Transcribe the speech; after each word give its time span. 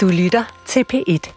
Du 0.00 0.08
lytter 0.08 0.44
til 0.66 0.84
P1. 0.92 1.32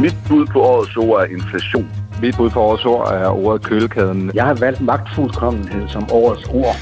Mit 0.00 0.14
bud 0.28 0.46
på 0.52 0.60
årets 0.60 0.96
ord 0.96 1.20
er 1.20 1.24
inflation. 1.24 1.90
Mit 2.22 2.36
bud 2.36 2.50
på 2.50 2.60
årets 2.60 2.84
ord 2.84 3.08
er 3.12 3.28
ordet 3.28 3.62
kølekæden. 3.62 4.30
Jeg 4.34 4.44
har 4.44 4.54
valgt 4.54 4.80
magtfuldkommenhed 4.80 5.88
som 5.88 6.12
årets 6.12 6.44
ord. 6.44 6.76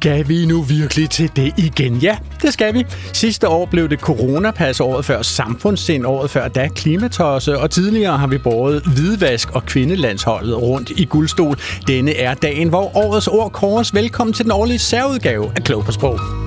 Skal 0.00 0.28
vi 0.28 0.46
nu 0.46 0.62
virkelig 0.62 1.10
til 1.10 1.30
det 1.36 1.52
igen? 1.58 1.96
Ja, 1.96 2.16
det 2.42 2.52
skal 2.52 2.74
vi. 2.74 2.84
Sidste 3.12 3.48
år 3.48 3.66
blev 3.66 3.88
det 3.88 4.00
coronapas 4.00 4.80
året 4.80 5.04
før 5.04 5.22
samfundssind, 5.22 6.06
året 6.06 6.30
før 6.30 6.48
da 6.48 6.68
klimatosse, 6.68 7.58
og 7.58 7.70
tidligere 7.70 8.18
har 8.18 8.26
vi 8.26 8.38
båret 8.38 8.82
hvidvask 8.82 9.50
og 9.50 9.64
kvindelandsholdet 9.66 10.62
rundt 10.62 10.90
i 10.90 11.04
guldstol. 11.04 11.56
Denne 11.86 12.16
er 12.16 12.34
dagen, 12.34 12.68
hvor 12.68 12.96
årets 12.96 13.28
ord 13.28 13.52
kores 13.52 13.94
Velkommen 13.94 14.34
til 14.34 14.44
den 14.44 14.52
årlige 14.52 14.78
særudgave 14.78 15.52
af 15.56 15.62
Klog 15.64 15.84
på 15.84 15.92
Sprog. 15.92 16.39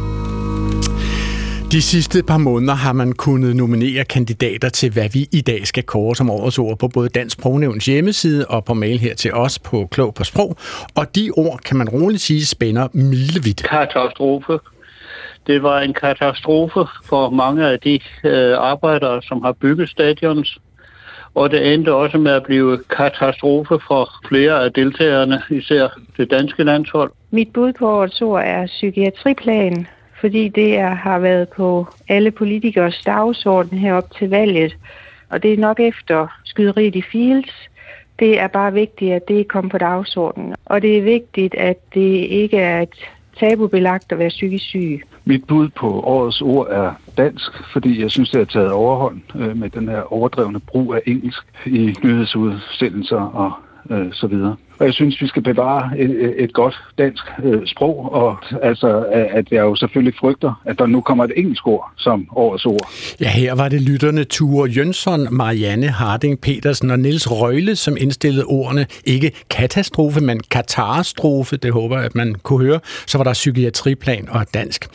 De 1.73 1.81
sidste 1.81 2.23
par 2.23 2.37
måneder 2.37 2.73
har 2.73 2.93
man 2.93 3.11
kunnet 3.13 3.55
nominere 3.55 4.03
kandidater 4.05 4.69
til, 4.69 4.93
hvad 4.93 5.09
vi 5.13 5.27
i 5.31 5.41
dag 5.41 5.67
skal 5.67 5.83
kåre 5.83 6.15
som 6.15 6.29
årets 6.29 6.59
ord 6.59 6.79
på 6.79 6.87
både 6.87 7.09
Dansk 7.09 7.33
Sprognævns 7.39 7.85
hjemmeside 7.85 8.45
og 8.49 8.65
på 8.65 8.73
mail 8.73 8.99
her 8.99 9.15
til 9.15 9.33
os 9.33 9.59
på 9.59 9.87
Klog 9.91 10.13
på 10.13 10.23
Sprog. 10.23 10.55
Og 10.95 11.15
de 11.15 11.31
ord, 11.37 11.59
kan 11.65 11.77
man 11.77 11.89
roligt 11.89 12.21
sige, 12.21 12.45
spænder 12.45 12.87
milevidt. 12.93 13.63
Katastrofe. 13.63 14.59
Det 15.47 15.63
var 15.63 15.79
en 15.79 15.93
katastrofe 15.93 16.79
for 17.05 17.29
mange 17.29 17.67
af 17.67 17.79
de 17.79 17.99
øh, 18.23 18.57
arbejdere, 18.57 19.21
som 19.21 19.41
har 19.41 19.51
bygget 19.51 19.89
stadions. 19.89 20.59
Og 21.35 21.51
det 21.51 21.73
endte 21.73 21.93
også 21.93 22.17
med 22.17 22.31
at 22.31 22.43
blive 22.43 22.79
katastrofe 22.97 23.79
for 23.87 24.09
flere 24.27 24.63
af 24.63 24.73
deltagerne, 24.73 25.41
især 25.49 25.87
det 26.17 26.31
danske 26.31 26.63
landshold. 26.63 27.11
Mit 27.31 27.53
bud 27.53 27.73
på 27.79 27.89
årets 27.89 28.21
ord 28.21 28.41
er 28.45 28.65
psykiatriplan, 28.65 29.87
fordi 30.23 30.47
det 30.47 30.77
er, 30.77 30.89
har 30.89 31.19
været 31.19 31.49
på 31.49 31.87
alle 32.07 32.31
politikers 32.31 33.01
dagsorden 33.05 33.77
herop 33.77 34.11
til 34.17 34.29
valget. 34.29 34.77
Og 35.29 35.43
det 35.43 35.53
er 35.53 35.57
nok 35.57 35.79
efter 35.79 36.27
skyderiet 36.43 36.95
i 36.95 37.01
Fields. 37.01 37.69
Det 38.19 38.39
er 38.39 38.47
bare 38.47 38.73
vigtigt, 38.73 39.13
at 39.13 39.27
det 39.27 39.47
kommer 39.47 39.69
på 39.69 39.77
dagsordenen. 39.77 40.55
Og 40.65 40.81
det 40.81 40.97
er 40.97 41.01
vigtigt, 41.01 41.55
at 41.55 41.77
det 41.93 42.11
ikke 42.41 42.57
er 42.57 42.81
et 42.81 42.95
tabubelagt 43.39 44.11
at 44.11 44.19
være 44.19 44.29
psykisk 44.29 44.65
syg. 44.65 45.01
Mit 45.25 45.47
bud 45.47 45.69
på 45.69 46.01
årets 46.01 46.41
ord 46.41 46.67
er 46.69 46.91
dansk, 47.17 47.51
fordi 47.73 48.01
jeg 48.01 48.11
synes, 48.11 48.29
det 48.29 48.41
er 48.41 48.45
taget 48.45 48.71
overhånd 48.71 49.21
øh, 49.35 49.57
med 49.57 49.69
den 49.69 49.87
her 49.89 50.13
overdrevne 50.13 50.59
brug 50.59 50.95
af 50.95 51.01
engelsk 51.05 51.43
i 51.65 51.95
nyhedsudsendelser 52.03 53.21
og 53.21 53.51
øh, 53.89 54.13
så 54.13 54.27
videre. 54.27 54.55
Og 54.83 54.87
jeg 54.87 54.93
synes, 54.93 55.21
vi 55.21 55.27
skal 55.27 55.41
bevare 55.41 55.99
et, 55.99 56.33
et 56.37 56.53
godt 56.53 56.75
dansk 56.97 57.23
øh, 57.43 57.61
sprog, 57.65 58.13
og 58.13 58.37
altså, 58.61 59.05
at 59.11 59.45
jeg 59.51 59.61
jo 59.61 59.75
selvfølgelig 59.75 60.19
frygter, 60.19 60.61
at 60.65 60.79
der 60.79 60.85
nu 60.85 61.01
kommer 61.01 61.23
et 61.23 61.31
engelsk 61.35 61.67
ord 61.67 61.91
som 61.97 62.27
årets 62.35 62.65
ord. 62.65 62.89
Ja, 63.19 63.29
her 63.29 63.55
var 63.55 63.69
det 63.69 63.81
lytterne 63.81 64.23
Ture 64.23 64.69
Jønsson, 64.69 65.27
Marianne 65.31 65.87
Harding 65.87 66.41
Petersen 66.41 66.91
og 66.91 66.99
Niels 66.99 67.31
Røgle, 67.31 67.75
som 67.75 67.97
indstillede 67.99 68.45
ordene 68.45 68.85
ikke 69.05 69.31
katastrofe, 69.49 70.21
men 70.21 70.39
katastrofe. 70.51 71.57
Det 71.57 71.73
håber 71.73 71.95
jeg, 71.95 72.05
at 72.05 72.15
man 72.15 72.35
kunne 72.43 72.65
høre. 72.65 72.79
Så 73.07 73.17
var 73.17 73.23
der 73.23 73.33
psykiatriplan 73.33 74.29
og 74.29 74.45
dansk. 74.53 74.85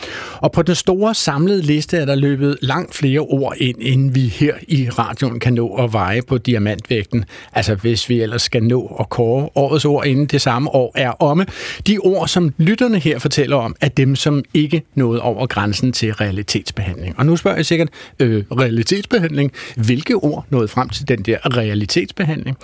Og 0.43 0.53
på 0.53 0.63
den 0.63 0.75
store 0.75 1.15
samlede 1.15 1.63
liste 1.63 1.97
er 1.97 2.05
der 2.05 2.15
løbet 2.15 2.59
langt 2.63 2.95
flere 2.95 3.21
ord 3.21 3.55
ind, 3.57 3.77
end 3.81 4.15
vi 4.15 4.21
her 4.21 4.55
i 4.69 4.89
radioen 4.91 5.41
kan 5.41 5.55
nå 5.55 5.75
at 5.75 5.93
veje 5.93 6.23
på 6.23 6.39
diamantvægten. 6.39 7.25
Altså 7.53 7.75
hvis 7.75 8.09
vi 8.09 8.21
ellers 8.21 8.43
skal 8.43 8.63
nå 8.63 8.97
at 9.01 9.09
kåre 9.09 9.49
årets 9.79 9.85
ord 9.85 10.07
inden 10.07 10.27
det 10.27 10.41
samme 10.41 10.71
år 10.75 10.93
er 10.95 11.23
omme. 11.23 11.47
De 11.87 11.99
ord, 11.99 12.29
som 12.29 12.55
lytterne 12.59 12.99
her 12.99 13.19
fortæller 13.19 13.57
om, 13.57 13.77
er 13.81 13.89
dem, 13.89 14.17
som 14.17 14.45
ikke 14.55 14.83
nåede 14.95 15.23
over 15.23 15.47
grænsen 15.47 15.93
til 15.93 16.13
realitetsbehandling. 16.13 17.19
Og 17.19 17.27
nu 17.27 17.37
spørger 17.37 17.57
jeg 17.57 17.67
sikkert, 17.67 17.89
øh, 18.21 18.45
realitetsbehandling, 18.51 19.53
hvilke 19.77 20.15
ord 20.15 20.45
nåede 20.51 20.69
frem 20.69 20.89
til 20.89 21.09
den 21.09 21.23
der 21.23 21.57
realitetsbehandling? 21.57 22.57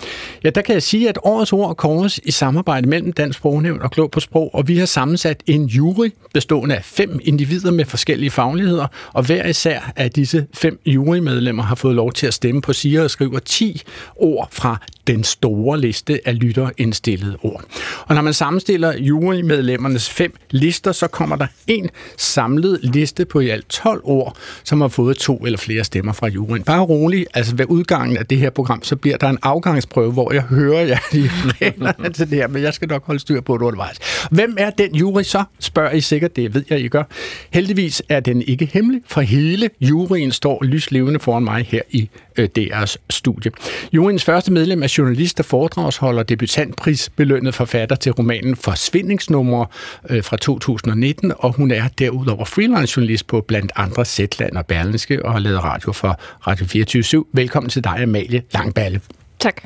Ja, 0.43 0.49
der 0.49 0.61
kan 0.61 0.73
jeg 0.73 0.83
sige, 0.83 1.09
at 1.09 1.17
årets 1.23 1.53
ord 1.53 1.75
kåres 1.75 2.19
i 2.23 2.31
samarbejde 2.31 2.89
mellem 2.89 3.13
Dansk 3.13 3.37
Sprognævn 3.39 3.81
og 3.81 3.91
Klog 3.91 4.11
på 4.11 4.19
Sprog, 4.19 4.55
og 4.55 4.67
vi 4.67 4.77
har 4.77 4.85
sammensat 4.85 5.43
en 5.47 5.65
jury 5.65 6.09
bestående 6.33 6.75
af 6.75 6.83
fem 6.83 7.19
individer 7.23 7.71
med 7.71 7.85
forskellige 7.85 8.31
fagligheder, 8.31 8.87
og 9.13 9.23
hver 9.23 9.47
især 9.47 9.91
af 9.95 10.11
disse 10.11 10.45
fem 10.53 10.79
jurymedlemmer 10.85 11.63
har 11.63 11.75
fået 11.75 11.95
lov 11.95 12.13
til 12.13 12.27
at 12.27 12.33
stemme 12.33 12.61
på 12.61 12.73
siger 12.73 13.03
og 13.03 13.09
skriver 13.09 13.39
10 13.39 13.81
ord 14.15 14.47
fra 14.51 14.77
den 15.07 15.23
store 15.23 15.79
liste 15.79 16.19
af 16.25 16.39
stillede 17.05 17.37
ord. 17.41 17.63
Og 18.07 18.15
når 18.15 18.21
man 18.21 18.33
sammenstiller 18.33 18.97
jurymedlemmernes 18.97 20.09
fem 20.09 20.33
lister, 20.51 20.91
så 20.91 21.07
kommer 21.07 21.35
der 21.35 21.47
en 21.67 21.89
samlet 22.17 22.79
liste 22.83 23.25
på 23.25 23.39
i 23.39 23.49
alt 23.49 23.69
12 23.69 24.01
ord, 24.03 24.37
som 24.63 24.81
har 24.81 24.87
fået 24.87 25.17
to 25.17 25.37
eller 25.37 25.57
flere 25.57 25.83
stemmer 25.83 26.13
fra 26.13 26.27
juryen. 26.27 26.63
Bare 26.63 26.81
rolig, 26.81 27.25
altså 27.33 27.55
ved 27.55 27.65
udgangen 27.69 28.17
af 28.17 28.25
det 28.25 28.37
her 28.37 28.49
program, 28.49 28.83
så 28.83 28.95
bliver 28.95 29.17
der 29.17 29.29
en 29.29 29.37
afgangsprøve, 29.41 30.11
hvor 30.11 30.33
jeg 30.33 30.41
hører 30.41 30.81
jer 30.81 30.99
i 31.13 31.29
reglerne 31.61 32.13
til 32.13 32.29
det 32.29 32.37
her, 32.37 32.47
men 32.47 32.63
jeg 32.63 32.73
skal 32.73 32.87
nok 32.87 33.05
holde 33.05 33.19
styr 33.19 33.41
på 33.41 33.57
det 33.57 33.61
undervejs. 33.61 33.97
Hvem 34.31 34.55
er 34.57 34.69
den 34.69 34.95
jury 34.95 35.23
så? 35.23 35.43
Spørger 35.59 35.91
I 35.91 36.01
sikkert, 36.01 36.35
det 36.35 36.53
ved 36.53 36.63
jeg, 36.69 36.79
I 36.79 36.87
gør. 36.87 37.03
Heldigvis 37.49 38.03
er 38.09 38.19
den 38.19 38.41
ikke 38.41 38.69
hemmelig, 38.73 39.01
for 39.07 39.21
hele 39.21 39.69
juryen 39.81 40.31
står 40.31 40.63
lyslevende 40.63 41.19
foran 41.19 41.43
mig 41.43 41.65
her 41.69 41.81
i 41.89 42.09
DR's 42.39 42.95
studie. 43.09 43.51
Juryens 43.93 44.23
første 44.23 44.51
medlem 44.51 44.83
er 44.83 44.93
journalist 44.97 45.39
og 45.39 45.45
foredragsholder, 45.45 46.23
debutantpris 46.23 47.09
belønnet 47.09 47.55
forfatter 47.55 47.95
til 47.95 48.11
romanen 48.11 48.55
Forsvindingsnummer 48.55 49.65
øh, 50.09 50.23
fra 50.23 50.37
2019, 50.37 51.33
og 51.37 51.53
hun 51.53 51.71
er 51.71 51.87
derudover 51.87 52.45
freelance 52.45 52.93
journalist 52.97 53.27
på 53.27 53.41
blandt 53.41 53.71
andre 53.75 54.05
Zetland 54.05 54.57
og 54.57 54.65
Berlinske 54.65 55.25
og 55.25 55.31
har 55.31 55.39
lavet 55.39 55.63
radio 55.63 55.91
for 55.91 56.19
Radio 56.47 56.65
24 56.65 57.25
Velkommen 57.33 57.69
til 57.69 57.83
dig, 57.83 57.99
Amalie 57.99 58.43
Langballe. 58.53 59.01
Tak. 59.39 59.61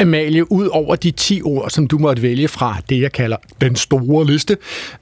Amalie, 0.00 0.52
ud 0.52 0.66
over 0.66 0.96
de 0.96 1.10
10 1.10 1.42
ord, 1.42 1.70
som 1.70 1.86
du 1.86 1.98
måtte 1.98 2.22
vælge 2.22 2.48
fra 2.48 2.76
det, 2.88 3.00
jeg 3.00 3.12
kalder 3.12 3.36
den 3.60 3.76
store 3.76 4.26
liste, 4.26 4.56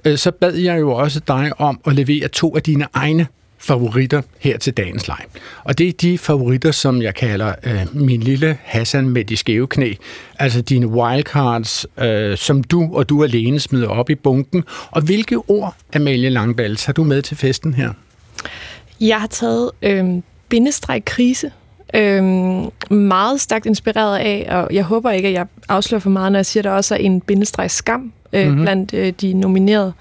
øh, 0.04 0.18
så 0.18 0.30
bad 0.30 0.54
jeg 0.54 0.80
jo 0.80 0.92
også 0.92 1.20
dig 1.28 1.52
om 1.58 1.80
at 1.86 1.94
levere 1.94 2.28
to 2.28 2.56
af 2.56 2.62
dine 2.62 2.86
egne 2.94 3.26
favoritter 3.64 4.22
her 4.38 4.58
til 4.58 4.72
dagens 4.72 5.08
leg. 5.08 5.18
Og 5.64 5.78
det 5.78 5.88
er 5.88 5.92
de 5.92 6.18
favoritter, 6.18 6.70
som 6.70 7.02
jeg 7.02 7.14
kalder 7.14 7.54
øh, 7.64 7.86
min 7.92 8.20
lille 8.20 8.58
Hassan 8.62 9.08
med 9.08 9.24
de 9.24 9.36
skæve 9.36 9.66
knæ. 9.66 9.92
Altså 10.38 10.62
dine 10.62 10.86
wildcards, 10.86 11.86
øh, 11.98 12.36
som 12.36 12.64
du 12.64 12.88
og 12.92 13.08
du 13.08 13.24
alene 13.24 13.60
smider 13.60 13.88
op 13.88 14.10
i 14.10 14.14
bunken. 14.14 14.64
Og 14.90 15.02
hvilke 15.02 15.36
ord, 15.36 15.74
Amalie 15.94 16.30
Langbals, 16.30 16.84
har 16.84 16.92
du 16.92 17.04
med 17.04 17.22
til 17.22 17.36
festen 17.36 17.74
her? 17.74 17.92
Jeg 19.00 19.20
har 19.20 19.26
taget 19.26 19.70
øh, 19.82 20.04
bindestreg 20.48 21.04
krise. 21.04 21.50
Øh, 21.94 22.22
meget 22.90 23.40
stærkt 23.40 23.66
inspireret 23.66 24.18
af, 24.18 24.46
og 24.50 24.74
jeg 24.74 24.84
håber 24.84 25.10
ikke, 25.10 25.28
at 25.28 25.34
jeg 25.34 25.46
afslører 25.68 26.00
for 26.00 26.10
meget, 26.10 26.32
når 26.32 26.38
jeg 26.38 26.46
siger, 26.46 26.60
at 26.60 26.64
der 26.64 26.70
også 26.70 26.94
er 26.94 26.98
en 26.98 27.20
bindestreg 27.20 27.70
skam 27.70 28.12
øh, 28.32 28.46
mm-hmm. 28.46 28.62
blandt 28.62 28.94
øh, 28.94 29.12
de 29.20 29.32
nominerede. 29.32 29.92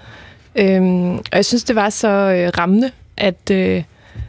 Øh, 0.56 0.82
og 1.14 1.32
jeg 1.32 1.44
synes, 1.44 1.64
det 1.64 1.76
var 1.76 1.90
så 1.90 2.08
øh, 2.08 2.52
rammende, 2.58 2.90
at, 3.16 3.50
øh, 3.50 3.82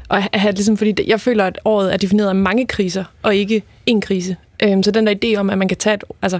at 0.09 0.39
have, 0.39 0.53
ligesom, 0.53 0.77
fordi 0.77 0.95
jeg 1.07 1.21
føler, 1.21 1.45
at 1.45 1.59
året 1.65 1.93
er 1.93 1.97
defineret 1.97 2.29
af 2.29 2.35
mange 2.35 2.67
kriser, 2.67 3.03
og 3.21 3.35
ikke 3.35 3.63
én 3.89 3.99
krise. 3.99 4.35
Øh, 4.63 4.83
så 4.83 4.91
den 4.91 5.07
der 5.07 5.15
idé 5.25 5.39
om, 5.39 5.49
at 5.49 5.57
man 5.57 5.67
kan 5.67 5.77
tage 5.77 5.93
et, 5.93 6.03
altså, 6.21 6.39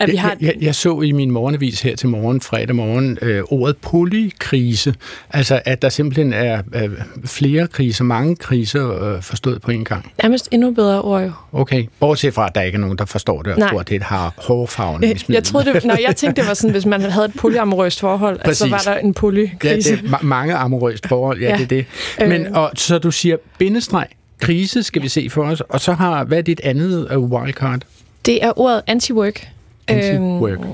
at 0.00 0.10
vi 0.10 0.16
har... 0.16 0.36
Jeg, 0.40 0.46
jeg, 0.46 0.54
jeg 0.60 0.74
så 0.74 1.00
i 1.00 1.12
min 1.12 1.30
morgenavis 1.30 1.80
her 1.80 1.96
til 1.96 2.08
morgen, 2.08 2.40
fredag 2.40 2.76
morgen, 2.76 3.18
øh, 3.22 3.42
ordet 3.50 3.76
polykrise. 3.76 4.94
Altså, 5.30 5.60
at 5.64 5.82
der 5.82 5.88
simpelthen 5.88 6.32
er 6.32 6.62
øh, 6.74 6.90
flere 7.24 7.66
kriser, 7.66 8.04
mange 8.04 8.36
kriser 8.36 9.14
øh, 9.14 9.22
forstået 9.22 9.62
på 9.62 9.70
en 9.70 9.84
gang. 9.84 10.12
Nærmest 10.22 10.48
endnu 10.52 10.70
bedre 10.70 11.02
ord 11.02 11.22
jo. 11.22 11.32
Okay, 11.52 11.84
bortset 12.00 12.34
fra, 12.34 12.46
at 12.46 12.54
der 12.54 12.62
ikke 12.62 12.76
er 12.76 12.80
nogen, 12.80 12.98
der 12.98 13.04
forstår 13.04 13.42
det, 13.42 13.54
og 13.54 13.70
tror, 13.70 13.80
at 13.80 13.88
det 13.88 14.02
har 14.02 14.34
hårfarven. 14.36 15.04
Øh, 15.04 15.20
jeg, 15.28 15.44
troede, 15.44 15.74
det, 15.74 15.84
nej, 15.84 15.98
jeg 16.06 16.16
tænkte, 16.16 16.40
det 16.40 16.48
var 16.48 16.54
sådan, 16.54 16.70
hvis 16.70 16.86
man 16.86 17.00
havde 17.00 17.24
et 17.24 17.34
polyamorøst 17.38 18.00
forhold, 18.00 18.40
altså, 18.44 18.64
så 18.64 18.70
var 18.70 18.82
der 18.84 18.94
en 18.94 19.14
polykrise. 19.14 19.90
Ja, 19.90 19.96
det 19.96 20.12
er 20.12 20.16
ma- 20.16 20.24
mange 20.24 20.54
amorøst 20.54 21.08
forhold, 21.08 21.40
ja, 21.40 21.50
ja, 21.50 21.56
det 21.56 21.62
er 21.62 21.66
det. 21.66 21.86
Men, 22.28 22.46
øh... 22.46 22.52
og, 22.52 22.70
så 22.74 22.98
du 22.98 23.10
siger 23.10 23.36
bindestreg, 23.58 24.06
krise 24.40 24.82
skal 24.82 25.02
vi 25.02 25.08
se 25.08 25.30
for 25.30 25.42
os, 25.42 25.60
og 25.60 25.80
så 25.80 25.92
har, 25.92 26.24
hvad 26.24 26.38
er 26.38 26.42
dit 26.42 26.60
andet 26.64 27.16
uh, 27.16 27.30
wildcard? 27.30 27.80
Det 28.26 28.44
er 28.44 28.52
ordet 28.56 28.82
anti-work. 28.90 29.46
Anti-work. 29.90 30.66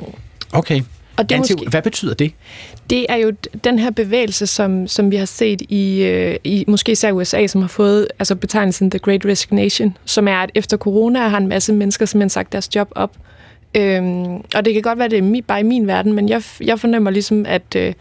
Okay. 0.53 0.83
Og 1.17 1.31
det 1.31 1.37
Anti, 1.37 1.53
måske, 1.55 1.71
hvad 1.71 1.83
betyder 1.83 2.15
det? 2.15 2.33
Det 2.91 3.07
er 3.09 3.17
jo 3.17 3.33
den 3.65 3.79
her 3.79 3.91
bevægelse, 3.91 4.47
som, 4.47 4.87
som 4.87 5.11
vi 5.11 5.17
har 5.17 5.25
set 5.25 5.63
i, 5.69 6.03
øh, 6.03 6.37
i 6.45 6.65
måske 6.69 6.93
især 6.93 7.13
USA, 7.13 7.47
som 7.47 7.61
har 7.61 7.69
fået 7.69 8.09
altså 8.19 8.35
betegnelsen 8.35 8.91
The 8.91 8.99
Great 8.99 9.25
Resignation, 9.25 9.97
som 10.05 10.29
er, 10.29 10.37
at 10.37 10.51
efter 10.55 10.77
corona 10.77 11.29
har 11.29 11.39
en 11.39 11.49
masse 11.49 11.73
mennesker 11.73 12.07
simpelthen 12.07 12.31
sagt 12.31 12.53
deres 12.53 12.77
job 12.77 12.89
op. 12.91 13.17
Øhm, 13.75 14.35
og 14.35 14.65
det 14.65 14.73
kan 14.73 14.83
godt 14.83 14.99
være, 14.99 15.09
det 15.09 15.19
er 15.19 15.43
bare 15.47 15.61
i 15.61 15.63
min 15.63 15.87
verden, 15.87 16.13
men 16.13 16.29
jeg, 16.29 16.43
jeg 16.61 16.81
fornemmer 16.81 17.11
ligesom, 17.11 17.47
at, 17.49 17.77
øh, 17.77 17.93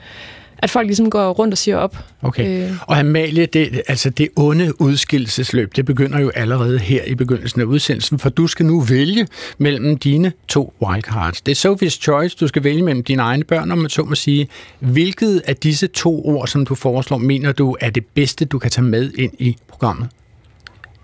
at 0.58 0.70
folk 0.70 0.88
ligesom 0.88 1.10
går 1.10 1.32
rundt 1.32 1.54
og 1.54 1.58
siger 1.58 1.78
op. 1.78 1.98
Okay. 2.22 2.64
Øh. 2.64 2.72
Og 2.88 3.00
Amalie, 3.00 3.46
det, 3.46 3.82
altså 3.88 4.10
det 4.10 4.30
onde 4.36 4.82
udskillelsesløb, 4.82 5.76
det 5.76 5.86
begynder 5.86 6.20
jo 6.20 6.30
allerede 6.36 6.80
her 6.80 7.04
i 7.04 7.16
begyndelsen 7.16 7.62
af 7.62 7.66
udsendelsen, 7.66 8.20
for 8.20 8.30
du 8.30 8.48
skal 8.48 8.66
nu 8.66 8.82
vælge 8.82 9.28
mellem 9.58 9.98
dine 9.98 10.34
to 10.48 10.74
wildcards. 10.82 11.42
Det 11.42 11.66
er 11.66 11.70
Sophie's 11.70 12.02
Choice, 12.02 12.38
du 12.40 12.48
skal 12.48 12.64
vælge 12.64 12.82
mellem 12.82 13.04
dine 13.04 13.22
egne 13.22 13.44
børn, 13.44 13.72
om 13.72 13.78
man 13.78 13.90
så 13.90 14.04
må 14.04 14.16
sige. 14.16 14.48
Hvilket 14.80 15.42
af 15.46 15.56
disse 15.56 15.88
to 15.88 16.26
ord, 16.26 16.48
som 16.48 16.66
du 16.66 16.76
foreslår, 16.76 17.18
mener 17.18 17.52
du 17.52 17.78
er 17.80 17.90
det 17.90 18.06
bedste, 18.06 18.46
du 18.46 18.60
kan 18.60 18.72
tage 18.72 18.86
med 18.86 19.12
ind 19.18 19.34
i 19.40 19.58
programmet? 19.68 20.10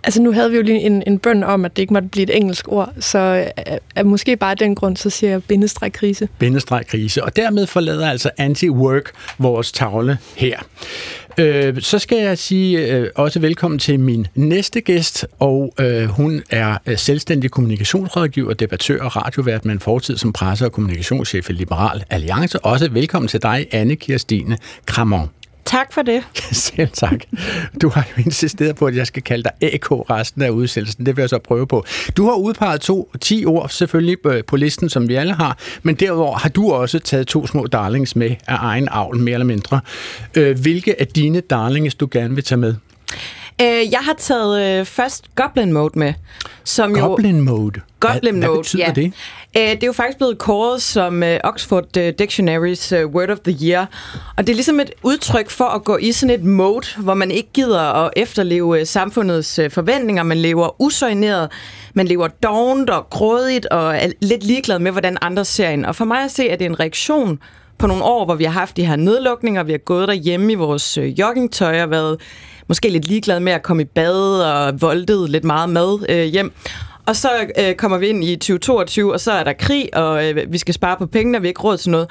Altså 0.04 0.22
nu 0.22 0.32
havde 0.32 0.52
vi 0.52 0.56
jo 0.56 0.62
lige 0.62 0.80
en, 0.80 1.04
en 1.08 1.20
bøn 1.20 1.44
om, 1.44 1.66
at 1.66 1.76
det 1.76 1.82
ikke 1.82 1.94
måtte 1.94 2.08
blive 2.08 2.24
et 2.24 2.38
engelsk 2.38 2.68
ord, 2.68 2.94
så 3.00 3.20
øh, 3.68 3.78
er, 3.96 4.04
måske 4.04 4.38
bare 4.38 4.56
den 4.56 4.76
grund, 4.76 4.98
så 4.98 5.10
siger 5.10 5.32
jeg 5.32 5.44
bindestreg 5.44 5.94
krise. 5.94 6.30
Bindestreg 6.40 6.88
krise, 6.88 7.24
og 7.24 7.36
dermed 7.36 7.68
forlader 7.68 8.10
altså 8.10 8.30
anti-work 8.40 9.12
vores 9.38 9.72
tavle 9.72 10.18
her. 10.36 10.60
Øh, 11.38 11.82
så 11.82 12.00
skal 12.00 12.18
jeg 12.18 12.38
sige 12.38 12.88
øh, 12.88 13.10
også 13.16 13.40
velkommen 13.40 13.80
til 13.80 14.00
min 14.00 14.28
næste 14.36 14.82
gæst, 14.82 15.26
og 15.40 15.74
øh, 15.80 16.06
hun 16.06 16.44
er 16.50 16.78
øh, 16.86 16.98
selvstændig 16.98 17.52
kommunikationsrådgiver, 17.52 18.54
debattør 18.54 19.04
og 19.04 19.16
radiovært 19.16 19.66
med 19.66 19.74
en 19.74 19.80
fortid 19.80 20.18
som 20.18 20.34
presse- 20.34 20.66
og 20.66 20.72
kommunikationschef 20.72 21.50
i 21.50 21.54
Liberal 21.54 22.04
Alliance. 22.10 22.60
Også 22.60 22.90
velkommen 22.90 23.28
til 23.28 23.42
dig, 23.42 23.68
Anne 23.72 23.96
Kirstine 23.96 24.58
Kramon. 24.86 25.30
Tak 25.66 25.94
for 25.94 26.02
det. 26.02 26.24
Selv 26.52 26.90
tak. 26.94 27.20
Du 27.82 27.90
har 27.90 28.08
jo 28.18 28.24
insisteret 28.26 28.76
på, 28.76 28.86
at 28.86 28.96
jeg 28.96 29.08
skal 29.08 29.24
kalde 29.24 29.44
dig 29.44 29.74
AK 29.74 29.92
resten 29.92 30.42
af 30.42 30.50
udsendelsen. 30.50 31.06
Det 31.06 31.18
vil 31.18 31.22
jeg 31.22 31.30
så 31.30 31.40
prøve 31.40 31.68
på. 31.68 31.86
Du 32.18 32.26
har 32.26 32.34
udpeget 32.34 32.82
to, 32.82 33.12
10 33.22 33.46
ord 33.46 33.70
selvfølgelig 33.70 34.18
på 34.48 34.56
listen, 34.56 34.90
som 34.90 35.08
vi 35.08 35.16
alle 35.16 35.34
har, 35.34 35.58
men 35.84 35.96
derudover 35.96 36.38
har 36.38 36.50
du 36.50 36.72
også 36.72 37.00
taget 37.00 37.28
to 37.28 37.48
små 37.48 37.68
darlings 37.68 38.16
med 38.16 38.30
af 38.48 38.58
egen 38.60 38.88
avl, 38.92 39.18
mere 39.18 39.34
eller 39.34 39.46
mindre. 39.46 39.80
Øh, 40.36 40.60
hvilke 40.60 41.02
af 41.02 41.08
dine 41.08 41.42
darlings, 41.42 41.96
du 41.96 42.08
gerne 42.12 42.36
vil 42.36 42.44
tage 42.44 42.60
med? 42.60 42.76
Øh, 43.62 43.92
jeg 43.92 44.00
har 44.02 44.16
taget 44.18 44.80
øh, 44.80 44.86
først 44.86 45.36
Goblin 45.36 45.74
Mode 45.74 46.00
med. 46.00 46.14
Som 46.64 46.94
Goblin 46.94 47.38
jo, 47.38 47.44
Mode? 47.44 47.82
Goblin 48.00 48.22
hvad, 48.22 48.34
Mode, 48.34 48.48
hvad 48.48 48.58
betyder 48.58 48.86
ja. 48.86 48.92
det? 48.92 49.14
Øh, 49.58 49.64
det 49.64 49.84
er 49.84 49.88
jo 49.88 49.94
faktisk 49.94 50.18
blevet 50.18 50.38
kåret 50.38 50.82
som 50.82 51.24
øh, 51.24 51.40
Oxford 51.44 51.84
Dictionaries 52.20 52.92
Dictionary's 52.92 52.96
øh, 52.96 53.08
Word 53.08 53.30
of 53.30 53.40
the 53.40 53.58
Year. 53.68 53.90
Og 54.38 54.48
det 54.48 54.54
er 54.54 54.56
ligesom 54.56 54.80
et 54.80 54.92
udtryk 55.04 55.50
for 55.50 55.66
at 55.66 55.84
gå 55.84 55.98
i 55.98 56.12
sådan 56.12 56.36
et 56.36 56.44
mode, 56.44 56.88
hvor 56.98 57.14
man 57.14 57.32
ikke 57.32 57.50
gider 57.54 57.80
at 57.80 58.14
efterleve 58.16 58.86
samfundets 58.86 59.60
forventninger. 59.70 60.24
Man 60.24 60.38
lever 60.38 60.82
usøjneret, 60.82 61.50
man 61.94 62.08
lever 62.08 62.28
dovent 62.28 62.90
og 62.90 63.10
grådigt 63.10 63.66
og 63.66 63.98
er 63.98 64.12
lidt 64.22 64.44
ligeglad 64.44 64.80
med, 64.80 64.92
hvordan 64.92 65.18
andre 65.22 65.46
ser 65.46 65.70
en. 65.70 65.86
Og 65.86 65.96
for 65.96 66.06
mig 66.06 66.24
at 66.24 66.32
se, 66.32 66.50
at 66.50 66.60
det 66.60 66.66
er 66.66 66.70
en 66.70 66.80
reaktion 66.80 67.40
på 67.78 67.88
nogle 67.88 68.04
år, 68.04 68.26
hvor 68.26 68.36
vi 68.36 68.44
har 68.44 68.52
haft 68.52 68.78
de 68.78 68.86
her 68.86 68.96
nedlukninger, 68.96 69.64
vi 69.64 69.72
har 69.72 69.80
gået 69.80 70.08
derhjemme 70.08 70.52
i 70.52 70.56
vores 70.56 70.98
joggingtøj 70.98 71.84
og 71.84 71.92
været 71.92 72.18
måske 72.68 72.90
lidt 72.90 73.08
ligeglad 73.08 73.40
med 73.40 73.54
at 73.54 73.64
komme 73.64 73.82
i 73.82 73.86
bad 73.86 74.42
og 74.42 74.82
voldtet 74.82 75.30
lidt 75.30 75.44
meget 75.44 75.70
mad 75.70 76.06
øh, 76.10 76.24
hjem. 76.24 76.52
Og 77.06 77.16
så 77.16 77.30
øh, 77.60 77.76
kommer 77.76 77.98
vi 77.98 78.08
ind 78.08 78.24
i 78.24 78.36
2022, 78.36 79.14
og 79.14 79.20
så 79.20 79.32
er 79.32 79.44
der 79.44 79.54
krig, 79.54 79.90
og 79.94 80.30
øh, 80.30 80.52
vi 80.52 80.58
skal 80.58 80.74
spare 80.74 80.98
på 80.98 81.06
pengene, 81.06 81.38
og 81.38 81.42
vi 81.42 81.48
har 81.48 81.50
ikke 81.50 81.62
råd 81.62 81.78
til 81.78 81.92
noget. 81.92 82.10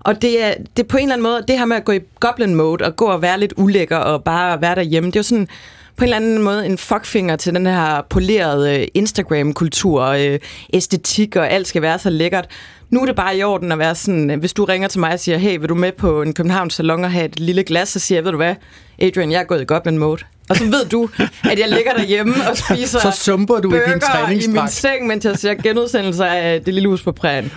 Og 0.00 0.22
det 0.22 0.44
er, 0.44 0.54
det 0.76 0.82
er 0.82 0.88
på 0.88 0.96
en 0.96 1.02
eller 1.02 1.14
anden 1.14 1.22
måde, 1.22 1.44
det 1.48 1.58
her 1.58 1.64
med 1.64 1.76
at 1.76 1.84
gå 1.84 1.92
i 1.92 2.00
goblin 2.20 2.54
mode, 2.54 2.84
og 2.84 2.96
gå 2.96 3.04
og 3.04 3.22
være 3.22 3.40
lidt 3.40 3.54
ulækker, 3.56 3.96
og 3.96 4.24
bare 4.24 4.60
være 4.60 4.74
derhjemme, 4.74 5.06
det 5.06 5.16
er 5.16 5.20
jo 5.20 5.22
sådan 5.22 5.48
på 5.96 6.04
en 6.04 6.08
eller 6.08 6.16
anden 6.16 6.42
måde 6.42 6.66
en 6.66 6.78
fuckfinger 6.78 7.36
til 7.36 7.54
den 7.54 7.66
her 7.66 8.02
polerede 8.10 8.80
øh, 8.80 8.86
Instagram-kultur, 8.94 10.02
øh, 10.02 10.38
æstetik, 10.72 11.36
og 11.36 11.50
alt 11.50 11.68
skal 11.68 11.82
være 11.82 11.98
så 11.98 12.10
lækkert. 12.10 12.48
Nu 12.90 13.00
er 13.00 13.06
det 13.06 13.16
bare 13.16 13.36
i 13.36 13.42
orden 13.42 13.72
at 13.72 13.78
være 13.78 13.94
sådan, 13.94 14.30
øh, 14.30 14.38
hvis 14.38 14.52
du 14.52 14.64
ringer 14.64 14.88
til 14.88 15.00
mig 15.00 15.12
og 15.12 15.20
siger, 15.20 15.38
hey, 15.38 15.58
vil 15.58 15.68
du 15.68 15.74
med 15.74 15.92
på 15.92 16.22
en 16.22 16.34
Københavns 16.34 16.74
Salon 16.74 17.04
og 17.04 17.12
have 17.12 17.24
et 17.24 17.40
lille 17.40 17.64
glas, 17.64 17.88
så 17.88 17.98
siger 17.98 18.16
jeg, 18.16 18.24
ved 18.24 18.30
du 18.30 18.36
hvad, 18.36 18.54
Adrian, 18.98 19.30
jeg 19.30 19.40
er 19.40 19.44
gået 19.44 19.60
i 19.60 19.64
goblin 19.64 19.98
mode. 19.98 20.24
Og 20.48 20.56
så 20.56 20.64
ved 20.64 20.84
du, 20.84 21.08
at 21.44 21.58
jeg 21.58 21.68
ligger 21.68 21.92
derhjemme 21.96 22.34
og 22.50 22.56
spiser 22.56 22.98
så 22.98 23.10
sumper 23.20 23.60
du 23.60 23.74
i 23.74 23.78
din 24.30 24.40
i 24.40 24.46
min 24.46 24.68
seng, 24.68 25.06
mens 25.06 25.24
jeg 25.24 25.38
ser 25.38 25.54
genudsendelser 25.54 26.24
af 26.24 26.62
Det 26.62 26.74
Lille 26.74 26.88
Hus 26.88 27.02
på 27.02 27.12
Prægen. 27.12 27.52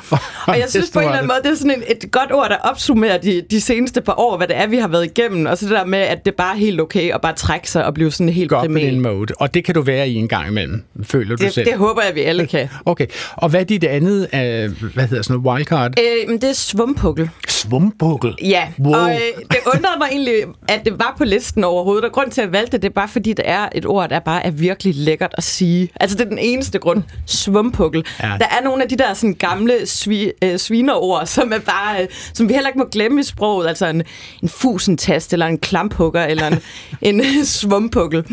Og 0.47 0.59
jeg 0.59 0.65
synes 0.69 0.89
på 0.89 0.99
en 0.99 1.05
eller 1.05 1.17
anden 1.17 1.27
måde, 1.27 1.39
det 1.43 1.51
er 1.51 1.55
sådan 1.55 1.83
et, 1.88 2.03
et 2.03 2.11
godt 2.11 2.31
ord, 2.31 2.49
der 2.49 2.57
opsummerer 2.57 3.17
de, 3.17 3.41
de 3.51 3.61
seneste 3.61 4.01
par 4.01 4.19
år, 4.19 4.38
hvad 4.38 4.47
det 4.47 4.57
er, 4.57 4.67
vi 4.67 4.77
har 4.77 4.88
været 4.88 5.05
igennem. 5.05 5.45
Og 5.45 5.57
så 5.57 5.65
det 5.65 5.71
der 5.71 5.85
med, 5.85 5.99
at 5.99 6.25
det 6.25 6.35
bare 6.35 6.55
er 6.55 6.59
helt 6.59 6.81
okay 6.81 7.13
at 7.13 7.21
bare 7.21 7.33
trække 7.33 7.71
sig 7.71 7.85
og 7.85 7.93
blive 7.93 8.11
sådan 8.11 8.29
helt 8.29 8.49
Goblin 8.49 9.01
mode. 9.01 9.33
Og 9.39 9.53
det 9.53 9.65
kan 9.65 9.75
du 9.75 9.81
være 9.81 10.09
i 10.09 10.15
en 10.15 10.27
gang 10.27 10.47
imellem, 10.47 10.83
føler 11.03 11.35
du 11.35 11.43
det, 11.43 11.53
selv? 11.53 11.65
Det 11.65 11.77
håber 11.77 12.01
jeg, 12.01 12.15
vi 12.15 12.21
alle 12.21 12.47
kan. 12.47 12.69
Okay. 12.85 13.07
Og 13.35 13.49
hvad 13.49 13.59
er 13.59 13.63
dit 13.63 13.83
andet, 13.83 14.19
uh, 14.21 14.91
hvad 14.93 15.07
hedder 15.07 15.23
sådan 15.23 15.39
noget, 15.39 15.55
wildcard? 15.55 15.91
Øh, 15.99 16.33
det 16.33 16.43
er 16.43 16.53
svumpukkel. 16.53 17.29
Svumpukkel? 17.47 18.35
Ja, 18.43 18.67
wow. 18.79 18.93
og 18.93 19.09
øh, 19.09 19.15
det 19.51 19.57
undrede 19.65 19.97
mig 19.99 20.07
egentlig, 20.11 20.35
at 20.67 20.81
det 20.85 20.93
var 20.99 21.15
på 21.17 21.25
listen 21.25 21.63
overhovedet. 21.63 22.05
Og 22.05 22.11
grund 22.11 22.31
til, 22.31 22.41
at 22.41 22.45
jeg 22.45 22.53
valgte 22.53 22.77
det, 22.81 22.89
er 22.89 22.94
bare 22.94 23.07
fordi, 23.07 23.33
det 23.33 23.45
er 23.48 23.69
et 23.75 23.86
ord, 23.86 24.10
der 24.10 24.19
bare 24.19 24.45
er 24.45 24.51
virkelig 24.51 24.95
lækkert 24.95 25.36
at 25.38 25.44
sige. 25.44 25.89
Altså, 26.00 26.18
det 26.18 26.25
er 26.25 26.30
den 26.30 26.38
eneste 26.38 26.80
grund. 26.80 27.04
Svumpukkel. 27.25 28.06
Ja. 28.24 28.28
Der 28.28 28.45
er 28.60 28.63
nogle 28.63 28.83
af 28.83 28.89
de 28.89 28.95
der 28.95 29.13
sådan, 29.13 29.33
gamle 29.33 29.86
svi, 29.86 30.31
øh, 30.44 30.60
svinerord, 30.60 31.25
som 31.25 31.54
er 31.54 31.60
bare, 31.60 32.01
øh, 32.01 32.07
som 32.33 32.50
vi 32.50 32.54
heller 32.54 32.69
ikke 32.69 32.80
må 32.80 32.86
glemme 32.92 33.19
i 33.19 33.24
sproget. 33.24 33.68
Altså 33.68 33.88
en, 33.88 34.04
en 34.44 34.50
fusentast, 34.50 35.33
eller 35.33 35.45
en 35.45 35.57
klamphugger, 35.57 36.25
eller 36.25 36.48
en, 36.48 36.60
en 37.01 37.45
svumpukkel. 37.45 38.25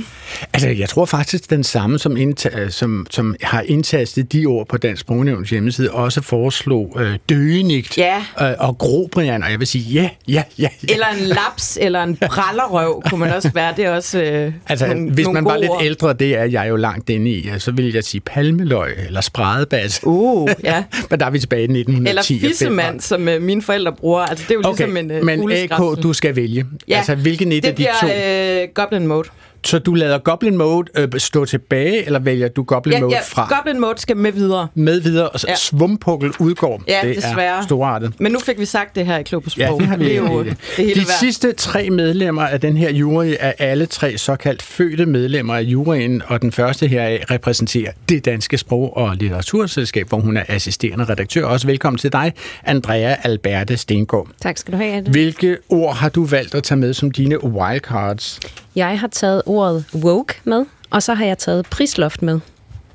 Altså, 0.52 0.68
jeg 0.68 0.88
tror 0.88 1.04
faktisk, 1.04 1.50
den 1.50 1.64
samme, 1.64 1.98
som, 1.98 2.16
indta- 2.16 2.70
som, 2.70 3.06
som 3.10 3.36
har 3.42 3.60
indtastet 3.60 4.32
de 4.32 4.46
ord 4.46 4.68
på 4.68 4.76
Dansk 4.76 5.00
Sprognævns 5.00 5.50
hjemmeside, 5.50 5.90
også 5.90 6.22
foreslog 6.22 6.96
øh, 7.00 7.18
døgenigt 7.28 7.98
ja. 7.98 8.24
øh, 8.40 8.54
og 8.58 8.78
grobrian, 8.78 9.42
og 9.42 9.50
jeg 9.50 9.58
vil 9.58 9.66
sige, 9.66 9.84
ja, 9.84 10.10
ja, 10.28 10.42
ja, 10.58 10.68
ja. 10.88 10.92
Eller 10.92 11.06
en 11.06 11.24
laps, 11.24 11.78
eller 11.80 12.02
en 12.02 12.16
brallerøv, 12.16 13.02
kunne 13.10 13.20
man 13.20 13.32
også 13.32 13.50
være. 13.54 13.74
Det 13.76 13.84
er 13.84 13.90
også 13.90 14.22
øh, 14.22 14.37
Altså, 14.68 14.86
nogle, 14.86 15.10
hvis 15.10 15.28
man 15.28 15.44
var 15.44 15.56
lidt 15.56 15.70
ord. 15.70 15.82
ældre, 15.82 16.12
det 16.12 16.36
er 16.36 16.44
jeg 16.44 16.68
jo 16.68 16.76
langt 16.76 17.10
inde 17.10 17.30
i, 17.30 17.50
så 17.58 17.70
ville 17.72 17.90
jeg 17.94 18.04
sige 18.04 18.20
palmeløg 18.20 18.94
eller 19.06 19.20
spredebas. 19.20 20.00
Uh, 20.02 20.48
ja. 20.64 20.84
Men 21.10 21.20
der 21.20 21.26
er 21.26 21.30
vi 21.30 21.38
tilbage 21.38 21.60
i 21.60 21.64
1910. 21.64 22.34
Eller 22.34 22.48
fissemand, 22.48 23.00
som 23.00 23.28
uh, 23.28 23.42
mine 23.42 23.62
forældre 23.62 23.92
bruger. 23.92 24.20
Altså, 24.20 24.44
det 24.48 24.54
er 24.54 24.54
jo 24.54 24.70
okay, 24.70 24.86
ligesom 24.86 25.10
en 25.10 25.18
uh, 25.18 25.24
Men 25.24 25.52
AK, 25.52 26.02
du 26.02 26.12
skal 26.12 26.36
vælge. 26.36 26.66
Ja, 26.88 26.96
altså, 26.96 27.14
hvilken 27.14 27.52
et 27.52 27.62
det 27.62 27.68
af 27.68 27.74
de 27.76 27.84
to? 28.00 28.06
bliver 28.06 28.62
uh, 28.62 28.68
Goblin 28.74 29.06
Mode. 29.06 29.28
Så 29.64 29.78
du 29.78 29.94
lader 29.94 30.18
Goblin 30.18 30.56
Mode 30.56 30.90
øh, 30.96 31.08
stå 31.16 31.44
tilbage, 31.44 32.04
eller 32.06 32.18
vælger 32.18 32.48
du 32.48 32.62
Goblin 32.62 32.94
ja, 32.94 33.00
Mode 33.00 33.14
ja, 33.14 33.20
fra? 33.26 33.54
Goblin 33.56 33.80
Mode 33.80 33.98
skal 34.00 34.16
med 34.16 34.32
videre. 34.32 34.68
Med 34.74 35.00
videre, 35.00 35.28
og 35.28 35.40
så 35.40 35.46
ja. 35.48 35.54
svumpukkel 35.56 36.32
udgår. 36.38 36.82
Ja, 36.88 37.00
det 37.02 37.16
desværre. 37.16 37.58
er 37.58 37.62
storartet. 37.62 38.12
Men 38.20 38.32
nu 38.32 38.38
fik 38.38 38.58
vi 38.60 38.64
sagt 38.64 38.94
det 38.94 39.06
her 39.06 39.18
i 39.18 39.22
Klog 39.22 39.42
på 39.42 39.50
Sprog. 39.50 39.60
Ja, 39.64 39.72
det 39.78 39.86
har 39.86 39.96
vi 39.96 40.04
det 40.04 40.12
er 40.16 40.16
jo 40.32 40.44
det 40.44 40.56
hele 40.76 40.94
De 40.94 40.98
værd. 40.98 41.06
sidste 41.20 41.52
tre 41.52 41.90
medlemmer 41.90 42.42
af 42.42 42.60
den 42.60 42.76
her 42.76 42.90
jury 42.92 43.34
er 43.40 43.52
alle 43.58 43.86
tre 43.86 44.18
såkaldt 44.18 44.62
fødte 44.62 45.06
medlemmer 45.06 45.54
af 45.54 45.62
juryen, 45.62 46.22
og 46.26 46.42
den 46.42 46.52
første 46.52 46.86
her 46.86 47.18
repræsenterer 47.30 47.92
det 48.08 48.24
Danske 48.24 48.58
Sprog- 48.58 48.96
og 48.96 49.16
Litteraturselskab, 49.16 50.08
hvor 50.08 50.18
hun 50.20 50.36
er 50.36 50.42
assisterende 50.48 51.04
redaktør. 51.04 51.44
Også 51.46 51.66
velkommen 51.66 51.98
til 51.98 52.12
dig, 52.12 52.32
Andrea 52.64 53.16
Alberte 53.22 53.76
Stengård. 53.76 54.28
Tak 54.42 54.58
skal 54.58 54.72
du 54.72 54.76
have, 54.78 54.92
Anne. 54.92 55.10
Hvilke 55.10 55.56
ord 55.68 55.96
har 55.96 56.08
du 56.08 56.24
valgt 56.24 56.54
at 56.54 56.62
tage 56.62 56.78
med 56.78 56.94
som 56.94 57.10
dine 57.10 57.44
wildcards? 57.44 58.40
Jeg 58.76 59.00
har 59.00 59.06
taget 59.08 59.42
ordet 59.48 59.84
woke 59.94 60.34
med, 60.44 60.64
og 60.90 61.02
så 61.02 61.14
har 61.14 61.24
jeg 61.24 61.38
taget 61.38 61.66
prisloft 61.66 62.22
med. 62.22 62.40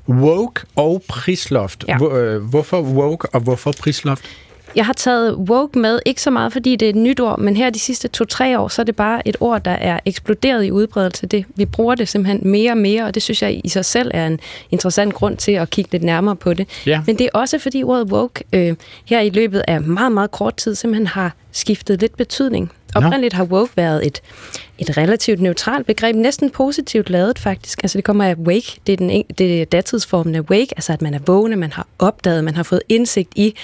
Woke 0.08 0.60
og 0.76 1.02
prisloft. 1.08 1.84
Ja. 1.88 1.98
Hvorfor 2.38 2.82
woke 2.82 3.28
og 3.32 3.40
hvorfor 3.40 3.72
prisloft? 3.80 4.24
Jeg 4.76 4.86
har 4.86 4.92
taget 4.92 5.34
woke 5.34 5.78
med, 5.78 5.98
ikke 6.04 6.22
så 6.22 6.30
meget 6.30 6.52
fordi 6.52 6.76
det 6.76 6.86
er 6.86 6.90
et 6.90 6.96
nyt 6.96 7.20
ord, 7.20 7.38
men 7.38 7.56
her 7.56 7.70
de 7.70 7.78
sidste 7.78 8.08
to-tre 8.08 8.58
år, 8.58 8.68
så 8.68 8.82
er 8.82 8.84
det 8.84 8.96
bare 8.96 9.28
et 9.28 9.36
ord, 9.40 9.64
der 9.64 9.70
er 9.70 10.00
eksploderet 10.04 10.64
i 10.64 10.70
udbredelse. 10.70 11.26
Det, 11.26 11.44
vi 11.56 11.64
bruger 11.64 11.94
det 11.94 12.08
simpelthen 12.08 12.50
mere 12.50 12.70
og 12.70 12.76
mere, 12.76 13.04
og 13.04 13.14
det 13.14 13.22
synes 13.22 13.42
jeg 13.42 13.60
i 13.64 13.68
sig 13.68 13.84
selv 13.84 14.10
er 14.14 14.26
en 14.26 14.40
interessant 14.70 15.14
grund 15.14 15.36
til 15.36 15.52
at 15.52 15.70
kigge 15.70 15.92
lidt 15.92 16.02
nærmere 16.02 16.36
på 16.36 16.54
det. 16.54 16.68
Ja. 16.86 17.02
Men 17.06 17.18
det 17.18 17.24
er 17.24 17.38
også 17.38 17.58
fordi 17.58 17.82
ordet 17.82 18.12
woke 18.12 18.44
øh, 18.52 18.74
her 19.04 19.20
i 19.20 19.30
løbet 19.30 19.62
af 19.68 19.80
meget, 19.80 20.12
meget 20.12 20.30
kort 20.30 20.56
tid 20.56 20.74
simpelthen 20.74 21.06
har 21.06 21.34
skiftet 21.52 22.00
lidt 22.00 22.16
betydning. 22.16 22.72
Oprindeligt 22.94 23.34
har 23.34 23.44
woke 23.44 23.72
været 23.76 24.06
et, 24.06 24.22
et 24.78 24.96
relativt 24.96 25.40
neutralt 25.40 25.86
begreb, 25.86 26.16
næsten 26.16 26.50
positivt 26.50 27.10
lavet 27.10 27.38
faktisk. 27.38 27.82
Altså 27.82 27.98
det 27.98 28.04
kommer 28.04 28.24
af 28.24 28.34
wake, 28.34 28.80
det 28.86 28.92
er, 28.92 28.96
den, 28.96 29.24
det 29.38 29.60
er 29.60 29.64
datidsformen 29.64 30.34
af 30.34 30.40
wake, 30.40 30.68
altså 30.76 30.92
at 30.92 31.02
man 31.02 31.14
er 31.14 31.18
vågne, 31.26 31.56
man 31.56 31.72
har 31.72 31.86
opdaget, 31.98 32.44
man 32.44 32.54
har 32.54 32.62
fået 32.62 32.82
indsigt 32.88 33.32
i 33.36 33.54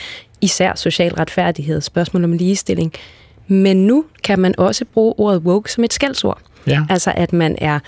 især 0.40 0.74
social 0.74 1.14
retfærdighed, 1.14 1.80
spørgsmål 1.80 2.24
om 2.24 2.32
ligestilling. 2.32 2.92
Men 3.46 3.86
nu 3.86 4.04
kan 4.24 4.38
man 4.38 4.54
også 4.58 4.84
bruge 4.84 5.14
ordet 5.18 5.42
woke 5.42 5.72
som 5.72 5.84
et 5.84 5.92
skældsord. 5.92 6.38
Ja. 6.66 6.86
Altså 6.90 7.12
at 7.16 7.32
man 7.32 7.56
er 7.58 7.78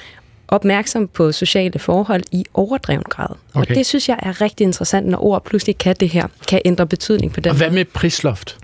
opmærksom 0.48 1.08
på 1.08 1.32
sociale 1.32 1.78
forhold 1.78 2.22
i 2.32 2.44
overdreven 2.54 3.02
grad. 3.02 3.28
Okay. 3.54 3.70
Og 3.70 3.76
det 3.76 3.86
synes 3.86 4.08
jeg 4.08 4.18
er 4.22 4.40
rigtig 4.40 4.64
interessant, 4.64 5.06
når 5.06 5.24
ord 5.24 5.44
pludselig 5.44 5.78
kan 5.78 5.96
det 6.00 6.08
her, 6.08 6.26
kan 6.48 6.60
ændre 6.64 6.86
betydning 6.86 7.32
på 7.32 7.40
den 7.40 7.50
Og 7.50 7.56
hvad 7.56 7.70
med 7.70 7.84
prisloft? 7.84 8.58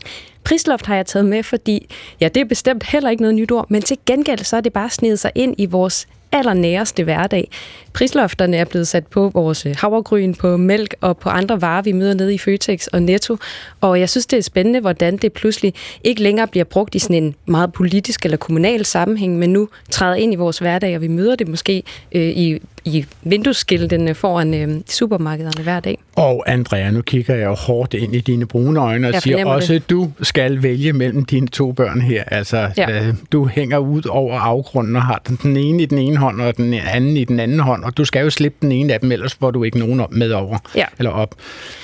Prisloft 0.48 0.86
har 0.86 0.94
jeg 0.96 1.06
taget 1.06 1.26
med, 1.26 1.42
fordi 1.42 1.86
ja, 2.20 2.28
det 2.28 2.40
er 2.40 2.44
bestemt 2.44 2.84
heller 2.84 3.10
ikke 3.10 3.22
noget 3.22 3.34
nyt 3.34 3.52
ord, 3.52 3.66
men 3.68 3.82
til 3.82 3.98
gengæld 4.06 4.38
så 4.38 4.56
er 4.56 4.60
det 4.60 4.72
bare 4.72 4.90
snedet 4.90 5.18
sig 5.18 5.32
ind 5.34 5.54
i 5.58 5.66
vores 5.66 6.08
allernæreste 6.32 7.04
hverdag 7.04 7.50
prislofterne 7.98 8.56
er 8.56 8.64
blevet 8.64 8.88
sat 8.88 9.06
på 9.06 9.30
vores 9.34 9.66
havregryn, 9.76 10.34
på 10.34 10.56
mælk 10.56 10.94
og 11.00 11.18
på 11.18 11.28
andre 11.28 11.60
varer, 11.60 11.82
vi 11.82 11.92
møder 11.92 12.14
nede 12.14 12.34
i 12.34 12.38
Føtex 12.38 12.86
og 12.86 13.02
Netto. 13.02 13.36
Og 13.80 14.00
jeg 14.00 14.08
synes, 14.08 14.26
det 14.26 14.36
er 14.36 14.42
spændende, 14.42 14.80
hvordan 14.80 15.16
det 15.16 15.32
pludselig 15.32 15.74
ikke 16.04 16.22
længere 16.22 16.46
bliver 16.46 16.64
brugt 16.64 16.94
i 16.94 16.98
sådan 16.98 17.22
en 17.22 17.34
meget 17.46 17.72
politisk 17.72 18.24
eller 18.24 18.36
kommunal 18.36 18.84
sammenhæng, 18.84 19.38
men 19.38 19.52
nu 19.52 19.68
træder 19.90 20.14
ind 20.14 20.32
i 20.32 20.36
vores 20.36 20.58
hverdag, 20.58 20.96
og 20.96 21.02
vi 21.02 21.08
møder 21.08 21.36
det 21.36 21.48
måske 21.48 21.82
øh, 22.12 22.22
i 22.22 22.58
i 22.84 23.06
vinduesskiltene 23.22 24.14
foran 24.14 24.54
øh, 24.54 24.80
supermarkederne 24.86 25.62
hver 25.62 25.80
dag. 25.80 25.98
Og 26.16 26.44
Andrea, 26.46 26.90
nu 26.90 27.02
kigger 27.02 27.34
jeg 27.34 27.46
jo 27.46 27.54
hårdt 27.54 27.94
ind 27.94 28.14
i 28.14 28.20
dine 28.20 28.46
brune 28.46 28.80
øjne 28.80 29.08
og 29.08 29.12
jeg 29.12 29.22
siger 29.22 29.46
også, 29.46 29.74
at 29.74 29.90
du 29.90 30.10
skal 30.22 30.62
vælge 30.62 30.92
mellem 30.92 31.24
dine 31.24 31.48
to 31.48 31.72
børn 31.72 32.00
her. 32.00 32.24
Altså, 32.24 32.70
ja. 32.76 32.90
øh, 32.90 33.14
du 33.32 33.46
hænger 33.46 33.78
ud 33.78 34.02
over 34.08 34.38
afgrunden 34.38 34.96
og 34.96 35.02
har 35.02 35.22
den 35.42 35.56
ene 35.56 35.82
i 35.82 35.86
den 35.86 35.98
ene 35.98 36.16
hånd 36.16 36.40
og 36.40 36.56
den 36.56 36.74
anden 36.74 37.16
i 37.16 37.24
den 37.24 37.40
anden 37.40 37.60
hånd, 37.60 37.84
og 37.88 37.96
du 37.96 38.04
skal 38.04 38.22
jo 38.22 38.30
slippe 38.30 38.58
den 38.60 38.72
ene 38.72 38.94
af 38.94 39.00
dem, 39.00 39.12
ellers 39.12 39.34
får 39.34 39.50
du 39.50 39.64
ikke 39.64 39.78
nogen 39.78 40.02
med 40.10 40.32
over 40.32 40.58
ja. 40.74 40.84
eller 40.98 41.10
op. 41.10 41.34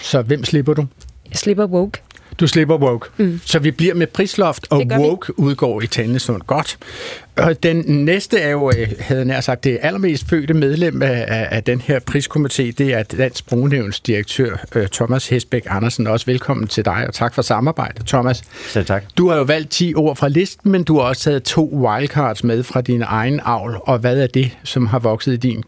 Så 0.03 0.23
hvem 0.23 0.45
slipper 0.45 0.75
du? 0.75 0.87
Jeg 1.31 1.37
slipper 1.37 1.67
Woke. 1.67 1.99
Du 2.41 2.47
slipper 2.47 2.77
woke. 2.77 3.09
Mm. 3.17 3.41
Så 3.45 3.59
vi 3.59 3.71
bliver 3.71 3.95
med 3.95 4.07
prisloft, 4.07 4.67
og 4.71 4.83
woke 4.99 5.27
vi. 5.27 5.33
udgår 5.37 5.81
i 5.81 5.87
talende 5.87 6.39
Godt. 6.47 6.79
Og 7.37 7.63
den 7.63 8.05
næste 8.05 8.39
er 8.39 8.51
jo, 8.51 8.73
øh, 8.77 8.89
havde 8.99 9.25
nær 9.25 9.41
sagt, 9.41 9.65
det 9.65 9.79
allermest 9.83 10.29
fødte 10.29 10.55
medlem 10.55 11.03
af, 11.03 11.49
af 11.51 11.63
den 11.63 11.81
her 11.81 12.01
priskomité, 12.11 12.63
det 12.63 12.81
er 12.81 13.03
Dansk 13.03 13.47
Brugnævns 13.47 14.01
direktør 14.01 14.57
øh, 14.75 14.89
Thomas 14.89 15.29
Hesbæk 15.29 15.67
Andersen. 15.71 16.07
Også 16.07 16.27
velkommen 16.27 16.69
til 16.69 16.85
dig, 16.85 17.05
og 17.09 17.15
tak 17.15 17.35
for 17.35 17.43
samarbejdet, 17.43 18.07
Thomas. 18.07 18.43
Selv 18.69 18.85
tak. 18.85 19.05
Du 19.19 19.29
har 19.29 19.37
jo 19.37 19.43
valgt 19.43 19.71
10 19.71 19.95
ord 19.95 20.17
fra 20.17 20.29
listen, 20.29 20.73
men 20.73 20.85
du 20.85 20.99
har 20.99 21.03
også 21.03 21.23
taget 21.23 21.43
to 21.43 21.71
wildcards 21.73 22.45
med 22.45 22.63
fra 22.63 22.81
din 22.81 23.03
egen 23.03 23.41
avl. 23.45 23.79
Og 23.83 23.99
hvad 23.99 24.19
er 24.19 24.27
det, 24.27 24.51
som 24.65 24.87
har 24.87 24.99
vokset 24.99 25.33
i 25.33 25.37
din 25.37 25.63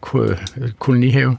kolonihave? 0.79 1.37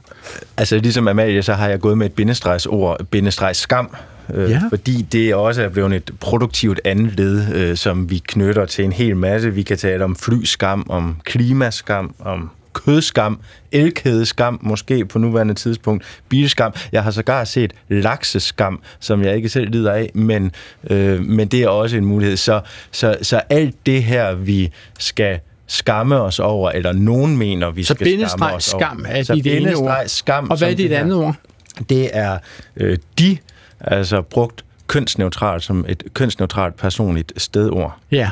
Altså, 0.57 0.77
ligesom 0.77 1.07
Amalie, 1.07 1.43
så 1.43 1.53
har 1.53 1.67
jeg 1.67 1.79
gået 1.79 1.97
med 1.97 2.05
et 2.05 2.13
bindestregsord, 2.13 3.05
bindestregs 3.11 3.59
skam, 3.59 3.95
øh, 4.33 4.51
ja. 4.51 4.61
fordi 4.69 5.01
det 5.01 5.35
også 5.35 5.63
er 5.63 5.69
blevet 5.69 5.93
et 5.93 6.11
produktivt 6.19 6.81
andet 6.85 7.15
led, 7.17 7.55
øh, 7.55 7.77
som 7.77 8.09
vi 8.09 8.21
knytter 8.27 8.65
til 8.65 8.85
en 8.85 8.91
hel 8.91 9.17
masse. 9.17 9.53
Vi 9.53 9.63
kan 9.63 9.77
tale 9.77 10.03
om 10.03 10.15
flyskam, 10.15 10.85
om 10.89 11.15
klimaskam, 11.23 12.15
om 12.19 12.49
kødskam, 12.73 13.39
elkædeskam 13.71 14.59
måske 14.61 15.05
på 15.05 15.19
nuværende 15.19 15.53
tidspunkt, 15.53 16.21
bilskam. 16.29 16.73
Jeg 16.91 17.03
har 17.03 17.11
sågar 17.11 17.43
set 17.43 17.73
lakseskam, 17.89 18.81
som 18.99 19.23
jeg 19.23 19.35
ikke 19.35 19.49
selv 19.49 19.69
lider 19.69 19.91
af, 19.91 20.11
men, 20.13 20.51
øh, 20.89 21.21
men 21.21 21.47
det 21.47 21.63
er 21.63 21.67
også 21.67 21.97
en 21.97 22.05
mulighed. 22.05 22.37
Så, 22.37 22.61
så, 22.91 23.17
så 23.21 23.41
alt 23.49 23.75
det 23.85 24.03
her, 24.03 24.33
vi 24.33 24.71
skal 24.99 25.39
skamme 25.67 26.21
os 26.21 26.39
over, 26.39 26.71
eller 26.71 26.91
nogen 26.91 27.37
mener, 27.37 27.71
vi 27.71 27.83
så 27.83 27.93
skal 27.93 28.29
skamme 28.29 28.55
os 28.55 28.73
over. 28.73 28.83
skam 28.83 29.05
er 29.09 29.23
så 29.23 29.35
dit 29.35 29.47
ene 29.47 29.75
ord. 29.75 30.03
Skam, 30.07 30.49
og 30.49 30.57
hvad 30.57 30.71
er 30.71 30.75
dit 30.75 30.91
andet 30.91 31.17
ord? 31.17 31.35
Det 31.89 32.09
er 32.13 32.37
øh, 32.77 32.97
de 33.19 33.37
altså 33.81 34.21
brugt 34.21 34.65
kønsneutralt 34.87 35.63
som 35.63 35.85
et 35.87 36.03
kønsneutralt 36.13 36.77
personligt 36.77 37.33
stedord. 37.37 37.97
Ja, 38.11 38.29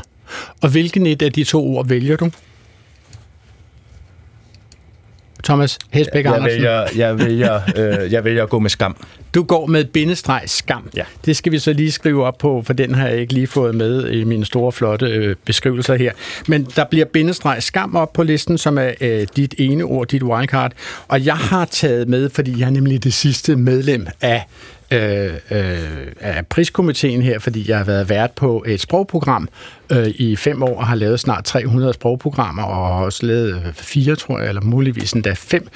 og 0.61 0.69
hvilken 0.69 1.05
et 1.05 1.21
af 1.21 1.31
de 1.31 1.43
to 1.43 1.67
ord 1.67 1.87
vælger 1.87 2.15
du? 2.15 2.31
Thomas 5.43 5.79
Hesbæk 5.89 6.25
jeg 6.25 6.33
Andersen. 6.33 6.61
Vælger, 6.61 6.85
jeg, 6.95 7.19
vælger, 7.19 7.61
øh, 7.77 8.11
jeg 8.11 8.23
vælger 8.23 8.43
at 8.43 8.49
gå 8.49 8.59
med 8.59 8.69
skam. 8.69 8.95
Du 9.35 9.43
går 9.43 9.65
med 9.65 9.85
bindestreg 9.85 10.43
skam. 10.45 10.89
Ja. 10.95 11.03
Det 11.25 11.37
skal 11.37 11.51
vi 11.51 11.59
så 11.59 11.73
lige 11.73 11.91
skrive 11.91 12.25
op 12.25 12.37
på, 12.37 12.63
for 12.65 12.73
den 12.73 12.95
har 12.95 13.07
jeg 13.07 13.17
ikke 13.17 13.33
lige 13.33 13.47
fået 13.47 13.75
med 13.75 14.11
i 14.11 14.23
mine 14.23 14.45
store, 14.45 14.71
flotte 14.71 15.05
øh, 15.05 15.35
beskrivelser 15.45 15.95
her. 15.95 16.11
Men 16.47 16.63
der 16.75 16.83
bliver 16.83 17.05
bindestreg 17.05 17.63
skam 17.63 17.95
op 17.95 18.13
på 18.13 18.23
listen, 18.23 18.57
som 18.57 18.77
er 18.77 18.91
øh, 19.01 19.27
dit 19.35 19.55
ene 19.57 19.83
ord, 19.83 20.07
dit 20.07 20.23
wildcard. 20.23 20.71
Og 21.07 21.25
jeg 21.25 21.37
har 21.37 21.65
taget 21.65 22.07
med, 22.07 22.29
fordi 22.29 22.59
jeg 22.59 22.65
er 22.65 22.69
nemlig 22.69 23.03
det 23.03 23.13
sidste 23.13 23.55
medlem 23.55 24.07
af 24.21 24.45
øh, 24.91 25.33
øh, 25.51 26.11
af 26.19 26.47
priskomiteen 26.47 27.21
her, 27.21 27.39
fordi 27.39 27.69
jeg 27.69 27.77
har 27.77 27.85
været 27.85 28.09
vært 28.09 28.31
på 28.31 28.63
et 28.67 28.81
sprogprogram 28.81 29.49
øh, 29.91 30.07
i 30.07 30.35
fem 30.35 30.63
år 30.63 30.77
og 30.77 30.87
har 30.87 30.95
lavet 30.95 31.19
snart 31.19 31.43
300 31.43 31.93
sprogprogrammer 31.93 32.63
og 32.63 32.87
har 32.87 33.05
også 33.05 33.25
lavet 33.25 33.55
øh, 33.55 33.73
fire, 33.73 34.15
tror 34.15 34.39
jeg, 34.39 34.47
eller 34.47 34.61
muligvis 34.61 35.13
endda 35.13 35.33
fem 35.33 35.67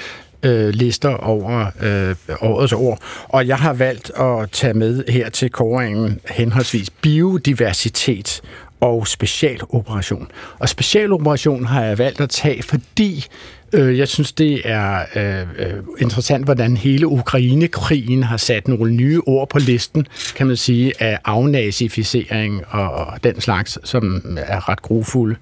øh, 0.44 0.70
lister 0.70 1.10
over 1.10 1.66
øh, 1.82 2.16
årets 2.42 2.74
ord. 2.74 3.00
Og 3.24 3.48
jeg 3.48 3.58
har 3.58 3.74
valgt 3.74 4.12
at 4.20 4.52
tage 4.52 4.74
med 4.74 5.04
her 5.10 5.30
til 5.30 5.50
koringen 5.50 6.20
henholdsvis 6.30 6.90
biodiversitet 6.90 8.42
og 8.80 9.08
specialoperation. 9.08 10.28
Og 10.60 10.70
specialoperation 10.70 11.66
har 11.66 11.84
jeg 11.84 11.98
valgt 11.98 12.22
at 12.22 12.30
tage, 12.30 12.64
fordi 12.64 13.26
Øh, 13.74 13.98
jeg 13.98 14.08
synes, 14.08 14.32
det 14.32 14.62
er 14.66 15.00
øh, 15.16 15.68
øh, 15.68 15.74
interessant, 16.00 16.46
hvordan 16.46 16.78
hele 16.78 17.08
Ukraine-krigen 17.08 18.24
har 18.24 18.38
sat 18.38 18.68
nogle 18.68 18.92
nye 18.92 19.22
ord 19.26 19.50
på 19.50 19.60
listen, 19.60 20.08
kan 20.36 20.48
man 20.48 20.56
sige, 20.56 20.94
af 21.00 21.20
afnazificering 21.26 22.64
og, 22.70 22.92
og 22.92 23.24
den 23.24 23.42
slags, 23.42 23.80
som 23.84 24.26
er 24.38 24.70
ret 24.70 24.82
grufulde. 24.82 25.36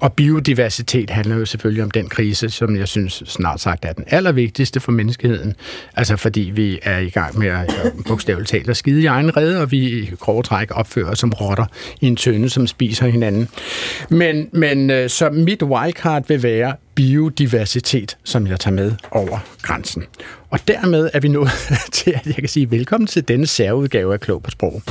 Og 0.00 0.12
biodiversitet 0.12 1.10
handler 1.10 1.36
jo 1.36 1.44
selvfølgelig 1.44 1.82
om 1.82 1.90
den 1.90 2.08
krise, 2.08 2.50
som 2.50 2.76
jeg 2.76 2.88
synes 2.88 3.22
snart 3.26 3.60
sagt 3.60 3.84
er 3.84 3.92
den 3.92 4.04
allervigtigste 4.06 4.80
for 4.80 4.92
menneskeheden. 4.92 5.54
Altså 5.96 6.16
fordi 6.16 6.40
vi 6.54 6.78
er 6.82 6.98
i 6.98 7.10
gang 7.10 7.38
med 7.38 7.48
at 7.48 7.74
øh, 7.84 7.90
bogstaveligt 8.06 8.50
talt 8.50 8.70
at 8.70 8.76
skide 8.76 9.02
i 9.02 9.06
egen 9.06 9.36
redde, 9.36 9.60
og 9.60 9.70
vi 9.70 9.78
i 9.78 10.10
grove 10.20 10.42
træk 10.42 10.68
opfører 10.70 11.14
som 11.14 11.30
rotter 11.30 11.66
i 12.00 12.06
en 12.06 12.16
tønde, 12.16 12.48
som 12.48 12.66
spiser 12.66 13.06
hinanden. 13.06 13.48
Men, 14.08 14.48
men 14.52 14.90
øh, 14.90 15.10
så 15.10 15.30
mit 15.30 15.62
wildcard 15.62 16.24
vil 16.28 16.42
være 16.42 16.74
biodiversitet, 16.96 18.18
som 18.24 18.46
jeg 18.46 18.60
tager 18.60 18.74
med 18.74 18.92
over 19.10 19.38
grænsen. 19.62 20.04
Og 20.50 20.58
dermed 20.68 21.10
er 21.12 21.20
vi 21.20 21.28
nået 21.28 21.50
til, 21.92 22.10
at 22.10 22.26
jeg 22.26 22.34
kan 22.34 22.48
sige 22.48 22.70
velkommen 22.70 23.06
til 23.06 23.28
denne 23.28 23.46
særudgave 23.46 24.12
af 24.12 24.20
Klog 24.20 24.42
på 24.42 24.50
Sprog. 24.50 24.82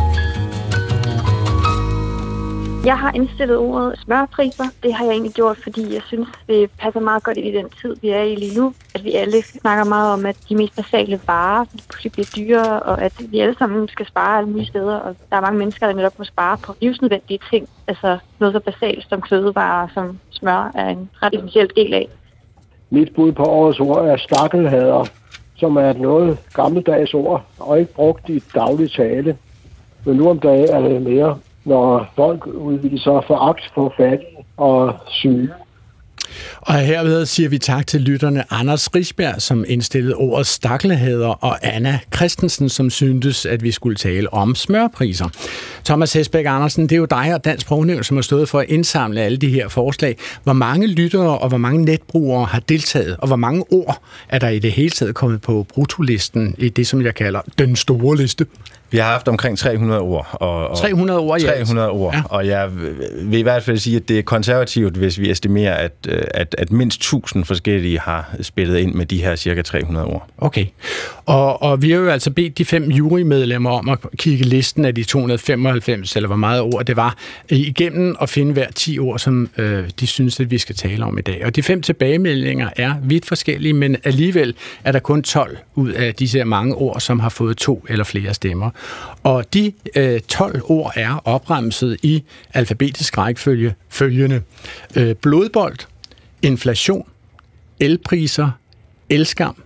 Jeg 2.86 2.98
har 3.00 3.12
indstillet 3.16 3.58
ordet 3.58 4.00
smørpriser. 4.00 4.64
Det 4.84 4.94
har 4.94 5.06
jeg 5.06 5.12
egentlig 5.12 5.34
gjort, 5.34 5.58
fordi 5.64 5.94
jeg 5.94 6.02
synes, 6.08 6.28
det 6.48 6.70
passer 6.80 7.00
meget 7.00 7.24
godt 7.24 7.38
ind 7.38 7.48
i 7.48 7.58
den 7.58 7.70
tid, 7.82 7.96
vi 8.02 8.10
er 8.10 8.22
i 8.22 8.36
lige 8.36 8.60
nu. 8.60 8.74
At 8.96 9.04
vi 9.04 9.12
alle 9.12 9.42
snakker 9.42 9.84
meget 9.84 10.14
om, 10.14 10.26
at 10.26 10.38
de 10.50 10.56
mest 10.56 10.76
basale 10.76 11.20
varer 11.28 11.66
pludselig 11.90 12.12
bliver 12.12 12.30
dyrere, 12.36 12.80
og 12.80 13.02
at 13.02 13.14
vi 13.30 13.40
alle 13.40 13.56
sammen 13.60 13.88
skal 13.88 14.08
spare 14.08 14.38
alle 14.38 14.50
mulige 14.50 14.68
steder. 14.68 14.96
Og 14.96 15.16
der 15.30 15.38
er 15.38 15.42
mange 15.42 15.60
mennesker, 15.60 15.88
der 15.88 15.94
netop 15.94 16.20
må 16.20 16.26
spare 16.26 16.58
på 16.58 16.76
livsnødvendige 16.82 17.40
ting. 17.50 17.70
Altså 17.88 18.18
noget 18.40 18.54
så 18.54 18.60
basalt 18.60 19.06
som 19.10 19.24
fødevarer, 19.30 19.88
som 19.94 20.20
smør 20.30 20.72
er 20.76 20.90
en 20.90 21.10
ret 21.22 21.34
essentiel 21.36 21.70
del 21.76 21.94
af. 21.94 22.08
Mit 22.90 23.16
bud 23.16 23.32
på 23.32 23.44
årets 23.44 23.80
ord 23.80 24.06
er 24.06 24.18
stakkelhader, 24.18 25.06
som 25.56 25.78
er 25.78 25.90
et 25.90 26.00
noget 26.00 26.38
gammeldags 26.54 27.14
ord, 27.14 27.46
og 27.60 27.80
ikke 27.80 27.94
brugt 27.94 28.30
i 28.30 28.44
daglig 28.56 28.92
tale. 28.92 29.38
Men 30.06 30.16
nu 30.16 30.30
om 30.30 30.40
dagen 30.40 30.70
er 30.70 30.82
det 30.82 31.02
mere 31.02 31.38
når 31.66 32.12
folk 32.16 32.48
udviser 32.48 33.24
foragt 33.28 33.72
for 33.76 33.94
fattige 33.98 34.46
og 34.58 34.94
syge. 35.08 35.50
Og 36.62 36.76
herved 36.76 37.26
siger 37.26 37.50
vi 37.50 37.58
tak 37.58 37.88
til 37.88 38.02
lytterne 38.02 38.44
Anders 38.54 38.96
Risberg, 38.96 39.42
som 39.42 39.66
indstillede 39.68 40.16
ordet 40.16 40.48
staklehader, 40.48 41.28
og 41.28 41.58
Anna 41.62 42.00
Christensen, 42.16 42.70
som 42.70 42.90
syntes, 42.90 43.46
at 43.46 43.64
vi 43.64 43.72
skulle 43.72 43.96
tale 43.96 44.34
om 44.34 44.56
smørpriser. 44.56 45.30
Thomas 45.86 46.14
Hesbæk 46.14 46.46
Andersen, 46.46 46.84
det 46.84 46.92
er 46.92 46.98
jo 46.98 47.06
dig 47.06 47.34
og 47.34 47.46
Dansk 47.46 47.62
Sprognævn, 47.62 48.04
som 48.04 48.18
har 48.18 48.22
stået 48.22 48.50
for 48.50 48.60
at 48.60 48.70
indsamle 48.70 49.22
alle 49.22 49.38
de 49.38 49.50
her 49.50 49.68
forslag. 49.68 50.18
Hvor 50.44 50.54
mange 50.54 50.88
lyttere 50.88 51.38
og 51.38 51.50
hvor 51.50 51.58
mange 51.58 51.86
netbrugere 51.86 52.46
har 52.46 52.60
deltaget, 52.60 53.18
og 53.18 53.28
hvor 53.28 53.36
mange 53.36 53.64
ord 53.72 54.02
er 54.30 54.40
der 54.40 54.50
i 54.50 54.60
det 54.60 54.72
hele 54.72 54.90
taget 54.90 55.16
kommet 55.16 55.42
på 55.42 55.66
brutolisten 55.74 56.56
i 56.58 56.70
det, 56.70 56.88
som 56.88 57.02
jeg 57.02 57.16
kalder 57.16 57.42
den 57.58 57.76
store 57.76 58.18
liste? 58.18 58.46
Vi 58.96 59.00
har 59.00 59.12
haft 59.12 59.28
omkring 59.28 59.58
300 59.58 60.02
ord. 60.02 60.28
Og, 60.32 60.68
og 60.68 60.78
300 60.78 61.20
ord, 61.20 61.42
ja. 61.42 61.48
300 61.48 61.90
ord, 61.90 62.14
ja. 62.14 62.22
og 62.26 62.48
jeg 62.48 62.70
vil 63.22 63.40
i 63.40 63.42
hvert 63.42 63.64
fald 63.64 63.78
sige, 63.78 63.96
at 63.96 64.10
det 64.10 64.20
er 64.20 64.24
konservativt, 64.24 64.96
hvis 64.96 65.20
vi 65.20 65.32
estimerer, 65.32 65.74
at, 65.74 65.92
øh, 66.08 66.24
at, 66.34 66.56
at 66.58 66.72
mindst 66.72 66.98
1000 66.98 67.46
forskellige 67.46 68.00
har 68.00 68.36
spillet 68.42 68.78
ind 68.78 68.94
med 68.94 69.06
de 69.06 69.24
her 69.24 69.36
cirka 69.36 69.62
300 69.62 70.06
ord. 70.06 70.28
Okay. 70.38 70.66
Og, 71.26 71.64
og 71.64 71.82
vi 71.82 71.92
har 71.92 71.98
jo 71.98 72.10
altså 72.10 72.32
bedt 72.32 72.58
de 72.58 72.66
fem 72.66 72.92
jurymedlemmer 72.92 73.72
om 73.72 73.90
at 73.90 73.98
kigge 74.18 74.46
listen 74.46 74.86
af 74.86 74.96
de 74.96 75.04
295, 75.04 76.16
eller 76.16 76.28
hvor 76.28 76.36
meget 76.36 76.62
ord 76.62 76.86
det 76.86 76.96
var, 76.96 77.16
igennem 77.50 78.16
og 78.20 78.30
finde 78.30 78.54
hver 78.54 78.68
10 78.76 79.00
ord, 79.00 79.20
som 79.20 79.50
øh, 79.58 79.90
de 80.00 80.08
synes, 80.08 80.40
at 80.40 80.52
vi 80.52 80.58
skal 80.58 80.76
tale 80.76 81.06
om 81.06 81.18
i 81.18 81.22
dag. 81.22 81.46
Og 81.46 81.56
de 81.56 81.64
fem 81.64 81.82
tilbagemeldinger 81.82 82.70
er 82.76 82.94
vidt 83.04 83.26
forskellige, 83.26 83.74
men 83.74 83.98
alligevel 84.04 84.56
er 84.84 84.92
der 84.92 85.00
kun 85.00 85.24
12 85.24 85.58
ud 85.76 85.90
af 85.90 86.16
disse 86.16 86.44
mange 86.44 86.76
ord, 86.76 87.00
som 87.00 87.20
har 87.20 87.30
fået 87.30 87.58
to 87.58 87.86
eller 87.90 88.04
flere 88.04 88.34
stemmer. 88.34 88.70
Og 89.24 89.54
de 89.54 89.74
øh, 89.96 90.20
12 90.20 90.62
ord 90.64 90.94
er 90.96 91.28
opremset 91.28 91.98
i 92.04 92.24
alfabetisk 92.54 93.18
rækkefølge 93.18 93.76
følgende. 93.90 94.42
Øh, 94.96 95.16
blodbold, 95.16 95.78
inflation, 96.42 97.08
elpriser, 97.80 98.52
elskam, 99.10 99.64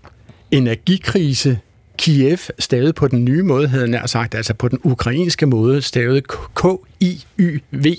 energikrise, 0.52 1.60
Kiev, 1.98 2.38
stavet 2.60 2.96
på 2.96 3.08
den 3.08 3.26
nye 3.26 3.44
måde, 3.44 3.68
havde 3.68 3.88
nær 3.88 4.06
sagt, 4.06 4.36
altså 4.36 4.54
på 4.54 4.68
den 4.68 4.80
ukrainske 4.84 5.46
måde, 5.46 5.82
stavet 5.82 6.28
K-I-Y-V, 6.28 7.96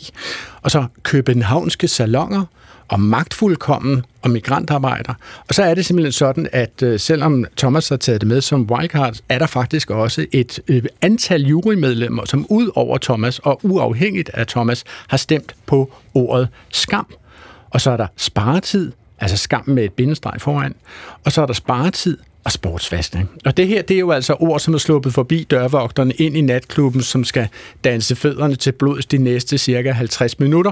og 0.63 0.71
så 0.71 0.87
københavnske 1.03 1.89
salonger, 1.89 2.45
og 2.91 3.01
magtfuldkommen 3.01 4.05
og 4.23 4.31
migrantarbejder. 4.31 5.15
Og 5.49 5.55
så 5.55 5.63
er 5.63 5.75
det 5.75 5.87
simpelthen 5.87 6.13
sådan, 6.13 6.49
at 6.53 6.83
øh, 6.83 7.01
selvom 7.01 7.45
Thomas 7.57 7.89
har 7.89 7.97
taget 7.97 8.21
det 8.21 8.29
med 8.29 8.41
som 8.41 8.71
wildcard, 8.71 9.17
er 9.29 9.39
der 9.39 9.47
faktisk 9.47 9.91
også 9.91 10.27
et 10.33 10.61
øh, 10.69 10.83
antal 11.03 11.43
jurymedlemmer, 11.47 12.25
som 12.25 12.47
ud 12.49 12.71
over 12.75 12.99
Thomas 12.99 13.39
og 13.39 13.61
uafhængigt 13.63 14.31
af 14.35 14.47
Thomas, 14.47 14.85
har 15.09 15.17
stemt 15.17 15.55
på 15.67 15.93
ordet 16.15 16.49
skam. 16.71 17.07
Og 17.71 17.81
så 17.81 17.91
er 17.91 17.97
der 17.97 18.07
sparetid, 18.17 18.93
altså 19.19 19.37
skam 19.37 19.65
med 19.67 19.85
et 19.85 19.93
bindestreg 19.93 20.41
foran, 20.41 20.75
og 21.25 21.33
så 21.33 21.43
er 21.43 21.47
der 21.47 21.55
sparetid, 21.55 22.19
og 22.45 22.53
sportsvaskning. 22.53 23.31
Og 23.45 23.57
det 23.57 23.69
her, 23.69 23.83
det 23.83 23.95
er 23.95 23.99
jo 23.99 24.11
altså 24.11 24.37
ord, 24.41 24.61
som 24.61 24.75
er 24.75 24.79
sluppet 24.79 25.15
forbi 25.15 25.47
dørvogterne 25.51 26.13
ind 26.13 26.37
i 26.37 26.41
natklubben, 26.41 27.03
som 27.03 27.25
skal 27.25 27.49
danse 27.85 28.17
fødderne 28.17 28.57
til 28.57 28.73
blods 28.73 29.07
de 29.07 29.19
næste 29.19 29.59
cirka 29.59 29.91
50 29.91 30.39
minutter. 30.39 30.71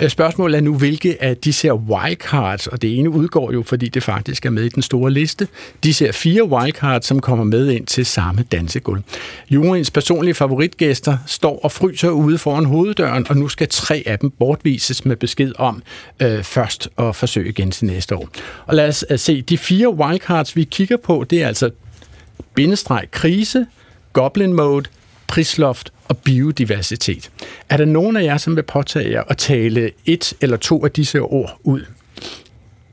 Øh, 0.00 0.08
spørgsmålet 0.08 0.56
er 0.56 0.60
nu, 0.60 0.74
hvilke 0.74 1.22
af 1.22 1.36
de 1.36 1.52
ser 1.52 1.72
wildcards, 1.72 2.66
og 2.66 2.82
det 2.82 2.98
ene 2.98 3.10
udgår 3.10 3.52
jo, 3.52 3.62
fordi 3.62 3.88
det 3.88 4.02
faktisk 4.02 4.46
er 4.46 4.50
med 4.50 4.64
i 4.64 4.68
den 4.68 4.82
store 4.82 5.10
liste. 5.10 5.48
De 5.84 5.94
ser 5.94 6.12
fire 6.12 6.44
wildcards, 6.44 7.06
som 7.06 7.20
kommer 7.20 7.44
med 7.44 7.70
ind 7.70 7.86
til 7.86 8.06
samme 8.06 8.44
dansegulv. 8.52 9.02
Juryens 9.50 9.90
personlige 9.90 10.34
favoritgæster 10.34 11.18
står 11.26 11.60
og 11.64 11.72
fryser 11.72 12.10
ude 12.10 12.38
foran 12.38 12.64
hoveddøren, 12.64 13.26
og 13.28 13.36
nu 13.36 13.48
skal 13.48 13.68
tre 13.68 14.02
af 14.06 14.18
dem 14.18 14.30
bortvises 14.30 15.04
med 15.04 15.16
besked 15.16 15.52
om 15.58 15.82
øh, 16.22 16.42
først 16.42 16.88
at 16.98 17.16
forsøge 17.16 17.48
igen 17.48 17.70
til 17.70 17.86
næste 17.86 18.16
år. 18.16 18.28
Og 18.66 18.74
lad 18.74 18.88
os 18.88 19.04
øh, 19.10 19.18
se 19.18 19.42
de 19.42 19.58
fire 19.58 19.94
wildcards, 19.94 20.56
vi 20.56 20.64
kigger 20.64 20.96
på 20.96 21.09
på, 21.10 21.24
det 21.30 21.42
er 21.42 21.46
altså 21.46 21.70
bindestreg 22.54 23.08
krise, 23.10 23.66
goblin 24.12 24.52
mode, 24.52 24.88
prisloft 25.26 25.92
og 26.08 26.18
biodiversitet. 26.18 27.30
Er 27.68 27.76
der 27.76 27.84
nogen 27.84 28.16
af 28.16 28.24
jer, 28.24 28.36
som 28.36 28.56
vil 28.56 28.62
påtage 28.62 29.10
jer 29.10 29.22
at 29.28 29.36
tale 29.36 29.90
et 30.06 30.34
eller 30.40 30.56
to 30.56 30.84
af 30.84 30.90
disse 30.90 31.20
ord 31.20 31.60
ud? 31.62 31.84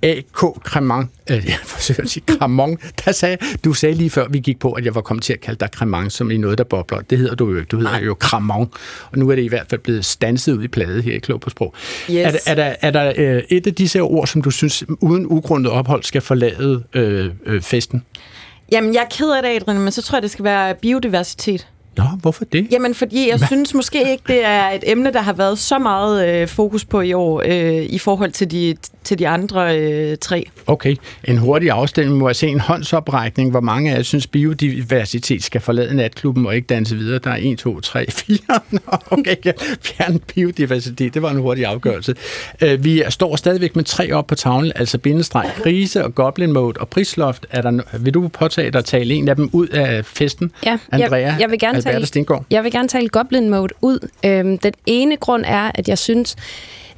A.K. 0.03 0.39
Cremant, 0.63 1.09
øh, 1.31 1.45
jeg 1.45 1.57
forsøger 1.63 2.01
at 2.01 2.09
sige 2.09 2.23
Cremant, 2.27 2.79
der 3.05 3.11
sagde, 3.11 3.37
du 3.65 3.73
sagde 3.73 3.95
lige 3.95 4.09
før 4.09 4.27
vi 4.27 4.39
gik 4.39 4.59
på, 4.59 4.71
at 4.71 4.85
jeg 4.85 4.95
var 4.95 5.01
kommet 5.01 5.23
til 5.23 5.33
at 5.33 5.41
kalde 5.41 5.59
dig 5.59 5.69
Cremant, 5.75 6.13
som 6.13 6.31
i 6.31 6.37
noget, 6.37 6.57
der 6.57 6.63
bobler. 6.63 7.01
Det 7.01 7.17
hedder 7.17 7.35
du 7.35 7.49
jo 7.49 7.57
ikke, 7.57 7.67
du 7.67 7.77
hedder 7.77 7.99
jo 7.99 8.15
Cremant, 8.19 8.69
og 9.11 9.17
nu 9.17 9.29
er 9.29 9.35
det 9.35 9.43
i 9.43 9.47
hvert 9.47 9.65
fald 9.69 9.81
blevet 9.81 10.05
stanset 10.05 10.57
ud 10.57 10.63
i 10.63 10.67
plade 10.67 11.01
her 11.01 11.13
i 11.13 11.19
Klog 11.19 11.39
på 11.39 11.49
Sprog. 11.49 11.73
Yes. 12.09 12.17
Er, 12.17 12.31
er 12.45 12.55
der, 12.55 12.75
er 12.81 12.91
der 12.91 13.13
øh, 13.17 13.43
et 13.49 13.67
af 13.67 13.75
disse 13.75 14.01
ord, 14.01 14.27
som 14.27 14.41
du 14.41 14.51
synes 14.51 14.83
uden 15.01 15.25
ugrundet 15.25 15.71
ophold 15.71 16.03
skal 16.03 16.21
forlade 16.21 16.83
øh, 16.93 17.31
øh, 17.45 17.61
festen? 17.61 18.03
Jamen, 18.71 18.93
jeg 18.93 19.01
er 19.01 19.09
ked 19.11 19.31
af 19.31 19.43
det, 19.43 19.49
Adrian, 19.49 19.81
men 19.81 19.91
så 19.91 20.01
tror 20.01 20.17
jeg, 20.17 20.23
det 20.23 20.31
skal 20.31 20.45
være 20.45 20.75
biodiversitet. 20.75 21.67
Nå, 21.97 22.03
hvorfor 22.21 22.45
det? 22.45 22.67
Jamen, 22.71 22.95
fordi 22.95 23.29
jeg 23.29 23.37
Hva? 23.37 23.45
synes 23.45 23.73
måske 23.73 24.11
ikke, 24.11 24.23
det 24.27 24.45
er 24.45 24.69
et 24.69 24.83
emne, 24.87 25.13
der 25.13 25.21
har 25.21 25.33
været 25.33 25.59
så 25.59 25.79
meget 25.79 26.27
øh, 26.29 26.47
fokus 26.47 26.85
på 26.85 27.01
i 27.01 27.13
år, 27.13 27.41
øh, 27.45 27.83
i 27.83 27.97
forhold 27.97 28.31
til 28.31 28.51
de, 28.51 28.75
til 29.03 29.19
de 29.19 29.27
andre 29.27 29.79
øh, 29.79 30.17
tre. 30.17 30.45
Okay, 30.67 30.95
en 31.23 31.37
hurtig 31.37 31.71
afstemning 31.71 32.17
må 32.17 32.27
jeg 32.29 32.35
se 32.35 32.47
en 32.47 32.59
håndsoprækning, 32.59 33.51
hvor 33.51 33.59
mange 33.59 33.91
af 33.91 33.95
jer 33.95 34.03
synes, 34.03 34.27
biodiversitet 34.27 35.43
skal 35.43 35.61
forlade 35.61 35.95
natklubben 35.95 36.45
og 36.45 36.55
ikke 36.55 36.65
danse 36.65 36.95
videre. 36.95 37.19
Der 37.19 37.31
er 37.31 37.37
1, 37.39 37.57
2, 37.57 37.79
3, 37.79 38.05
4. 38.11 38.37
Nå, 38.71 38.79
okay, 39.11 39.35
fjern 39.81 40.19
biodiversitet, 40.19 41.13
det 41.13 41.21
var 41.21 41.31
en 41.31 41.37
hurtig 41.37 41.65
afgørelse. 41.65 42.15
Øh, 42.61 42.83
vi 42.83 43.03
står 43.09 43.35
stadigvæk 43.35 43.75
med 43.75 43.83
tre 43.83 44.11
op 44.11 44.27
på 44.27 44.35
tavlen, 44.35 44.71
altså 44.75 44.97
bindestreg, 44.97 45.51
krise 45.55 46.03
og 46.03 46.15
goblin 46.15 46.51
mode 46.51 46.79
og 46.79 46.87
prisloft. 46.87 47.45
Er 47.51 47.61
der, 47.61 47.97
vil 47.99 48.13
du 48.13 48.27
påtage 48.27 48.71
dig 48.71 48.79
at 48.79 48.85
tale 48.85 49.13
en 49.13 49.27
af 49.27 49.35
dem 49.35 49.49
ud 49.53 49.67
af 49.67 50.05
festen, 50.05 50.51
ja, 50.65 50.77
Andrea? 50.91 51.19
Jeg, 51.19 51.37
jeg 51.39 51.49
vil 51.49 51.59
gerne 51.59 51.81
tale, 51.91 52.05
Stengård? 52.05 52.45
Jeg 52.51 52.63
vil 52.63 52.71
gerne 52.71 52.87
tale 52.87 53.09
Goblin 53.09 53.49
Mode 53.49 53.73
ud. 53.81 54.09
Øhm, 54.25 54.57
den 54.57 54.73
ene 54.85 55.17
grund 55.17 55.43
er, 55.47 55.71
at 55.75 55.89
jeg 55.89 55.97
synes, 55.97 56.35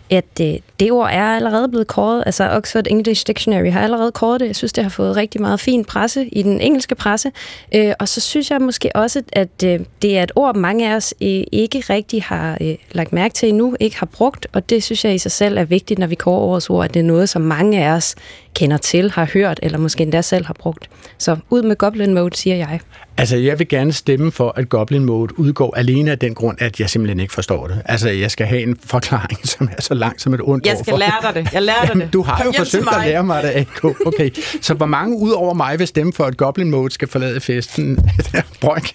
at 0.10 0.38
det, 0.38 0.54
øh, 0.54 0.60
det 0.80 0.92
ord 0.92 1.10
er 1.12 1.24
allerede 1.24 1.70
blevet 1.70 1.88
kåret. 1.88 2.24
Altså 2.26 2.50
Oxford 2.50 2.88
English 2.90 3.28
Dictionary 3.28 3.72
har 3.72 3.82
allerede 3.82 4.12
kåret 4.12 4.40
det. 4.40 4.48
Jeg 4.48 4.56
synes, 4.56 4.74
det 4.74 4.84
har 4.84 4.90
fået 4.90 5.16
rigtig 5.16 5.42
meget 5.42 5.60
fin 5.60 5.86
presse 5.86 6.26
i 6.26 6.44
den 6.44 6.62
engelske 6.62 6.96
presse. 6.96 7.32
Øh, 7.76 7.94
og 8.00 8.08
så 8.08 8.22
synes 8.22 8.52
jeg 8.52 8.62
måske 8.62 8.96
også, 8.96 9.22
at 9.34 9.64
øh, 9.66 9.80
det 10.02 10.18
er 10.18 10.24
et 10.24 10.32
ord, 10.36 10.56
mange 10.56 10.92
af 10.92 10.96
os 10.96 11.14
øh, 11.22 11.44
ikke 11.52 11.80
rigtig 11.90 12.24
har 12.24 12.58
øh, 12.62 12.76
lagt 12.92 13.14
mærke 13.14 13.34
til 13.34 13.50
endnu, 13.50 13.76
ikke 13.80 14.00
har 14.00 14.06
brugt. 14.06 14.48
Og 14.54 14.70
det 14.70 14.84
synes 14.84 15.06
jeg 15.06 15.16
i 15.16 15.18
sig 15.18 15.32
selv 15.32 15.58
er 15.58 15.64
vigtigt, 15.64 16.00
når 16.00 16.08
vi 16.08 16.16
kårer 16.16 16.40
årets 16.40 16.70
ord, 16.70 16.86
at 16.86 16.94
det 16.94 17.00
er 17.00 17.04
noget, 17.04 17.30
som 17.30 17.42
mange 17.42 17.86
af 17.86 17.92
os 17.92 18.16
kender 18.56 18.78
til, 18.78 19.12
har 19.12 19.30
hørt, 19.34 19.60
eller 19.64 19.78
måske 19.78 20.04
endda 20.04 20.22
selv 20.22 20.46
har 20.46 20.56
brugt. 20.60 20.90
Så 21.18 21.38
ud 21.50 21.64
med 21.64 21.76
Goblin 21.76 22.14
Mode, 22.14 22.36
siger 22.36 22.56
jeg. 22.56 22.80
Altså, 23.18 23.38
jeg 23.38 23.60
vil 23.60 23.68
gerne 23.68 23.94
stemme 23.94 24.32
for, 24.32 24.54
at 24.56 24.70
Goblin 24.70 25.06
Mode 25.06 25.40
udgår 25.40 25.76
alene 25.78 26.12
af 26.12 26.20
den 26.20 26.36
grund, 26.36 26.58
at 26.62 26.80
jeg 26.80 26.90
simpelthen 26.90 27.20
ikke 27.20 27.34
forstår 27.34 27.68
det. 27.68 27.82
Altså, 27.86 28.10
jeg 28.10 28.32
skal 28.32 28.48
have 28.48 28.62
en 28.62 28.78
forklaring, 28.86 29.48
som 29.48 29.70
er 29.78 29.82
så 29.82 29.94
lang 29.94 30.22
som 30.22 30.34
et 30.34 30.42
ondt 30.44 30.66
Jeg 30.66 30.78
skal 30.84 31.00
lære 31.00 31.34
dig 31.34 31.44
det. 31.44 31.54
Jeg 31.54 31.62
lærer 31.62 31.86
dig 31.86 31.96
det. 31.96 32.10
Du 32.14 32.22
har 32.22 32.38
Kom 32.38 32.46
jo 32.46 32.52
forsøgt 32.58 32.88
at 32.88 33.06
lære 33.06 33.24
mig 33.24 33.44
det, 33.44 33.50
AK. 33.50 33.84
Okay. 34.06 34.30
Så 34.62 34.74
hvor 34.74 34.86
mange 34.86 35.18
ud 35.18 35.32
over 35.32 35.54
mig 35.54 35.80
vil 35.80 35.88
stemme 35.88 36.14
for, 36.14 36.24
at 36.24 36.38
Goblin 36.38 36.72
Mode 36.72 36.92
skal 36.92 37.08
forlade 37.08 37.40
festen? 37.40 38.00
Brøk. 38.62 38.90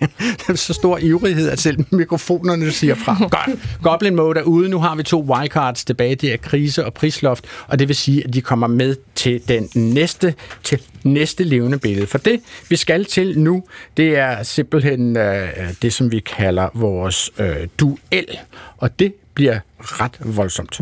så 0.55 0.73
stor 0.73 0.99
ivrighed, 0.99 1.49
at 1.51 1.59
selv 1.59 1.85
mikrofonerne 1.91 2.71
siger 2.71 2.95
fra. 2.95 3.17
Godt. 3.21 3.59
Goblin 3.83 4.17
Mode 4.17 4.41
er 4.41 4.45
ude. 4.45 4.69
Nu 4.69 4.79
har 4.79 4.95
vi 4.95 5.03
to 5.03 5.21
wildcards 5.21 5.85
tilbage. 5.85 6.15
Det 6.15 6.33
er 6.33 6.37
krise 6.37 6.87
og 6.87 6.95
prisloft, 6.95 7.45
og 7.69 7.79
det 7.79 7.89
vil 7.89 7.97
sige, 7.97 8.25
at 8.25 8.35
de 8.35 8.41
kommer 8.41 8.67
med 8.67 8.97
til 9.15 9.44
den 9.49 9.71
næste, 9.75 10.35
til 10.63 10.83
næste 11.05 11.45
levende 11.45 11.79
billede. 11.79 12.07
For 12.07 12.19
det, 12.19 12.41
vi 12.69 12.77
skal 12.77 13.05
til 13.05 13.39
nu, 13.39 13.65
det 13.97 14.19
er 14.19 14.43
simpelthen 14.43 15.17
øh, 15.17 15.49
det, 15.83 15.93
som 15.93 16.13
vi 16.13 16.21
kalder 16.21 16.69
vores 16.75 17.31
øh, 17.39 17.69
duel. 17.81 18.39
Og 18.77 18.99
det 18.99 19.15
bliver 19.35 19.59
ret 19.81 20.19
voldsomt. 20.21 20.81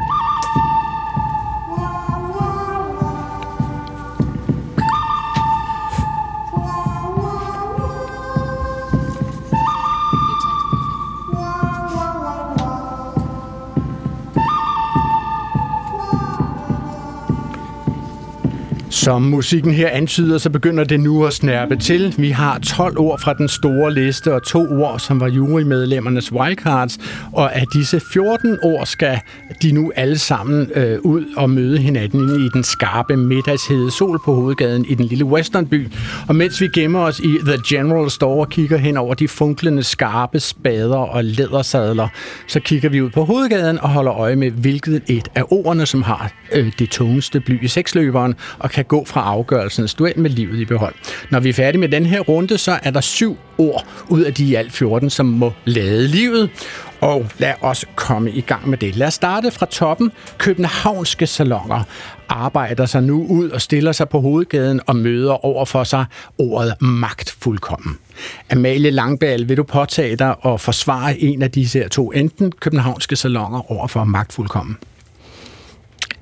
Som 19.03 19.23
musikken 19.23 19.73
her 19.73 19.88
antyder, 19.88 20.38
så 20.38 20.51
begynder 20.51 20.85
det 20.85 21.01
nu 21.01 21.25
at 21.25 21.33
snærpe 21.33 21.77
til. 21.77 22.15
Vi 22.19 22.31
har 22.31 22.59
12 22.59 22.99
ord 22.99 23.21
fra 23.21 23.35
den 23.35 23.49
store 23.49 23.95
liste, 23.95 24.35
og 24.35 24.43
to 24.43 24.59
ord, 24.59 24.99
som 24.99 25.21
var 25.21 25.29
jurymedlemmernes 25.29 26.33
wildcards. 26.33 26.99
Og 27.33 27.57
af 27.57 27.65
disse 27.75 28.01
14 28.12 28.59
ord 28.62 28.87
skal 28.87 29.21
de 29.62 29.73
nu 29.73 29.93
alle 29.97 30.19
sammen 30.19 30.71
øh, 30.75 30.99
ud 31.01 31.25
og 31.37 31.51
møde 31.51 31.79
hinanden 31.79 32.45
i 32.45 32.49
den 32.49 32.65
skarpe 32.65 33.17
middagshede 33.17 33.91
sol 33.91 34.21
på 34.25 34.35
hovedgaden 34.35 34.85
i 34.85 34.95
den 34.95 35.07
lille 35.07 35.25
westernby. 35.25 35.88
Og 36.29 36.37
mens 36.37 36.61
vi 36.61 36.69
gemmer 36.75 37.01
os 37.01 37.19
i 37.19 37.38
The 37.47 37.59
General 37.69 38.11
Store 38.11 38.41
og 38.41 38.49
kigger 38.49 38.77
hen 38.77 38.97
over 38.97 39.15
de 39.15 39.29
funklende 39.29 39.83
skarpe 39.83 40.41
spader 40.41 40.97
og 40.97 41.25
lædersadler, 41.25 42.09
så 42.49 42.61
kigger 42.61 42.88
vi 42.88 43.03
ud 43.03 43.11
på 43.11 43.25
hovedgaden 43.25 43.79
og 43.79 43.88
holder 43.88 44.15
øje 44.15 44.37
med, 44.37 44.51
hvilket 44.51 45.03
et 45.07 45.29
af 45.35 45.45
ordene, 45.51 45.87
som 45.87 46.03
har 46.03 46.33
øh, 46.53 46.73
det 46.79 46.91
tungeste 46.91 47.41
bly 47.41 47.65
i 47.65 47.69
seksløberen, 47.69 48.35
og 48.59 48.71
kan 48.71 48.85
gå 48.92 49.05
fra 49.05 49.20
afgørelsen. 49.20 49.88
duel 49.98 50.18
med 50.18 50.31
livet 50.31 50.61
i 50.61 50.64
behold. 50.64 50.94
Når 51.31 51.40
vi 51.40 51.48
er 51.48 51.52
færdige 51.52 51.81
med 51.81 51.88
den 51.88 52.07
her 52.07 52.20
runde, 52.20 52.59
så 52.59 52.78
er 52.83 52.90
der 52.90 53.00
syv 53.00 53.37
ord 53.59 53.87
ud 54.09 54.22
af 54.22 54.35
de 54.35 54.44
i 54.44 54.55
alt 54.55 54.72
14, 54.72 55.11
som 55.11 55.26
må 55.26 55.52
lade 55.64 56.09
livet. 56.09 56.50
Og 57.00 57.26
lad 57.38 57.55
os 57.61 57.85
komme 57.94 58.31
i 58.31 58.40
gang 58.40 58.68
med 58.68 58.78
det. 58.78 58.96
Lad 58.96 59.07
os 59.07 59.14
starte 59.14 59.50
fra 59.50 59.66
toppen. 59.66 60.12
Københavnske 60.38 61.26
salonger 61.26 61.83
arbejder 62.28 62.87
sig 62.87 63.02
nu 63.02 63.26
ud 63.26 63.50
og 63.50 63.61
stiller 63.61 63.92
sig 63.92 64.09
på 64.09 64.20
hovedgaden 64.20 64.81
og 64.87 64.96
møder 64.96 65.44
over 65.44 65.64
for 65.64 65.85
sig 65.85 66.05
ordet 66.38 66.74
magtfuldkommen. 66.81 67.98
Amalie 68.50 68.90
Langbal, 68.90 69.48
vil 69.48 69.57
du 69.57 69.62
påtage 69.62 70.16
dig 70.16 70.44
og 70.44 70.61
forsvare 70.61 71.18
en 71.18 71.42
af 71.42 71.50
disse 71.50 71.78
her 71.78 71.88
to, 71.88 72.11
enten 72.11 72.52
københavnske 72.52 73.16
salonger 73.16 73.72
over 73.72 73.87
for 73.87 74.05
magtfuldkommen? 74.05 74.76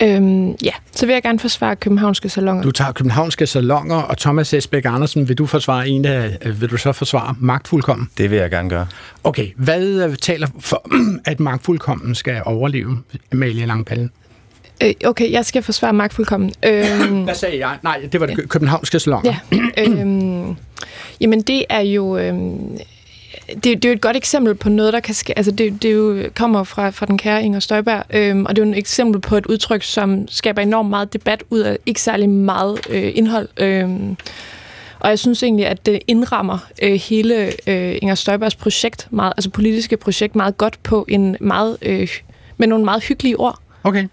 Øhm, 0.02 0.50
ja, 0.50 0.72
så 0.92 1.06
vil 1.06 1.12
jeg 1.12 1.22
gerne 1.22 1.38
forsvare 1.38 1.76
københavnske 1.76 2.28
salonger. 2.28 2.62
Du 2.62 2.70
tager 2.70 2.92
københavnske 2.92 3.46
salonger, 3.46 3.96
og 3.96 4.18
Thomas 4.18 4.54
Esbæk 4.54 4.84
Andersen, 4.84 5.28
vil 5.28 5.38
du 5.38 5.46
forsvare 5.46 5.88
en 5.88 6.04
af, 6.04 6.38
vil 6.60 6.70
du 6.70 6.76
så 6.76 6.92
forsvare 6.92 7.34
magtfuldkommen? 7.38 8.08
Det 8.18 8.30
vil 8.30 8.38
jeg 8.38 8.50
gerne 8.50 8.70
gøre. 8.70 8.86
Okay, 9.24 9.48
hvad 9.56 10.08
øh, 10.08 10.16
taler 10.16 10.46
for, 10.60 10.86
at 11.30 11.40
magtfuldkommen 11.40 12.14
skal 12.14 12.42
overleve, 12.44 12.98
Amalie 13.32 13.66
Langpallen? 13.66 14.10
Øh, 14.82 14.94
okay, 15.04 15.32
jeg 15.32 15.44
skal 15.44 15.62
forsvare 15.62 15.92
magtfuldkommen. 15.92 16.52
Øhm, 16.66 17.22
hvad 17.24 17.34
sagde 17.34 17.66
jeg? 17.66 17.78
Nej, 17.82 18.08
det 18.12 18.20
var 18.20 18.26
det 18.26 18.38
ja. 18.38 18.46
københavnske 18.46 19.00
salonger. 19.00 19.34
Ja, 19.52 19.82
øhm, 19.88 20.56
jamen 21.20 21.40
det 21.40 21.64
er 21.68 21.80
jo... 21.80 22.18
Øhm, 22.18 22.78
det, 23.54 23.64
det 23.64 23.84
er 23.84 23.88
jo 23.88 23.94
et 23.94 24.00
godt 24.00 24.16
eksempel 24.16 24.54
på 24.54 24.68
noget, 24.68 24.92
der 24.92 25.00
kan 25.00 25.14
ske. 25.14 25.38
Altså, 25.38 25.52
det, 25.52 25.82
det 25.82 25.94
jo 25.94 26.30
kommer 26.34 26.64
fra, 26.64 26.90
fra 26.90 27.06
den 27.06 27.18
kære 27.18 27.42
Inger 27.42 27.60
Støjberg, 27.60 28.04
øhm, 28.10 28.46
og 28.46 28.56
det 28.56 28.62
er 28.62 28.66
jo 28.66 28.72
et 28.72 28.78
eksempel 28.78 29.20
på 29.20 29.36
et 29.36 29.46
udtryk, 29.46 29.82
som 29.82 30.28
skaber 30.28 30.62
enormt 30.62 30.90
meget 30.90 31.12
debat 31.12 31.44
ud 31.50 31.60
af 31.60 31.78
ikke 31.86 32.00
særlig 32.00 32.28
meget 32.28 32.80
øh, 32.90 33.12
indhold. 33.14 33.48
Øhm, 33.56 34.16
og 35.00 35.08
jeg 35.08 35.18
synes 35.18 35.42
egentlig, 35.42 35.66
at 35.66 35.86
det 35.86 36.00
indrammer 36.06 36.58
øh, 36.82 36.92
hele 36.92 37.52
øh, 37.66 37.98
Inger 38.02 38.14
Støjbergs 38.14 38.56
projekt, 38.56 39.08
meget, 39.10 39.32
altså 39.36 39.50
politiske 39.50 39.96
projekt, 39.96 40.36
meget 40.36 40.56
godt 40.58 40.82
på 40.82 41.06
en 41.08 41.36
meget, 41.40 41.76
øh, 41.82 42.08
med 42.56 42.68
nogle 42.68 42.84
meget 42.84 43.02
hyggelige 43.02 43.40
ord. 43.40 43.58
Okay. 43.84 44.06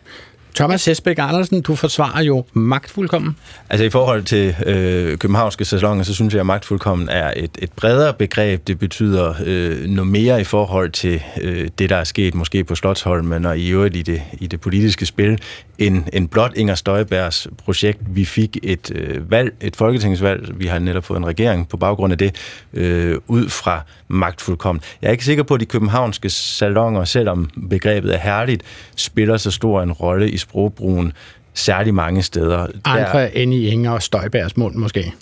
Thomas 0.57 0.85
Hesbæk 0.85 1.17
Andersen, 1.19 1.61
du 1.61 1.75
forsvarer 1.75 2.23
jo 2.23 2.45
magtfuldkommen. 2.53 3.35
Altså 3.69 3.85
i 3.85 3.89
forhold 3.89 4.23
til 4.23 4.55
øh, 4.65 5.17
københavnske 5.17 5.65
sæsoner, 5.65 6.03
så 6.03 6.13
synes 6.13 6.33
jeg, 6.33 6.39
at 6.39 6.45
magtfuldkommen 6.45 7.09
er 7.09 7.33
et, 7.35 7.57
et 7.59 7.71
bredere 7.71 8.13
begreb. 8.13 8.67
Det 8.67 8.79
betyder 8.79 9.33
øh, 9.45 9.85
noget 9.85 10.11
mere 10.11 10.41
i 10.41 10.43
forhold 10.43 10.91
til 10.91 11.23
øh, 11.41 11.69
det, 11.79 11.89
der 11.89 11.95
er 11.95 12.03
sket 12.03 12.35
måske 12.35 12.63
på 12.63 12.75
Slottsholmen 12.75 13.45
og 13.45 13.57
i 13.59 13.69
øvrigt 13.69 13.95
i 13.95 14.01
det, 14.01 14.21
i 14.33 14.47
det 14.47 14.61
politiske 14.61 15.05
spil, 15.05 15.39
end, 15.77 16.03
end 16.13 16.29
blot 16.29 16.51
Inger 16.55 16.75
Støjbergs 16.75 17.47
projekt. 17.57 17.99
Vi 18.07 18.25
fik 18.25 18.57
et 18.63 18.91
øh, 18.95 19.31
valg, 19.31 19.53
et 19.61 19.75
folketingsvalg, 19.75 20.59
vi 20.59 20.65
har 20.65 20.79
netop 20.79 21.03
fået 21.03 21.17
en 21.17 21.25
regering 21.25 21.67
på 21.67 21.77
baggrund 21.77 22.13
af 22.13 22.17
det, 22.17 22.35
øh, 22.73 23.17
ud 23.27 23.49
fra 23.49 23.81
magtfuldkommen. 24.07 24.81
Jeg 25.01 25.07
er 25.07 25.11
ikke 25.11 25.25
sikker 25.25 25.43
på, 25.43 25.53
at 25.53 25.59
de 25.59 25.65
københavnske 25.65 26.29
salonger, 26.29 27.03
selvom 27.03 27.49
begrebet 27.69 28.13
er 28.13 28.19
herligt, 28.19 28.63
spiller 28.95 29.37
så 29.37 29.51
stor 29.51 29.81
en 29.81 29.91
rolle 29.91 30.31
i 30.31 30.37
sprogbrugen 30.49 31.13
særlig 31.53 31.93
mange 31.93 32.23
steder. 32.23 32.67
Andre 32.85 33.21
der, 33.21 33.27
end 33.27 33.53
i 33.53 33.67
Inger 33.67 33.91
og 33.91 34.03
Støjbergs 34.03 34.57
mund 34.57 34.75
måske? 34.75 35.13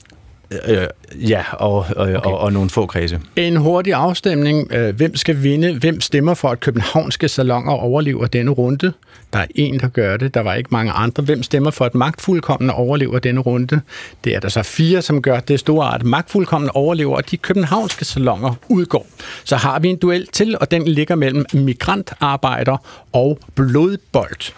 Øh, 0.67 0.88
ja, 1.29 1.43
og, 1.51 1.73
og, 1.73 1.85
okay. 1.95 2.15
og, 2.15 2.39
og 2.39 2.53
nogle 2.53 2.69
få 2.69 2.85
kredse. 2.85 3.19
En 3.35 3.57
hurtig 3.57 3.93
afstemning. 3.93 4.73
Øh, 4.73 4.95
hvem 4.95 5.15
skal 5.15 5.43
vinde? 5.43 5.79
Hvem 5.79 6.01
stemmer 6.01 6.33
for, 6.33 6.49
at 6.49 6.59
københavnske 6.59 7.27
salonger 7.27 7.71
overlever 7.71 8.27
denne 8.27 8.51
runde? 8.51 8.93
Der 9.33 9.39
er 9.39 9.45
en, 9.55 9.79
der 9.79 9.88
gør 9.88 10.17
det. 10.17 10.33
Der 10.33 10.39
var 10.39 10.53
ikke 10.53 10.69
mange 10.71 10.91
andre. 10.91 11.23
Hvem 11.23 11.43
stemmer 11.43 11.71
for, 11.71 11.85
at 11.85 11.95
magtfuldkommende 11.95 12.73
overlever 12.73 13.19
denne 13.19 13.41
runde? 13.41 13.81
Det 14.23 14.35
er 14.35 14.39
der 14.39 14.49
så 14.49 14.63
fire, 14.63 15.01
som 15.01 15.21
gør 15.21 15.39
det 15.39 15.59
store, 15.59 15.95
at 15.95 16.03
magtfuldkommende 16.03 16.71
overlever, 16.71 17.15
og 17.15 17.31
de 17.31 17.38
københavnske 17.38 18.05
salonger 18.05 18.53
udgår. 18.69 19.07
Så 19.43 19.55
har 19.55 19.79
vi 19.79 19.88
en 19.88 19.97
duel 19.97 20.27
til, 20.27 20.57
og 20.59 20.71
den 20.71 20.88
ligger 20.88 21.15
mellem 21.15 21.45
migrantarbejder 21.53 22.77
og 23.13 23.39
blodbold. 23.55 24.53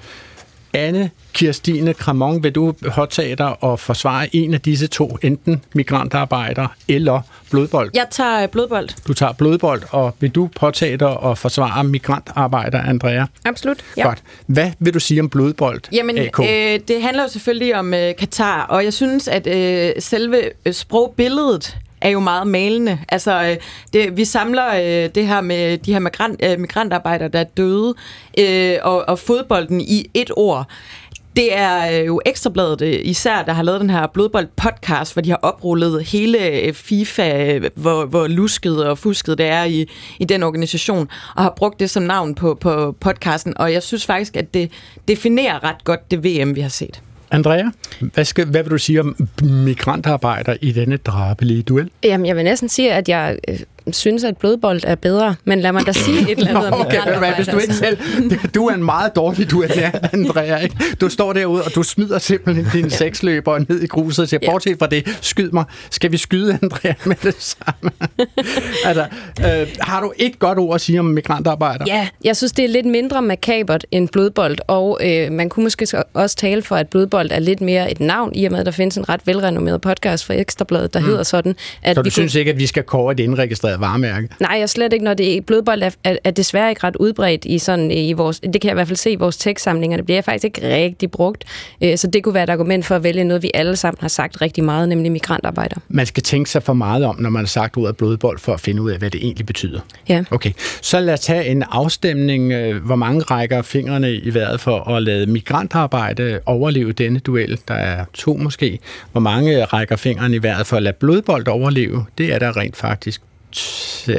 Anne 0.77 1.11
Kirstine 1.33 1.93
Kramon, 1.93 2.43
vil 2.43 2.51
du 2.51 2.73
påtage 2.95 3.35
dig 3.35 3.63
og 3.63 3.79
forsvare 3.79 4.35
en 4.35 4.53
af 4.53 4.61
disse 4.61 4.87
to, 4.87 5.17
enten 5.21 5.63
migrantarbejder 5.73 6.67
eller 6.87 7.21
blodbold? 7.51 7.91
Jeg 7.93 8.07
tager 8.11 8.47
blodbold. 8.47 8.89
Du 9.07 9.13
tager 9.13 9.33
blodbold, 9.33 9.81
og 9.89 10.15
vil 10.19 10.29
du 10.29 10.49
påtage 10.55 10.97
dig 10.97 11.07
og 11.07 11.37
forsvare 11.37 11.83
migrantarbejder, 11.83 12.81
Andrea? 12.81 13.25
Absolut, 13.45 13.77
ja. 13.97 14.03
Godt. 14.07 14.23
Hvad 14.47 14.71
vil 14.79 14.93
du 14.93 14.99
sige 14.99 15.21
om 15.21 15.29
blodbold, 15.29 15.81
Jamen, 15.91 16.17
AK? 16.17 16.39
Øh, 16.39 16.79
det 16.87 17.01
handler 17.01 17.23
jo 17.23 17.29
selvfølgelig 17.29 17.75
om 17.75 17.93
øh, 17.93 18.15
Katar, 18.15 18.65
og 18.65 18.83
jeg 18.83 18.93
synes, 18.93 19.27
at 19.27 19.47
øh, 19.47 19.91
selve 19.99 20.41
øh, 20.65 20.73
sprogbilledet 20.73 21.77
er 22.01 22.10
jo 22.10 22.19
meget 22.19 22.47
malende. 22.47 22.99
Altså, 23.10 23.43
øh, 23.43 23.57
det, 23.93 24.17
vi 24.17 24.25
samler 24.25 24.67
øh, 24.75 25.10
det 25.15 25.27
her 25.27 25.41
med 25.41 25.77
de 25.77 25.93
her 25.93 25.99
migrant, 25.99 26.41
øh, 26.43 26.60
migrantarbejdere, 26.60 27.27
der 27.27 27.39
er 27.39 27.43
døde, 27.43 27.95
øh, 28.39 28.77
og, 28.81 29.10
og 29.10 29.19
fodbolden 29.19 29.81
i 29.81 30.10
et 30.13 30.31
ord. 30.36 30.67
Det 31.36 31.57
er 31.57 31.99
øh, 31.99 32.07
jo 32.07 32.21
Ekstrabladet 32.25 32.81
øh, 32.81 32.99
især, 33.03 33.43
der 33.43 33.53
har 33.53 33.63
lavet 33.63 33.81
den 33.81 33.89
her 33.89 34.07
Blodbold-podcast, 34.07 35.13
hvor 35.13 35.21
de 35.21 35.29
har 35.29 35.39
oprullet 35.41 36.03
hele 36.03 36.47
øh, 36.47 36.73
FIFA, 36.73 37.60
hvor, 37.75 38.05
hvor 38.05 38.27
lusket 38.27 38.86
og 38.86 38.97
fusket 38.97 39.38
det 39.38 39.45
er 39.45 39.63
i, 39.63 39.89
i 40.19 40.25
den 40.25 40.43
organisation, 40.43 41.10
og 41.36 41.43
har 41.43 41.53
brugt 41.57 41.79
det 41.79 41.89
som 41.89 42.03
navn 42.03 42.36
på, 42.36 42.57
på 42.62 42.91
podcasten. 42.91 43.57
Og 43.57 43.73
jeg 43.73 43.83
synes 43.83 44.05
faktisk, 44.05 44.38
at 44.38 44.53
det 44.53 44.71
definerer 45.07 45.63
ret 45.63 45.83
godt 45.83 46.12
det 46.12 46.23
VM, 46.23 46.55
vi 46.55 46.62
har 46.62 46.69
set. 46.69 47.01
Andrea, 47.31 47.63
hvad, 47.99 48.25
skal, 48.25 48.45
hvad 48.45 48.63
vil 48.63 48.71
du 48.71 48.77
sige 48.77 48.99
om 48.99 49.27
migrantarbejdere 49.43 50.63
i 50.63 50.71
denne 50.71 50.97
drabelige 50.97 51.63
duel? 51.63 51.89
Jamen, 52.03 52.25
jeg 52.25 52.35
vil 52.35 52.43
næsten 52.43 52.69
sige, 52.69 52.93
at 52.93 53.09
jeg 53.09 53.37
øh, 53.47 53.59
synes, 53.93 54.23
at 54.23 54.38
blodbold 54.38 54.82
er 54.84 54.95
bedre, 54.95 55.36
men 55.45 55.60
lad 55.60 55.71
mig 55.71 55.86
da 55.86 55.91
sige 55.91 56.32
et 56.32 56.38
eller 56.38 56.50
andet 56.50 56.69
Nå, 56.69 56.76
om 56.76 56.82
okay, 56.86 57.36
Hvis 57.36 57.47
du 57.47 57.58
ikke 57.58 57.73
selv... 57.73 57.97
Du 58.56 58.67
er 58.67 58.73
en 58.73 58.84
meget 58.84 59.15
dårlig 59.15 59.52
duel, 59.52 59.71
ja, 59.76 59.91
Andrea. 60.13 60.58
Ikke? 60.58 60.76
Du 61.02 61.10
står 61.10 61.34
derude, 61.34 61.63
og 61.63 61.76
du 61.76 61.84
smider 61.84 62.19
simpelthen 62.19 62.67
dine 62.73 62.88
ja. 62.91 62.97
seksløber 62.97 63.60
ned 63.69 63.82
i 63.82 63.88
gruset 63.88 64.23
og 64.23 64.30
siger, 64.30 64.39
ja. 64.43 64.52
bortset 64.52 64.80
fra 64.80 64.88
det, 64.88 65.17
skyd 65.21 65.52
mig. 65.52 65.63
Skal 65.91 66.12
vi 66.12 66.17
skyde 66.17 66.60
Andrea 66.62 66.93
med 67.06 67.15
det 67.23 67.36
samme? 67.39 67.91
altså, 68.86 69.06
øh, 69.41 69.67
har 69.80 70.02
du 70.02 70.13
et 70.17 70.39
godt 70.39 70.60
ord 70.60 70.76
at 70.76 70.82
sige 70.82 71.00
om 71.00 71.06
migrantarbejdere? 71.06 71.88
Ja, 71.88 72.08
jeg 72.23 72.38
synes, 72.38 72.52
det 72.52 72.65
er 72.65 72.69
lidt 72.69 72.86
mindre 72.86 73.21
makabert 73.21 73.86
end 73.91 74.10
blodbold, 74.10 74.58
og 74.67 75.00
øh, 75.04 75.32
man 75.32 75.50
kunne 75.50 75.63
måske 75.63 76.04
også 76.13 76.36
tale 76.36 76.62
for, 76.62 76.76
at 76.76 76.88
blodbold 76.88 77.32
er 77.32 77.39
lidt 77.39 77.62
mere 77.62 77.91
et 77.91 78.00
navn, 78.00 78.36
i 78.36 78.45
og 78.45 78.52
med, 78.52 78.60
at 78.60 78.65
der 78.65 78.71
findes 78.71 78.97
en 78.97 79.10
ret 79.10 79.21
velrenommeret 79.26 79.82
podcast 79.82 80.26
fra 80.26 80.34
Ekstrabladet, 80.34 80.93
der 80.93 81.00
mm. 81.00 81.06
hedder 81.06 81.23
sådan. 81.23 81.56
At 81.84 81.95
så 81.95 82.02
du 82.02 82.10
synes 82.10 82.34
kunne... 82.34 82.39
ikke, 82.39 82.52
at 82.52 82.60
vi 82.60 82.67
skal 82.67 82.84
kåre 82.84 83.12
et 83.12 83.19
indregistreret 83.19 83.76
varemærke? 83.79 84.29
Nej, 84.39 84.55
jeg 84.59 84.69
slet 84.69 84.93
ikke, 84.93 85.05
når 85.05 85.13
det 85.13 85.45
blodbold 85.45 85.83
er, 85.83 85.89
er, 86.03 86.17
er 86.23 86.31
desværre 86.31 86.69
ikke 86.69 86.83
ret 86.83 86.95
udbredt 86.95 87.45
i 87.45 87.59
sådan 87.59 87.91
i 87.91 88.13
vores, 88.13 88.39
det 88.39 88.61
kan 88.61 88.63
jeg 88.63 88.71
i 88.71 88.73
hvert 88.73 88.87
fald 88.87 88.97
se 88.97 89.11
i 89.11 89.15
vores 89.15 89.37
tekstsamlinger, 89.37 89.97
det 89.97 90.05
bliver 90.05 90.21
faktisk 90.21 90.43
ikke 90.45 90.75
rigtig 90.75 91.11
brugt, 91.11 91.43
øh, 91.81 91.97
så 91.97 92.07
det 92.07 92.23
kunne 92.23 92.33
være 92.33 92.43
et 92.43 92.49
argument 92.49 92.85
for 92.85 92.95
at 92.95 93.03
vælge 93.03 93.23
noget, 93.23 93.43
vi 93.43 93.51
alle 93.53 93.75
sammen 93.75 93.97
har 94.01 94.07
sagt 94.07 94.41
rigtig 94.41 94.63
meget, 94.63 94.89
nemlig 94.89 95.11
migrantarbejder. 95.11 95.75
Man 95.89 96.05
skal 96.05 96.23
tænke 96.23 96.49
sig 96.49 96.63
for 96.63 96.73
meget 96.73 97.05
om, 97.05 97.21
når 97.21 97.29
man 97.29 97.39
har 97.39 97.47
sagt 97.47 97.77
ordet 97.77 97.97
blodbold, 97.97 98.39
for 98.39 98.53
at 98.53 98.59
finde 98.59 98.81
ud 98.81 98.91
af, 98.91 98.97
hvad 98.97 99.09
det 99.09 99.23
egentlig 99.23 99.45
betyder. 99.45 99.79
Ja. 100.09 100.23
Okay, 100.31 100.51
så 100.81 100.99
lad 100.99 101.13
os 101.13 101.19
tage 101.19 101.45
en 101.45 101.63
afstemning. 101.71 102.51
Øh, 102.51 102.85
hvor 102.85 102.95
mange 102.95 103.21
rækker 103.21 103.61
fingrene 103.61 104.13
i 104.13 104.33
vejret 104.33 104.59
for 104.59 104.89
at 104.89 105.03
lade 105.03 105.25
migrantarbejde 105.25 106.39
overleve 106.45 106.91
denne 106.91 107.19
duel? 107.19 107.59
Der 107.67 107.73
er 107.73 108.05
to 108.13 108.37
måske. 108.37 108.79
Hvor 109.11 109.21
mange 109.21 109.65
rækker 109.65 109.95
fingrene 109.95 110.35
i 110.35 110.43
vejret 110.43 110.67
for 110.67 110.77
at 110.77 110.83
lade 110.83 110.95
blodbold 110.99 111.47
overleve? 111.47 112.05
Det 112.17 112.33
er 112.33 112.39
der 112.39 112.57
rent 112.57 112.77
faktisk 112.77 113.21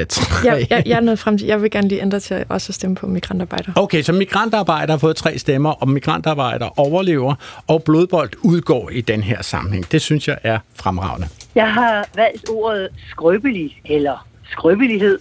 tre. 0.09 0.45
Jeg, 0.45 0.67
jeg, 0.71 0.83
jeg 0.87 0.97
er 0.97 1.01
nået 1.01 1.19
frem 1.19 1.39
til, 1.39 1.47
jeg 1.47 1.63
vil 1.63 1.71
gerne 1.71 1.89
lige 1.89 2.03
ændre 2.03 2.21
til 2.21 2.45
også 2.49 2.71
at 2.71 2.75
stemme 2.75 2.97
på 2.97 3.07
migrantarbejdere. 3.07 3.73
Okay, 3.77 4.03
så 4.03 4.13
migrantarbejdere 4.13 4.91
har 4.91 4.99
fået 4.99 5.17
tre 5.17 5.39
stemmer, 5.39 5.71
og 5.71 5.89
migrantarbejdere 5.89 6.71
overlever, 6.77 7.35
og 7.67 7.83
blodbold 7.83 8.31
udgår 8.43 8.91
i 8.91 9.01
den 9.01 9.23
her 9.23 9.43
sammenhæng. 9.43 9.93
Det 9.93 10.03
synes 10.03 10.29
jeg 10.29 10.39
er 10.43 10.59
fremragende. 10.75 11.29
Jeg 11.55 11.73
har 11.73 12.09
valgt 12.15 12.49
ordet 12.51 12.89
skrøbelig, 13.11 13.81
eller 13.85 14.27
skrøbelighed, 14.51 15.19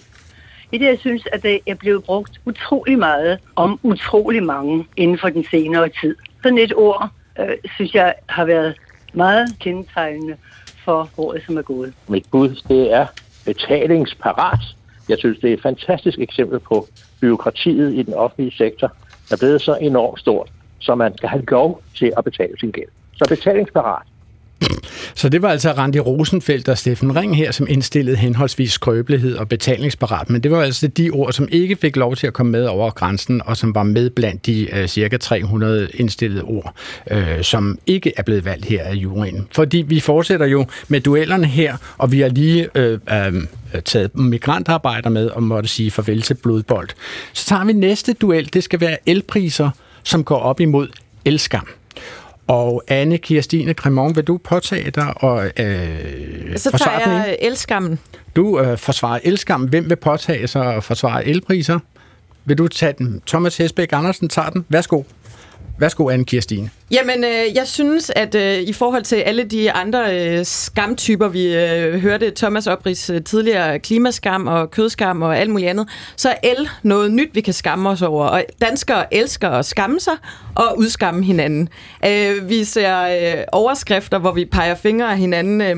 i 0.71 0.77
det, 0.77 0.85
jeg 0.85 0.97
synes, 0.99 1.23
at 1.33 1.43
det 1.43 1.59
er 1.67 1.75
blevet 1.75 2.03
brugt 2.03 2.41
utrolig 2.45 2.99
meget 2.99 3.39
om 3.55 3.79
utrolig 3.83 4.43
mange 4.43 4.85
inden 4.97 5.17
for 5.19 5.29
den 5.29 5.45
senere 5.51 5.89
tid. 6.01 6.15
Sådan 6.43 6.57
et 6.57 6.73
ord, 6.75 7.09
øh, 7.39 7.49
synes 7.75 7.93
jeg, 7.93 8.13
har 8.29 8.45
været 8.45 8.75
meget 9.13 9.55
kendetegnende 9.59 10.35
for 10.85 11.09
året, 11.17 11.43
som 11.45 11.57
er 11.57 11.61
gået. 11.61 11.93
Mit 12.07 12.25
bud, 12.31 12.61
det 12.67 12.93
er 12.93 13.07
betalingsparat. 13.47 14.63
Jeg 15.09 15.17
synes, 15.17 15.39
det 15.39 15.49
er 15.49 15.53
et 15.53 15.61
fantastisk 15.61 16.19
eksempel 16.19 16.59
på 16.59 16.87
byråkratiet 17.21 17.93
i 17.93 18.01
den 18.03 18.13
offentlige 18.13 18.57
sektor, 18.57 18.87
der 19.29 19.35
er 19.35 19.37
blevet 19.37 19.61
så 19.61 19.77
enormt 19.81 20.19
stort, 20.19 20.49
så 20.79 20.95
man 20.95 21.17
skal 21.17 21.29
have 21.29 21.43
lov 21.51 21.81
til 21.95 22.13
at 22.17 22.23
betale 22.23 22.59
sin 22.59 22.71
gæld. 22.71 22.91
Så 23.17 23.25
betalingsparat. 23.29 24.07
Så 25.15 25.29
det 25.29 25.41
var 25.41 25.49
altså 25.49 25.71
Randi 25.71 25.99
Rosenfeldt 25.99 26.69
og 26.69 26.77
Steffen 26.77 27.15
Ring 27.15 27.37
her, 27.37 27.51
som 27.51 27.67
indstillede 27.69 28.17
henholdsvis 28.17 28.71
skrøbelighed 28.71 29.35
og 29.35 29.49
betalingsparat. 29.49 30.29
Men 30.29 30.43
det 30.43 30.51
var 30.51 30.61
altså 30.61 30.87
de 30.87 31.09
ord, 31.09 31.33
som 31.33 31.47
ikke 31.51 31.75
fik 31.75 31.95
lov 31.95 32.15
til 32.15 32.27
at 32.27 32.33
komme 32.33 32.51
med 32.51 32.65
over 32.65 32.91
grænsen, 32.91 33.41
og 33.45 33.57
som 33.57 33.75
var 33.75 33.83
med 33.83 34.09
blandt 34.09 34.45
de 34.45 34.67
uh, 34.73 34.85
cirka 34.85 35.17
300 35.17 35.87
indstillede 35.93 36.43
ord, 36.43 36.75
uh, 37.11 37.17
som 37.41 37.79
ikke 37.85 38.13
er 38.17 38.23
blevet 38.23 38.45
valgt 38.45 38.65
her 38.65 38.83
af 38.83 38.93
juryen. 38.93 39.47
Fordi 39.51 39.77
vi 39.77 39.99
fortsætter 39.99 40.45
jo 40.45 40.65
med 40.87 41.01
duellerne 41.01 41.47
her, 41.47 41.77
og 41.97 42.11
vi 42.11 42.19
har 42.19 42.29
lige 42.29 42.69
uh, 42.75 43.33
uh, 43.33 43.43
taget 43.85 44.15
migrantarbejder 44.15 45.09
med 45.09 45.27
og 45.29 45.43
måtte 45.43 45.69
sige 45.69 45.91
farvel 45.91 46.21
til 46.21 46.33
blodbold. 46.33 46.89
Så 47.33 47.45
tager 47.45 47.65
vi 47.65 47.73
næste 47.73 48.13
duel. 48.13 48.53
Det 48.53 48.63
skal 48.63 48.81
være 48.81 48.97
elpriser, 49.05 49.69
som 50.03 50.23
går 50.23 50.37
op 50.37 50.59
imod 50.59 50.87
elskam. 51.25 51.67
Og 52.47 52.83
Anne 52.87 53.17
Kirstine 53.17 53.73
Cremon, 53.73 54.15
vil 54.15 54.23
du 54.23 54.37
påtage 54.37 54.91
dig 54.91 55.23
og 55.23 55.45
øh, 55.45 56.57
Så 56.57 56.71
tager 56.83 56.99
jeg 56.99 57.37
elskammen. 57.41 57.99
Du 58.35 58.59
øh, 58.59 58.77
forsvarer 58.77 59.19
elskammen. 59.23 59.69
Hvem 59.69 59.89
vil 59.89 59.95
påtage 59.95 60.47
sig 60.47 60.61
og 60.61 60.83
forsvare 60.83 61.27
elpriser? 61.27 61.79
Vil 62.45 62.57
du 62.57 62.67
tage 62.67 62.93
den? 62.97 63.21
Thomas 63.27 63.57
Hesbæk 63.57 63.93
Andersen 63.93 64.29
tager 64.29 64.49
den. 64.49 64.65
Værsgo. 64.69 65.03
Værsgo, 65.79 66.09
Anne 66.09 66.25
Kirstine. 66.25 66.69
Jamen, 66.91 67.23
øh, 67.23 67.55
jeg 67.55 67.67
synes, 67.67 68.11
at 68.15 68.35
øh, 68.35 68.57
i 68.57 68.73
forhold 68.73 69.03
til 69.03 69.15
alle 69.15 69.43
de 69.43 69.71
andre 69.71 70.29
øh, 70.37 70.45
skamtyper, 70.45 71.27
vi 71.27 71.55
øh, 71.55 71.99
hørte 71.99 72.31
Thomas 72.31 72.67
opris 72.67 73.09
øh, 73.09 73.23
tidligere, 73.23 73.79
klimaskam 73.79 74.47
og 74.47 74.71
kødskam 74.71 75.21
og 75.21 75.37
alt 75.37 75.49
muligt 75.49 75.69
andet, 75.69 75.87
så 76.15 76.29
er 76.29 76.35
el 76.43 76.69
noget 76.83 77.11
nyt, 77.11 77.29
vi 77.33 77.41
kan 77.41 77.53
skamme 77.53 77.89
os 77.89 78.01
over. 78.01 78.25
Og 78.25 78.43
danskere 78.61 79.13
elsker 79.13 79.49
at 79.49 79.65
skamme 79.65 79.99
sig 79.99 80.13
og 80.55 80.77
udskamme 80.77 81.23
hinanden. 81.23 81.69
Øh, 82.05 82.49
vi 82.49 82.63
ser 82.63 83.01
øh, 83.01 83.43
overskrifter, 83.51 84.19
hvor 84.19 84.31
vi 84.31 84.45
peger 84.45 84.75
fingre 84.75 85.11
af 85.11 85.17
hinanden. 85.17 85.61
Øh, 85.61 85.77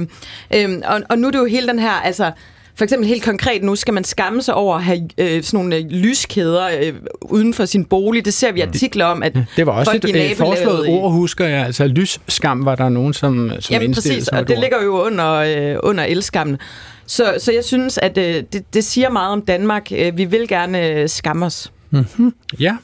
øh, 0.55 0.81
og, 0.85 1.01
og 1.09 1.17
nu 1.17 1.27
er 1.27 1.31
det 1.31 1.39
jo 1.39 1.45
hele 1.45 1.67
den 1.67 1.79
her, 1.79 1.91
altså 1.91 2.31
for 2.79 2.83
eksempel 2.83 3.07
helt 3.07 3.23
konkret 3.23 3.63
nu 3.63 3.75
skal 3.75 3.93
man 3.93 4.03
skamme 4.03 4.41
sig 4.41 4.53
over 4.53 4.75
at 4.75 4.83
have 4.83 5.09
øh, 5.17 5.43
sådan 5.43 5.57
nogle 5.57 5.75
øh, 5.75 5.85
lyskæder 5.89 6.69
øh, 6.81 6.93
uden 7.21 7.53
for 7.53 7.65
sin 7.65 7.85
bolig. 7.85 8.25
Det 8.25 8.33
ser 8.33 8.51
vi 8.51 8.61
artikler 8.61 9.05
om, 9.05 9.23
at 9.23 9.37
Det 9.55 9.65
var 9.65 9.71
også 9.71 9.91
folk 9.91 10.03
et 10.05 10.29
øh, 10.31 10.35
foreslået 10.37 10.87
ord, 10.87 11.11
husker 11.11 11.47
jeg. 11.47 11.65
Altså 11.65 11.87
lysskam 11.87 12.65
var 12.65 12.75
der 12.75 12.89
nogen, 12.89 13.13
som, 13.13 13.51
som 13.59 13.73
Jamen 13.73 13.93
præcis, 13.93 14.27
og 14.27 14.47
det 14.47 14.55
ord. 14.55 14.61
ligger 14.61 14.83
jo 14.83 15.05
under, 15.05 15.33
øh, 15.33 15.75
under 15.83 16.03
elskammen. 16.03 16.57
Så, 17.05 17.33
så 17.39 17.51
jeg 17.51 17.63
synes, 17.63 17.97
at 17.97 18.17
øh, 18.17 18.43
det, 18.53 18.73
det 18.73 18.83
siger 18.83 19.09
meget 19.09 19.31
om 19.31 19.41
Danmark. 19.41 19.91
Øh, 19.91 20.17
vi 20.17 20.25
vil 20.25 20.47
gerne 20.47 20.87
øh, 20.87 21.09
skamme 21.09 21.45
os. 21.45 21.71
Mm-hmm. 21.91 22.33
Ja, 22.59 22.77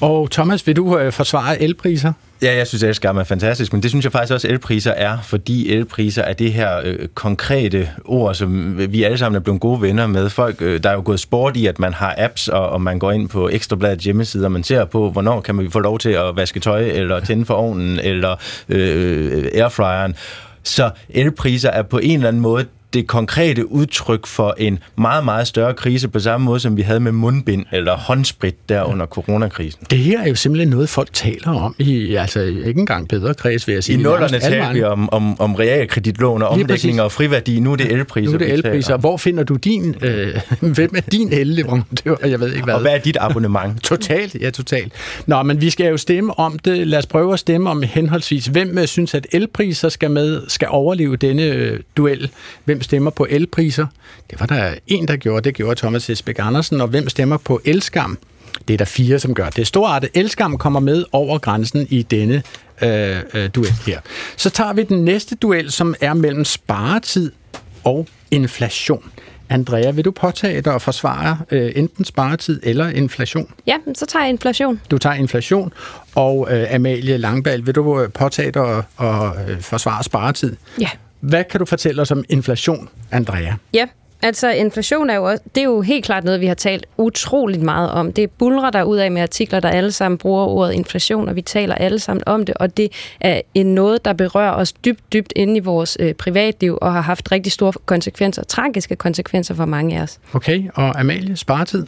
Og 0.00 0.30
Thomas, 0.30 0.66
vil 0.66 0.76
du 0.76 0.98
øh, 0.98 1.12
forsvare 1.12 1.62
elpriser? 1.62 2.12
Ja, 2.42 2.56
jeg 2.56 2.66
synes, 2.66 2.82
elskam 2.82 3.16
er 3.16 3.24
fantastisk, 3.24 3.72
men 3.72 3.82
det 3.82 3.90
synes 3.90 4.04
jeg 4.04 4.12
faktisk 4.12 4.32
også, 4.32 4.48
at 4.48 4.52
elpriser 4.52 4.90
er, 4.90 5.18
fordi 5.22 5.72
elpriser 5.72 6.22
er 6.22 6.32
det 6.32 6.52
her 6.52 6.80
øh, 6.84 7.08
konkrete 7.14 7.90
ord, 8.04 8.34
som 8.34 8.78
vi 8.92 9.02
alle 9.02 9.18
sammen 9.18 9.36
er 9.36 9.40
blevet 9.40 9.60
gode 9.60 9.82
venner 9.82 10.06
med. 10.06 10.30
Folk, 10.30 10.62
øh, 10.62 10.82
der 10.82 10.90
er 10.90 10.94
jo 10.94 11.02
gået 11.04 11.20
sport 11.20 11.56
i, 11.56 11.66
at 11.66 11.78
man 11.78 11.94
har 11.94 12.14
apps, 12.18 12.48
og, 12.48 12.68
og 12.68 12.80
man 12.80 12.98
går 12.98 13.12
ind 13.12 13.28
på 13.28 13.48
Ekstrabladets 13.48 14.04
hjemmeside, 14.04 14.44
og 14.44 14.52
man 14.52 14.62
ser 14.62 14.84
på, 14.84 15.10
hvornår 15.10 15.40
kan 15.40 15.54
man 15.54 15.70
få 15.70 15.78
lov 15.78 15.98
til 15.98 16.10
at 16.10 16.36
vaske 16.36 16.60
tøj, 16.60 16.82
eller 16.82 17.20
tænde 17.20 17.46
for 17.46 17.54
ovnen, 17.54 17.98
eller 17.98 18.36
øh, 18.68 19.32
øh 19.32 19.44
airfryeren. 19.54 20.14
Så 20.62 20.90
elpriser 21.10 21.70
er 21.70 21.82
på 21.82 21.98
en 21.98 22.14
eller 22.14 22.28
anden 22.28 22.42
måde 22.42 22.66
det 22.92 23.06
konkrete 23.06 23.72
udtryk 23.72 24.26
for 24.26 24.54
en 24.58 24.78
meget, 24.96 25.24
meget 25.24 25.46
større 25.46 25.74
krise, 25.74 26.08
på 26.08 26.18
samme 26.18 26.44
måde 26.44 26.60
som 26.60 26.76
vi 26.76 26.82
havde 26.82 27.00
med 27.00 27.12
mundbind 27.12 27.66
eller 27.72 27.96
håndsprit 27.96 28.68
der 28.68 28.82
under 28.82 29.06
coronakrisen. 29.06 29.80
Det 29.90 29.98
her 29.98 30.20
er 30.20 30.28
jo 30.28 30.34
simpelthen 30.34 30.68
noget, 30.68 30.88
folk 30.88 31.08
taler 31.12 31.50
om 31.50 31.74
i, 31.78 32.14
altså 32.14 32.40
ikke 32.40 32.80
engang 32.80 33.08
bedre 33.08 33.34
kreds, 33.34 33.66
vil 33.66 33.72
jeg 33.72 33.84
sige. 33.84 33.98
I 33.98 34.02
nullerne 34.02 34.38
taler 34.38 34.72
vi 34.72 34.82
om, 34.82 35.08
om, 35.12 35.40
om 35.40 35.54
realkreditlån 35.54 36.42
og 36.42 36.48
omdækning 36.48 37.00
og 37.00 37.12
friværdi. 37.12 37.60
Nu 37.60 37.72
er 37.72 37.76
det 37.76 37.92
elpriser, 37.92 38.30
Nu 38.30 38.34
er 38.34 38.38
det 38.38 38.52
elpriser. 38.52 38.96
Hvor 38.96 39.16
finder 39.16 39.44
du 39.44 39.54
din, 39.54 39.94
øh, 40.02 40.40
hvem 40.74 40.90
er 40.96 41.00
din 41.00 41.32
elleverandør? 41.32 42.16
Jeg 42.26 42.40
ved 42.40 42.52
ikke 42.52 42.64
hvad. 42.64 42.74
Og 42.74 42.80
hvad 42.80 42.92
er 42.92 42.98
dit 42.98 43.16
abonnement? 43.20 43.82
totalt, 43.90 44.36
ja, 44.40 44.50
totalt. 44.50 44.92
Nå, 45.26 45.42
men 45.42 45.60
vi 45.60 45.70
skal 45.70 45.86
jo 45.86 45.96
stemme 45.96 46.38
om 46.38 46.58
det. 46.58 46.86
Lad 46.86 46.98
os 46.98 47.06
prøve 47.06 47.32
at 47.32 47.38
stemme 47.38 47.70
om 47.70 47.82
henholdsvis, 47.82 48.46
hvem 48.46 48.78
øh, 48.78 48.86
synes, 48.86 49.14
at 49.14 49.26
elpriser 49.32 49.88
skal 49.88 50.10
med, 50.10 50.42
skal 50.48 50.68
overleve 50.70 51.16
denne 51.16 51.42
øh, 51.42 51.80
duel. 51.96 52.30
Hvem 52.64 52.79
hvem 52.80 52.84
stemmer 52.84 53.10
på 53.10 53.26
elpriser? 53.30 53.86
Det 54.30 54.40
var 54.40 54.46
der 54.46 54.74
en, 54.86 55.08
der 55.08 55.16
gjorde. 55.16 55.44
Det 55.44 55.54
gjorde 55.54 55.80
Thomas 55.80 56.10
Esbæk 56.10 56.38
Andersen. 56.38 56.80
Og 56.80 56.88
hvem 56.88 57.08
stemmer 57.08 57.36
på 57.36 57.60
elskam? 57.64 58.18
Det 58.68 58.74
er 58.74 58.78
der 58.78 58.84
fire, 58.84 59.18
som 59.18 59.34
gør. 59.34 59.48
Det 59.48 59.66
store 59.66 59.96
at 59.96 60.08
elskam 60.14 60.58
kommer 60.58 60.80
med 60.80 61.04
over 61.12 61.38
grænsen 61.38 61.86
i 61.90 62.02
denne 62.02 62.42
øh, 62.82 63.16
øh, 63.34 63.50
duel 63.54 63.72
her. 63.86 64.00
Så 64.36 64.50
tager 64.50 64.72
vi 64.72 64.82
den 64.82 65.04
næste 65.04 65.34
duel, 65.34 65.70
som 65.70 65.94
er 66.00 66.14
mellem 66.14 66.44
sparetid 66.44 67.32
og 67.84 68.06
inflation. 68.30 69.10
Andrea, 69.48 69.90
vil 69.90 70.04
du 70.04 70.10
påtage 70.10 70.60
dig 70.60 70.72
og 70.72 70.82
forsvare 70.82 71.38
øh, 71.50 71.72
enten 71.76 72.04
sparetid 72.04 72.60
eller 72.62 72.88
inflation? 72.88 73.50
Ja, 73.66 73.76
så 73.94 74.06
tager 74.06 74.22
jeg 74.22 74.30
inflation. 74.30 74.80
Du 74.90 74.98
tager 74.98 75.14
inflation. 75.14 75.72
Og 76.14 76.48
øh, 76.50 76.74
Amalie 76.74 77.16
Langbal, 77.16 77.66
vil 77.66 77.74
du 77.74 78.00
øh, 78.00 78.12
påtage 78.12 78.50
dig 78.50 78.62
og, 78.62 78.84
og 78.96 79.36
øh, 79.48 79.60
forsvare 79.60 80.04
sparetid? 80.04 80.56
Ja. 80.80 80.88
Hvad 81.20 81.44
kan 81.44 81.60
du 81.60 81.66
fortælle 81.66 82.02
os 82.02 82.10
om 82.10 82.24
inflation, 82.28 82.88
Andrea? 83.10 83.52
Ja, 83.74 83.86
altså 84.22 84.50
inflation 84.50 85.10
er 85.10 85.14
jo, 85.14 85.24
også, 85.24 85.42
det 85.54 85.60
er 85.60 85.64
jo 85.64 85.80
helt 85.80 86.04
klart 86.04 86.24
noget, 86.24 86.40
vi 86.40 86.46
har 86.46 86.54
talt 86.54 86.86
utroligt 86.96 87.62
meget 87.62 87.90
om. 87.90 88.12
Det 88.12 88.30
bulrer 88.30 88.70
der 88.70 88.82
ud 88.82 88.96
af 88.96 89.10
med 89.10 89.22
artikler, 89.22 89.60
der 89.60 89.68
alle 89.68 89.92
sammen 89.92 90.18
bruger 90.18 90.46
ordet 90.46 90.72
inflation, 90.72 91.28
og 91.28 91.36
vi 91.36 91.42
taler 91.42 91.74
alle 91.74 91.98
sammen 91.98 92.22
om 92.26 92.44
det, 92.44 92.54
og 92.54 92.76
det 92.76 92.92
er 93.20 93.40
en 93.54 93.74
noget, 93.74 94.04
der 94.04 94.12
berører 94.12 94.52
os 94.52 94.72
dybt, 94.72 95.12
dybt 95.12 95.32
inde 95.36 95.56
i 95.56 95.60
vores 95.60 95.96
øh, 96.00 96.14
privatliv, 96.14 96.78
og 96.80 96.92
har 96.92 97.00
haft 97.00 97.32
rigtig 97.32 97.52
store 97.52 97.72
konsekvenser, 97.86 98.42
tragiske 98.42 98.96
konsekvenser 98.96 99.54
for 99.54 99.64
mange 99.64 99.98
af 99.98 100.02
os. 100.02 100.18
Okay, 100.32 100.62
og 100.74 101.00
Amalie, 101.00 101.36
sparetid? 101.36 101.86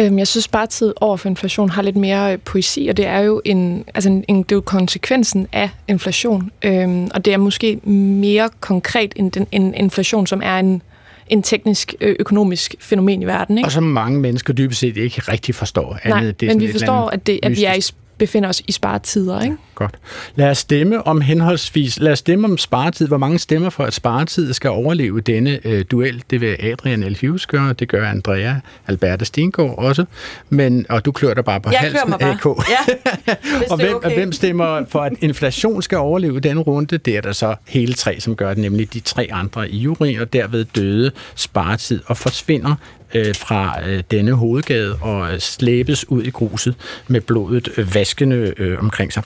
Øhm, 0.00 0.18
jeg 0.18 0.26
synes 0.26 0.48
bare, 0.48 0.62
at 0.62 0.68
tid 0.68 0.92
over 1.00 1.16
for 1.16 1.28
inflation 1.28 1.70
har 1.70 1.82
lidt 1.82 1.96
mere 1.96 2.32
øh, 2.32 2.38
poesi, 2.38 2.86
og 2.90 2.96
det 2.96 3.06
er 3.06 3.18
jo 3.18 3.42
en, 3.44 3.84
altså 3.94 4.22
en, 4.28 4.42
det 4.42 4.52
er 4.52 4.56
jo 4.56 4.60
konsekvensen 4.60 5.46
af 5.52 5.70
inflation. 5.88 6.50
Øhm, 6.62 7.10
og 7.14 7.24
det 7.24 7.32
er 7.32 7.36
måske 7.36 7.76
mere 7.86 8.50
konkret 8.60 9.12
end 9.16 9.32
den, 9.32 9.46
en 9.52 9.74
inflation, 9.74 10.26
som 10.26 10.40
er 10.44 10.58
en, 10.58 10.82
en 11.28 11.42
teknisk 11.42 11.94
økonomisk 12.00 12.74
fænomen 12.80 13.22
i 13.22 13.24
verden. 13.24 13.58
Ikke? 13.58 13.68
Og 13.68 13.72
som 13.72 13.82
mange 13.82 14.20
mennesker 14.20 14.52
dybest 14.52 14.80
set 14.80 14.96
ikke 14.96 15.20
rigtig 15.20 15.54
forstår. 15.54 15.98
Nej, 16.04 16.18
andet, 16.18 16.40
det 16.40 16.48
men 16.48 16.60
vi 16.60 16.72
forstår, 16.72 17.08
at, 17.08 17.26
det, 17.26 17.40
at 17.42 17.56
vi 17.56 17.64
er 17.64 17.74
i 17.74 17.80
befinder 18.18 18.48
os 18.48 18.62
i 18.66 18.72
sparetider. 18.72 19.40
Ikke? 19.40 19.52
Ja, 19.52 19.74
godt. 19.74 19.94
Lad 20.34 20.50
os 20.50 20.58
stemme 20.58 21.06
om 21.06 21.20
henholdsvis, 21.20 21.98
lad 22.00 22.12
os 22.12 22.18
stemme 22.18 22.48
om 22.48 22.58
sparetid. 22.58 23.08
Hvor 23.08 23.18
mange 23.18 23.38
stemmer 23.38 23.70
for, 23.70 23.84
at 23.84 23.94
sparetid 23.94 24.52
skal 24.52 24.70
overleve 24.70 25.20
denne 25.20 25.58
øh, 25.64 25.84
duel? 25.90 26.22
Det 26.30 26.40
vil 26.40 26.56
Adrian 26.60 27.00
L. 27.00 27.16
Hughes 27.20 27.46
gøre, 27.46 27.72
det 27.72 27.88
gør 27.88 28.08
Andrea 28.08 28.54
Alberta 28.86 29.24
Stengård 29.24 29.78
også. 29.78 30.04
Men, 30.48 30.86
og 30.88 31.04
du 31.04 31.12
klør 31.12 31.34
dig 31.34 31.44
bare 31.44 31.60
på 31.60 31.70
jeg 31.70 31.80
halsen, 31.80 32.10
bare. 32.10 32.30
AK. 32.30 32.44
Ja, 32.46 32.94
og 33.70 33.76
hvem, 33.76 33.94
okay. 33.94 34.14
hvem 34.14 34.32
stemmer 34.32 34.84
for, 34.88 35.00
at 35.00 35.12
inflation 35.20 35.82
skal 35.82 35.98
overleve 35.98 36.40
denne 36.40 36.60
runde? 36.60 36.98
Det 36.98 37.16
er 37.16 37.20
der 37.20 37.32
så 37.32 37.54
hele 37.66 37.92
tre, 37.94 38.20
som 38.20 38.36
gør 38.36 38.48
det, 38.48 38.58
nemlig 38.58 38.94
de 38.94 39.00
tre 39.00 39.28
andre 39.32 39.70
i 39.70 39.76
jury, 39.76 40.18
og 40.20 40.32
derved 40.32 40.64
døde 40.64 41.10
sparetid 41.34 42.00
og 42.06 42.16
forsvinder 42.16 42.74
øh, 43.14 43.34
fra 43.34 43.88
øh, 43.88 44.02
denne 44.10 44.32
hovedgade 44.32 44.98
og 45.00 45.32
øh, 45.32 45.38
slæbes 45.38 46.08
ud 46.08 46.22
i 46.22 46.30
gruset 46.30 46.74
med 47.08 47.20
blodet 47.20 47.68
øh, 47.76 47.94
vaskende 47.94 48.54
øh, 48.56 48.78
omkring 48.78 49.12
sig. 49.12 49.22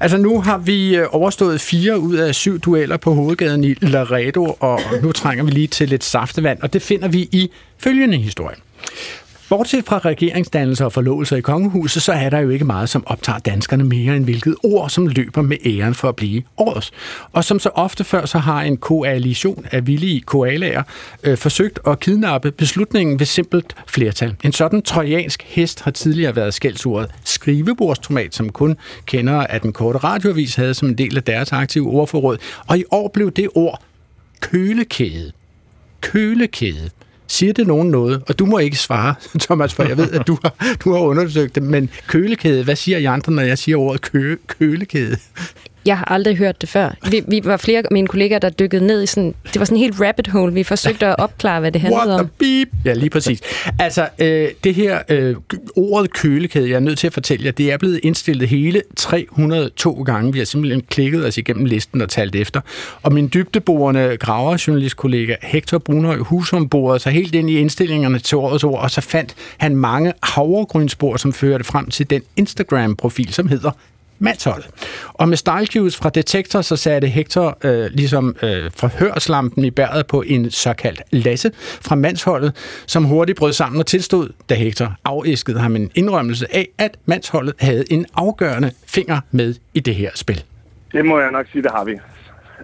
Altså 0.00 0.16
nu 0.16 0.40
har 0.40 0.58
vi 0.58 0.96
øh, 0.96 1.06
overstået 1.10 1.60
fire 1.60 1.98
ud 1.98 2.14
af 2.14 2.34
syv 2.34 2.60
dueller 2.60 2.96
på 2.96 3.14
hovedgaden 3.14 3.64
i 3.64 3.74
Laredo, 3.80 4.56
og 4.60 4.80
nu 5.02 5.12
trænger 5.12 5.44
vi 5.44 5.50
lige 5.50 5.66
til 5.66 5.88
lidt 5.88 6.04
saftevand, 6.04 6.58
og 6.62 6.72
det 6.72 6.82
finder 6.82 7.08
vi 7.08 7.18
i 7.18 7.50
følgende 7.78 8.18
historie. 8.18 8.56
Bortset 9.48 9.84
fra 9.84 9.98
regeringsdannelser 9.98 10.84
og 10.84 10.92
forlovelser 10.92 11.36
i 11.36 11.40
kongehuset, 11.40 12.02
så 12.02 12.12
er 12.12 12.30
der 12.30 12.38
jo 12.38 12.50
ikke 12.50 12.64
meget, 12.64 12.88
som 12.88 13.06
optager 13.06 13.38
danskerne 13.38 13.84
mere 13.84 14.16
end 14.16 14.24
hvilket 14.24 14.56
ord, 14.62 14.90
som 14.90 15.06
løber 15.06 15.42
med 15.42 15.56
æren 15.66 15.94
for 15.94 16.08
at 16.08 16.16
blive 16.16 16.42
årets. 16.56 16.90
Og 17.32 17.44
som 17.44 17.58
så 17.58 17.68
ofte 17.68 18.04
før, 18.04 18.26
så 18.26 18.38
har 18.38 18.62
en 18.62 18.76
koalition 18.76 19.66
af 19.72 19.86
villige 19.86 20.20
koalager 20.20 20.82
øh, 21.22 21.36
forsøgt 21.36 21.78
at 21.86 22.00
kidnappe 22.00 22.50
beslutningen 22.50 23.18
ved 23.18 23.26
simpelt 23.26 23.76
flertal. 23.86 24.36
En 24.44 24.52
sådan 24.52 24.82
trojansk 24.82 25.42
hest 25.42 25.80
har 25.80 25.90
tidligere 25.90 26.36
været 26.36 26.54
skældsordet 26.54 27.10
skrivebordstomat, 27.24 28.34
som 28.34 28.48
kun 28.48 28.76
kender 29.06 29.38
at 29.38 29.62
den 29.62 29.72
korte 29.72 29.98
radioavis 29.98 30.54
havde 30.54 30.74
som 30.74 30.88
en 30.88 30.98
del 30.98 31.16
af 31.16 31.22
deres 31.22 31.52
aktive 31.52 31.88
ordforråd. 31.90 32.38
Og 32.66 32.78
i 32.78 32.84
år 32.90 33.08
blev 33.08 33.30
det 33.30 33.48
ord 33.54 33.82
kølekæde. 34.40 35.32
Kølekæde. 36.00 36.90
Siger 37.26 37.52
det 37.52 37.66
nogen 37.66 37.90
noget? 37.90 38.22
Og 38.28 38.38
du 38.38 38.46
må 38.46 38.58
ikke 38.58 38.76
svare, 38.76 39.14
Thomas, 39.40 39.74
for 39.74 39.82
jeg 39.82 39.96
ved, 39.96 40.10
at 40.10 40.26
du 40.26 40.38
har, 40.42 40.76
du 40.84 40.92
har 40.92 41.00
undersøgt 41.00 41.54
det. 41.54 41.62
Men 41.62 41.90
kølekæde, 42.06 42.64
hvad 42.64 42.76
siger 42.76 42.98
I 42.98 43.04
andre, 43.04 43.32
når 43.32 43.42
jeg 43.42 43.58
siger 43.58 43.76
ordet 43.76 44.00
kø, 44.00 44.36
kølekæde? 44.46 45.16
Jeg 45.86 45.98
har 45.98 46.04
aldrig 46.04 46.36
hørt 46.36 46.60
det 46.60 46.68
før. 46.68 46.90
Vi, 47.10 47.22
vi 47.28 47.40
var 47.44 47.56
flere 47.56 47.78
af 47.78 47.84
mine 47.90 48.06
kolleger, 48.06 48.38
der 48.38 48.50
dykkede 48.50 48.86
ned 48.86 49.02
i 49.02 49.06
sådan... 49.06 49.34
Det 49.44 49.58
var 49.58 49.64
sådan 49.64 49.76
en 49.76 49.82
helt 49.82 50.00
rabbit 50.00 50.26
hole. 50.28 50.52
Vi 50.54 50.62
forsøgte 50.62 51.06
at 51.06 51.14
opklare, 51.18 51.60
hvad 51.60 51.72
det 51.72 51.80
handlede 51.80 52.06
What 52.06 52.20
om. 52.20 52.30
beep? 52.38 52.68
Ja, 52.84 52.92
lige 52.94 53.10
præcis. 53.10 53.40
Altså, 53.78 54.08
øh, 54.18 54.48
det 54.64 54.74
her 54.74 54.98
øh, 55.08 55.36
ordet 55.76 56.12
kølekæde, 56.12 56.68
jeg 56.68 56.76
er 56.76 56.80
nødt 56.80 56.98
til 56.98 57.06
at 57.06 57.12
fortælle 57.12 57.44
jer, 57.44 57.52
det 57.52 57.72
er 57.72 57.76
blevet 57.76 58.00
indstillet 58.02 58.48
hele 58.48 58.82
302 58.96 60.02
gange. 60.02 60.32
Vi 60.32 60.38
har 60.38 60.46
simpelthen 60.46 60.82
klikket 60.90 61.26
os 61.26 61.38
igennem 61.38 61.64
listen 61.64 62.00
og 62.00 62.08
talt 62.08 62.36
efter. 62.36 62.60
Og 63.02 63.12
min 63.12 63.30
dybdeborende 63.34 64.16
graverjournalistkollega 64.20 65.34
Hector 65.42 65.78
Brunhøj 65.78 66.16
Husum 66.16 66.68
borede 66.68 66.98
sig 66.98 67.12
helt 67.12 67.34
ind 67.34 67.50
i 67.50 67.58
indstillingerne 67.58 68.18
til 68.18 68.36
årets 68.36 68.64
ord, 68.64 68.80
og 68.80 68.90
så 68.90 69.00
fandt 69.00 69.34
han 69.58 69.76
mange 69.76 70.12
havregrynsspor, 70.22 71.16
som 71.16 71.32
førte 71.32 71.64
frem 71.64 71.90
til 71.90 72.10
den 72.10 72.22
Instagram-profil, 72.36 73.32
som 73.32 73.48
hedder 73.48 73.70
mandsholdet. 74.24 74.70
Og 75.12 75.28
med 75.28 75.36
style 75.36 75.66
cues 75.66 75.96
fra 75.96 76.08
Detektor, 76.08 76.60
så 76.60 76.76
satte 76.76 77.08
Hector 77.08 77.58
øh, 77.64 77.90
ligesom 77.90 78.36
øh, 78.42 78.70
forhørslampen 78.76 79.64
i 79.64 79.70
bæret 79.70 80.06
på 80.06 80.22
en 80.26 80.50
såkaldt 80.50 81.02
Lasse 81.10 81.50
fra 81.56 81.94
mandsholdet, 81.94 82.82
som 82.86 83.04
hurtigt 83.04 83.38
brød 83.38 83.52
sammen 83.52 83.80
og 83.80 83.86
tilstod, 83.86 84.32
da 84.48 84.54
Hector 84.54 84.94
afæskede 85.04 85.58
ham 85.58 85.76
en 85.76 85.90
indrømmelse 85.94 86.46
af, 86.54 86.68
at 86.78 86.96
mandsholdet 87.06 87.54
havde 87.60 87.84
en 87.90 88.06
afgørende 88.14 88.70
finger 88.86 89.20
med 89.30 89.54
i 89.74 89.80
det 89.80 89.94
her 89.94 90.10
spil. 90.14 90.44
Det 90.92 91.04
må 91.04 91.20
jeg 91.20 91.30
nok 91.30 91.46
sige, 91.52 91.62
det 91.62 91.70
har 91.70 91.84
vi. 91.84 91.98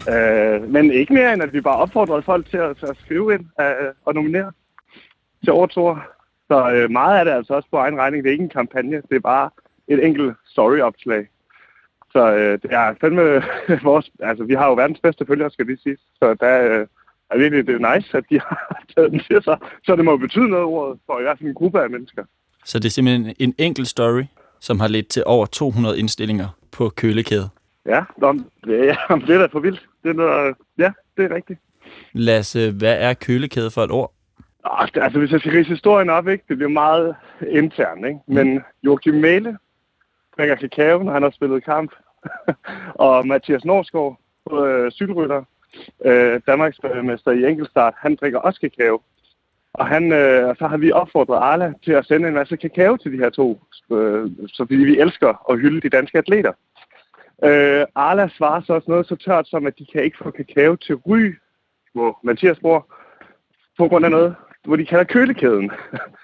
Øh, 0.08 0.70
men 0.72 0.92
ikke 0.92 1.14
mere 1.14 1.32
end, 1.32 1.42
at 1.42 1.52
vi 1.52 1.60
bare 1.60 1.76
opfordrede 1.76 2.22
folk 2.22 2.50
til 2.50 2.56
at, 2.56 2.76
til 2.76 2.86
at 2.86 2.96
skrive 3.04 3.34
ind 3.34 3.44
øh, 3.60 3.66
og 4.04 4.14
nominere 4.14 4.52
til 5.44 5.52
overtor. 5.52 6.02
Så 6.48 6.70
øh, 6.70 6.90
meget 6.90 7.18
af 7.18 7.24
det 7.24 7.32
er 7.32 7.36
altså 7.36 7.54
også 7.54 7.68
på 7.70 7.76
egen 7.76 7.98
regning. 7.98 8.24
Det 8.24 8.30
er 8.30 8.32
ikke 8.32 8.44
en 8.44 8.58
kampagne, 8.60 8.96
det 8.96 9.16
er 9.16 9.20
bare 9.20 9.50
et 9.88 10.04
enkelt 10.06 10.34
story-opslag. 10.46 11.28
Så 12.12 12.34
øh, 12.34 12.58
det 12.62 12.72
er 12.72 12.94
fandme 13.00 13.42
vores... 13.90 14.10
Altså, 14.20 14.44
vi 14.44 14.54
har 14.54 14.66
jo 14.66 14.74
verdens 14.74 15.00
bedste 15.00 15.26
følgere, 15.26 15.50
skal 15.50 15.68
vi 15.68 15.76
sige. 15.82 15.96
Så 16.18 16.34
der 16.40 16.80
øh, 16.80 16.86
er 17.30 17.38
virkelig 17.38 17.66
det 17.66 17.82
er 17.82 17.94
nice, 17.94 18.16
at 18.16 18.24
de 18.30 18.40
har 18.48 18.82
taget 18.96 19.10
den 19.10 19.20
til 19.20 19.42
sig. 19.42 19.58
Så 19.84 19.96
det 19.96 20.04
må 20.04 20.16
betyde 20.16 20.48
noget 20.48 20.64
ordet 20.64 20.98
for 21.06 21.18
i 21.18 21.22
hvert 21.22 21.38
fald 21.38 21.48
en 21.48 21.54
gruppe 21.54 21.82
af 21.82 21.90
mennesker. 21.90 22.24
Så 22.64 22.78
det 22.78 22.84
er 22.84 22.90
simpelthen 22.90 23.34
en 23.38 23.54
enkelt 23.58 23.88
story, 23.88 24.22
som 24.60 24.80
har 24.80 24.88
ledt 24.88 25.08
til 25.08 25.22
over 25.26 25.46
200 25.46 25.98
indstillinger 25.98 26.48
på 26.72 26.88
kølekæde. 26.88 27.48
Ja, 27.86 28.04
det, 28.20 28.44
ja, 28.68 28.96
det 29.26 29.30
er 29.30 29.38
da 29.38 29.46
for 29.46 29.60
vildt. 29.60 29.86
Det 30.02 30.08
er 30.10 30.14
noget, 30.14 30.54
ja, 30.78 30.92
det 31.16 31.24
er 31.24 31.34
rigtigt. 31.34 31.60
Lasse, 32.12 32.72
hvad 32.72 32.96
er 33.00 33.14
kølekæde 33.14 33.70
for 33.70 33.80
et 33.80 33.90
ord? 33.90 34.12
Altså, 34.94 35.18
hvis 35.18 35.32
jeg 35.32 35.40
skal 35.40 35.52
rise 35.52 35.70
historien 35.70 36.10
op, 36.10 36.28
ikke? 36.28 36.44
det 36.48 36.56
bliver 36.56 36.70
meget 36.70 37.14
internt. 37.48 38.06
Ikke? 38.06 38.18
Men 38.26 38.60
Joachim 38.82 39.14
Mæle 39.14 39.56
drikker 40.40 40.56
kakao, 40.56 41.02
når 41.02 41.12
han 41.12 41.22
har 41.22 41.30
spillet 41.30 41.64
kamp. 41.64 41.92
og 43.06 43.26
Mathias 43.26 43.64
Norsgaard, 43.64 44.20
øh, 44.52 44.90
cykelrytter, 44.90 45.42
øh, 46.04 46.40
Danmarks 46.46 46.78
mester 47.04 47.30
i 47.30 47.50
enkeltstart, 47.50 47.94
han 47.96 48.16
drikker 48.20 48.38
også 48.38 48.60
kakao. 48.60 49.00
Og, 49.72 49.86
han, 49.86 50.12
øh, 50.12 50.48
og 50.48 50.56
så 50.56 50.66
har 50.66 50.76
vi 50.76 50.92
opfordret 50.92 51.36
Arla 51.36 51.72
til 51.84 51.92
at 51.92 52.06
sende 52.06 52.28
en 52.28 52.34
masse 52.34 52.56
kakao 52.56 52.96
til 52.96 53.12
de 53.12 53.18
her 53.18 53.30
to, 53.30 53.60
øh, 53.92 54.30
så 54.46 54.64
fordi 54.68 54.74
vi 54.74 55.00
elsker 55.00 55.50
at 55.50 55.58
hylde 55.58 55.80
de 55.80 55.96
danske 55.96 56.18
atleter. 56.18 56.52
Øh, 57.44 57.84
Arla 57.94 58.28
svarer 58.28 58.60
så 58.60 58.72
også 58.72 58.90
noget 58.90 59.06
så 59.06 59.16
tørt 59.16 59.48
som, 59.48 59.66
at 59.66 59.78
de 59.78 59.86
kan 59.92 60.04
ikke 60.04 60.18
få 60.22 60.30
kakao 60.30 60.76
til 60.76 60.94
ry, 60.94 61.34
hvor 61.92 62.20
Mathias 62.22 62.58
bor, 62.58 62.94
på 63.78 63.88
grund 63.88 64.04
af 64.04 64.10
noget, 64.10 64.34
hvor 64.64 64.76
de 64.76 64.86
kalder 64.86 65.04
kølekæden. 65.04 65.70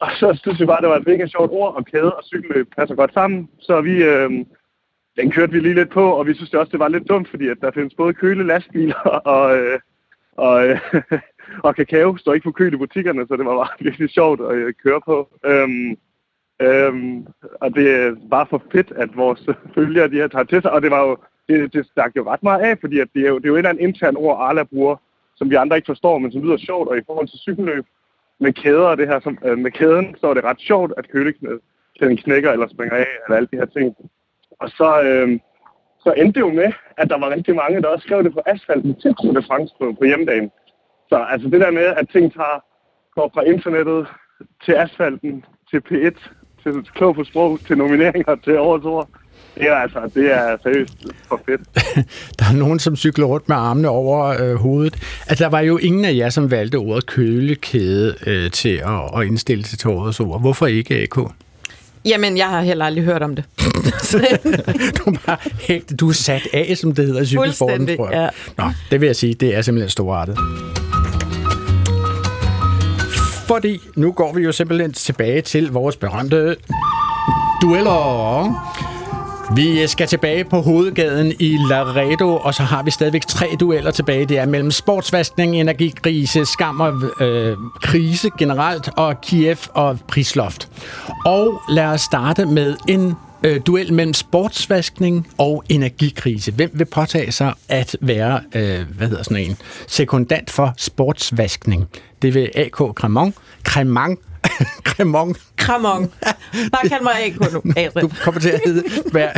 og 0.00 0.10
så 0.20 0.38
synes 0.42 0.60
vi 0.60 0.66
bare, 0.66 0.80
det 0.80 0.88
var 0.88 0.96
et 0.96 1.06
mega 1.06 1.26
sjovt 1.26 1.50
ord, 1.52 1.74
og 1.74 1.86
kæde 1.86 2.14
og 2.14 2.24
cykelløb 2.24 2.74
passer 2.76 2.94
godt 2.94 3.12
sammen. 3.12 3.48
Så 3.58 3.80
vi, 3.80 4.04
øh, 4.04 4.30
den 5.16 5.30
kørte 5.30 5.52
vi 5.52 5.60
lige 5.60 5.74
lidt 5.74 5.90
på, 5.90 6.10
og 6.10 6.26
vi 6.26 6.34
synes 6.34 6.50
det 6.50 6.60
også, 6.60 6.70
det 6.70 6.80
var 6.80 6.88
lidt 6.88 7.08
dumt, 7.08 7.28
fordi 7.30 7.48
at 7.48 7.56
der 7.60 7.70
findes 7.70 7.94
både 7.94 8.14
køle, 8.14 8.46
lastbiler 8.46 9.00
og, 9.36 9.58
øh, 9.58 9.78
og, 10.36 10.68
øh, 10.68 10.80
og 11.66 11.76
kakao 11.76 12.16
står 12.16 12.34
ikke 12.34 12.44
på 12.44 12.52
køl 12.52 12.74
i 12.74 12.76
butikkerne, 12.76 13.26
så 13.26 13.36
det 13.36 13.46
var 13.46 13.56
bare 13.56 13.76
virkelig 13.86 14.10
sjovt 14.10 14.40
at 14.40 14.54
øh, 14.56 14.74
køre 14.82 15.00
på. 15.00 15.28
Øhm, 15.46 15.96
øhm, 16.62 17.26
og 17.60 17.74
det 17.74 17.86
øh, 17.86 18.30
var 18.30 18.46
for 18.50 18.62
fedt, 18.72 18.92
at 18.96 19.16
vores 19.16 19.48
følgere 19.74 20.08
de 20.08 20.16
her 20.16 20.28
tager 20.28 20.44
til 20.44 20.62
sig, 20.62 20.72
og 20.72 20.82
det 20.82 20.90
var 20.90 21.02
jo, 21.08 21.16
det, 21.48 21.72
det 21.72 21.86
stak 21.86 22.16
jo 22.16 22.30
ret 22.30 22.42
meget 22.42 22.60
af, 22.60 22.78
fordi 22.80 22.98
at 22.98 23.08
det, 23.14 23.22
er 23.24 23.28
jo, 23.28 23.38
det 23.38 23.44
er 23.44 23.48
jo 23.48 23.54
et 23.54 23.58
eller 23.58 23.70
andet 23.70 23.82
intern 23.82 24.16
ord, 24.16 24.36
Arla 24.40 24.62
bruger, 24.62 24.96
som 25.36 25.50
vi 25.50 25.54
andre 25.54 25.76
ikke 25.76 25.92
forstår, 25.92 26.18
men 26.18 26.32
som 26.32 26.42
lyder 26.42 26.56
sjovt, 26.56 26.88
og 26.88 26.98
i 26.98 27.06
forhold 27.06 27.28
til 27.28 27.38
cykelløb 27.38 27.84
med 28.40 28.52
kæder 28.52 28.86
og 28.92 28.98
det 28.98 29.08
her, 29.08 29.20
som, 29.20 29.38
øh, 29.44 29.58
med 29.58 29.70
kæden, 29.70 30.16
så 30.20 30.26
er 30.26 30.34
det 30.34 30.44
ret 30.44 30.60
sjovt, 30.60 30.92
at 30.96 31.10
køleknæden 31.10 32.16
knækker 32.24 32.52
eller 32.52 32.68
springer 32.68 32.96
af, 32.96 33.06
eller 33.24 33.36
alle 33.36 33.48
de 33.52 33.56
her 33.56 33.66
ting. 33.66 33.96
Og 34.60 34.68
så, 34.68 35.02
øh, 35.02 35.38
så 36.04 36.12
endte 36.12 36.40
det 36.40 36.46
jo 36.46 36.52
med, 36.52 36.72
at 36.96 37.10
der 37.10 37.18
var 37.18 37.30
rigtig 37.30 37.54
mange, 37.54 37.82
der 37.82 37.88
også 37.88 38.06
skrev 38.06 38.24
det 38.24 38.32
på 38.32 38.40
asfalten 38.46 38.94
til 39.00 39.14
Tour 39.14 39.32
de 39.32 39.42
France 39.42 39.74
på, 39.80 39.92
på 39.98 40.04
hjemmedagen. 40.04 40.50
Så 41.08 41.16
altså 41.32 41.48
det 41.48 41.60
der 41.60 41.70
med, 41.70 41.84
at 42.00 42.08
ting 42.12 42.32
tager, 42.32 42.64
går 43.14 43.30
fra 43.34 43.42
internettet 43.42 44.06
til 44.64 44.72
asfalten, 44.72 45.44
til 45.70 45.82
P1, 45.88 46.18
til 46.62 46.72
klog 46.94 47.14
på 47.14 47.24
sprog, 47.24 47.60
til 47.60 47.78
nomineringer, 47.78 48.34
til 48.34 48.58
årets 48.58 48.86
ord, 48.86 49.08
det 49.54 49.68
er 49.68 49.74
altså, 49.74 49.98
det 50.14 50.32
er 50.32 50.56
seriøst 50.62 50.92
for 51.28 51.40
fedt. 51.46 51.60
der 52.38 52.44
er 52.44 52.52
nogen, 52.52 52.78
som 52.78 52.96
cykler 52.96 53.26
rundt 53.26 53.48
med 53.48 53.56
armene 53.56 53.88
over 53.88 54.26
øh, 54.26 54.54
hovedet. 54.54 54.94
Altså, 55.26 55.44
der 55.44 55.50
var 55.50 55.60
jo 55.60 55.76
ingen 55.76 56.04
af 56.04 56.14
jer, 56.14 56.30
som 56.30 56.50
valgte 56.50 56.76
ordet 56.76 57.06
kølekæde 57.06 58.14
øh, 58.26 58.50
til 58.50 58.82
at, 58.86 59.20
at 59.20 59.26
indstille 59.26 59.64
til 59.64 59.88
årets 59.90 60.20
ord. 60.20 60.40
Hvorfor 60.40 60.66
ikke, 60.66 61.02
AK? 61.02 61.18
Jamen, 62.04 62.36
jeg 62.36 62.46
har 62.46 62.62
heller 62.62 62.84
aldrig 62.84 63.04
hørt 63.04 63.22
om 63.22 63.36
det. 63.36 63.44
du, 64.98 65.10
er 65.10 65.18
bare 65.26 65.36
helt, 65.60 66.00
du 66.00 66.08
er 66.08 66.12
sat 66.12 66.48
af, 66.52 66.74
som 66.76 66.94
det 66.94 67.06
hedder 67.06 67.20
i 67.20 67.26
cykelsporten, 67.26 67.86
tror 67.96 68.10
jeg. 68.10 68.30
Ja. 68.58 68.64
Nå, 68.64 68.70
det 68.90 69.00
vil 69.00 69.06
jeg 69.06 69.16
sige, 69.16 69.34
det 69.34 69.56
er 69.56 69.62
simpelthen 69.62 69.90
storartet. 69.90 70.38
Fordi 73.48 73.80
nu 73.96 74.12
går 74.12 74.32
vi 74.32 74.42
jo 74.42 74.52
simpelthen 74.52 74.92
tilbage 74.92 75.40
til 75.40 75.70
vores 75.70 75.96
berømte 75.96 76.56
dueller. 77.62 78.79
Vi 79.56 79.82
øh, 79.82 79.88
skal 79.88 80.08
tilbage 80.08 80.44
på 80.44 80.60
hovedgaden 80.60 81.32
i 81.38 81.58
Laredo, 81.68 82.36
og 82.36 82.54
så 82.54 82.62
har 82.62 82.82
vi 82.82 82.90
stadigvæk 82.90 83.26
tre 83.26 83.46
dueller 83.60 83.90
tilbage. 83.90 84.26
Det 84.26 84.38
er 84.38 84.46
mellem 84.46 84.70
sportsvaskning, 84.70 85.56
energikrise, 85.56 86.44
skam 86.44 86.80
og 86.80 87.02
øh, 87.20 87.56
krise 87.82 88.30
generelt, 88.38 88.90
og 88.96 89.20
Kiev 89.20 89.56
og 89.74 89.98
prisloft. 90.08 90.68
Og 91.24 91.62
lad 91.68 91.84
os 91.84 92.00
starte 92.00 92.46
med 92.46 92.76
en 92.88 93.14
øh, 93.42 93.60
duel 93.66 93.92
mellem 93.92 94.14
sportsvaskning 94.14 95.28
og 95.38 95.64
energikrise. 95.68 96.52
Hvem 96.52 96.70
vil 96.74 96.84
påtage 96.84 97.32
sig 97.32 97.52
at 97.68 97.96
være, 98.00 98.40
øh, 98.54 98.86
hvad 98.96 99.08
hedder 99.08 99.22
sådan 99.22 99.36
en, 99.36 99.56
sekundant 99.86 100.50
for 100.50 100.74
sportsvaskning? 100.76 101.88
Det 102.22 102.34
vil 102.34 102.50
AK 102.54 102.94
Cremant, 102.94 103.34
Cremant 103.64 104.20
Cremant. 104.84 105.36
Cremant. 105.56 106.12
Bare 106.72 106.88
kald 106.88 107.02
mig 107.02 107.12
AK 107.24 107.52
nu. 107.52 107.62
Du 108.00 108.10
kommer 108.22 108.40
til 108.40 108.48
at 108.48 108.60
hedde 108.66 108.82
hver, 109.10 109.32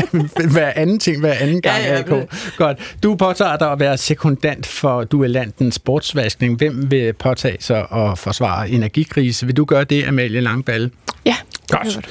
hver 0.52 0.72
anden 0.76 0.98
ting 0.98 1.20
hver 1.20 1.32
anden 1.32 1.62
gang, 1.62 1.82
ja, 1.82 1.94
ja, 1.94 2.00
AK. 2.00 2.28
Godt. 2.56 2.96
Du 3.02 3.14
påtager 3.14 3.56
dig 3.56 3.72
at 3.72 3.80
være 3.80 3.98
sekundant 3.98 4.66
for 4.66 5.04
duellanten 5.04 5.72
sportsvaskning. 5.72 6.58
Hvem 6.58 6.90
vil 6.90 7.12
påtage 7.12 7.56
sig 7.60 7.86
at 7.92 8.18
forsvare 8.18 8.70
energikrise? 8.70 9.46
Vil 9.46 9.56
du 9.56 9.64
gøre 9.64 9.84
det, 9.84 10.04
Amalie 10.04 10.40
Langballe? 10.40 10.90
Ja, 11.24 11.36
det 11.52 11.70
Godt. 11.70 12.08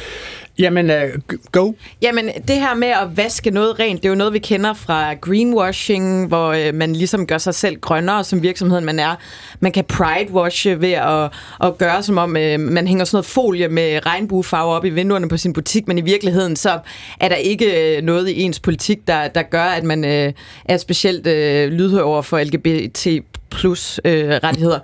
Jamen, 0.60 0.90
uh, 0.90 1.22
go. 1.52 1.72
Jamen, 2.02 2.30
det 2.48 2.56
her 2.56 2.76
med 2.76 2.88
at 2.88 3.18
vaske 3.18 3.52
noget 3.52 3.80
rent, 3.80 4.02
det 4.02 4.06
er 4.06 4.10
jo 4.10 4.16
noget, 4.16 4.34
vi 4.34 4.40
kender 4.40 4.74
fra 4.74 5.14
greenwashing, 5.14 6.28
hvor 6.28 6.48
øh, 6.48 6.74
man 6.74 6.96
ligesom 6.96 7.28
gør 7.28 7.38
sig 7.38 7.56
selv 7.56 7.80
grønnere 7.80 8.24
som 8.24 8.44
virksomhed, 8.44 8.82
man 8.82 9.00
er. 9.00 9.16
Man 9.60 9.72
kan 9.72 9.84
pridewashe 9.84 10.82
ved 10.82 10.92
at, 10.92 11.32
at 11.64 11.78
gøre 11.78 12.04
som 12.04 12.18
om, 12.18 12.38
øh, 12.38 12.60
man 12.60 12.88
hænger 12.88 13.06
sådan 13.06 13.16
noget 13.16 13.26
folie 13.26 13.68
med 13.68 14.06
regnbuefarver 14.06 14.74
op 14.74 14.86
i 14.86 14.90
vinduerne 14.90 15.30
på 15.30 15.38
sin 15.38 15.54
butik, 15.54 15.88
men 15.88 15.98
i 15.98 16.02
virkeligheden 16.02 16.56
så 16.56 16.80
er 17.20 17.30
der 17.30 17.36
ikke 17.36 17.98
øh, 17.98 18.04
noget 18.04 18.30
i 18.30 18.42
ens 18.42 18.60
politik, 18.60 19.08
der, 19.08 19.28
der 19.28 19.42
gør, 19.42 19.64
at 19.64 19.84
man 19.84 20.06
øh, 20.06 20.34
er 20.66 20.78
specielt 20.78 21.28
øh, 21.28 21.72
lydhør 21.72 22.02
over 22.02 22.22
for 22.22 22.40
LGBT 22.40 23.08
plus 23.52 24.00
øh, 24.06 24.30
rettigheder. 24.30 24.80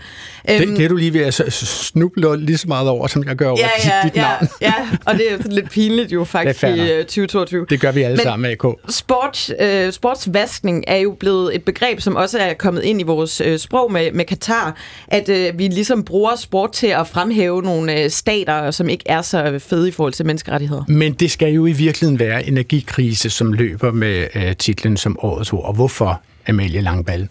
Det, 0.48 0.62
øhm, 0.62 0.76
det 0.76 0.86
er 0.86 0.90
du 0.90 0.96
lige 0.96 1.14
ved 1.14 1.22
at 1.22 1.34
snuble 1.34 2.46
lige 2.46 2.58
så 2.58 2.68
meget 2.68 2.90
over, 2.90 3.08
som 3.08 3.24
jeg 3.28 3.36
gør 3.36 3.50
over 3.50 3.60
ja, 3.60 3.90
ja, 3.90 4.02
dit, 4.04 4.14
dit 4.14 4.22
ja, 4.22 4.28
navn. 4.28 4.48
Ja, 4.62 4.74
og 5.06 5.14
det 5.14 5.32
er 5.32 5.38
lidt 5.50 5.72
pinligt 5.72 6.12
jo 6.12 6.24
faktisk 6.36 6.64
i 6.64 6.88
2022. 6.88 7.66
Det 7.70 7.80
gør 7.80 7.92
vi 7.92 8.02
alle 8.02 8.16
Men 8.16 8.24
sammen, 8.24 8.52
AK. 8.52 8.64
Sport, 8.90 9.50
øh, 9.60 9.92
sportsvaskning 9.92 10.84
er 10.88 10.96
jo 10.96 11.16
blevet 11.20 11.56
et 11.56 11.64
begreb, 11.64 12.02
som 12.02 12.16
også 12.16 12.40
er 12.40 12.54
kommet 12.54 12.84
ind 12.84 13.02
i 13.02 13.04
vores 13.04 13.42
øh, 13.42 13.60
sprog 13.60 13.92
med, 13.92 14.12
med 14.12 14.26
Katar, 14.26 14.78
at 15.08 15.30
øh, 15.30 15.60
vi 15.60 15.68
ligesom 15.68 16.04
bruger 16.04 16.36
sport 16.36 16.72
til 16.72 16.88
at 16.88 17.08
fremhæve 17.08 17.62
nogle 17.62 18.04
øh, 18.04 18.10
stater, 18.10 18.72
som 18.72 18.90
ikke 18.90 19.04
er 19.06 19.22
så 19.22 19.60
fede 19.60 19.88
i 19.88 19.92
forhold 19.92 20.14
til 20.14 20.26
menneskerettigheder. 20.26 20.84
Men 20.88 21.14
det 21.14 21.32
skal 21.32 21.54
jo 21.54 21.66
i 21.66 21.72
virkeligheden 21.72 22.20
være 22.20 22.48
energikrise, 22.48 23.30
som 23.30 23.54
løber 23.54 23.92
med 23.92 24.28
øh, 24.36 24.56
titlen 24.56 24.98
som 24.98 25.20
årets 25.22 25.54
ord. 25.54 25.66
Og 25.66 25.74
hvorfor, 25.74 26.22
Amalie 26.48 26.82
Langballe? 26.82 27.28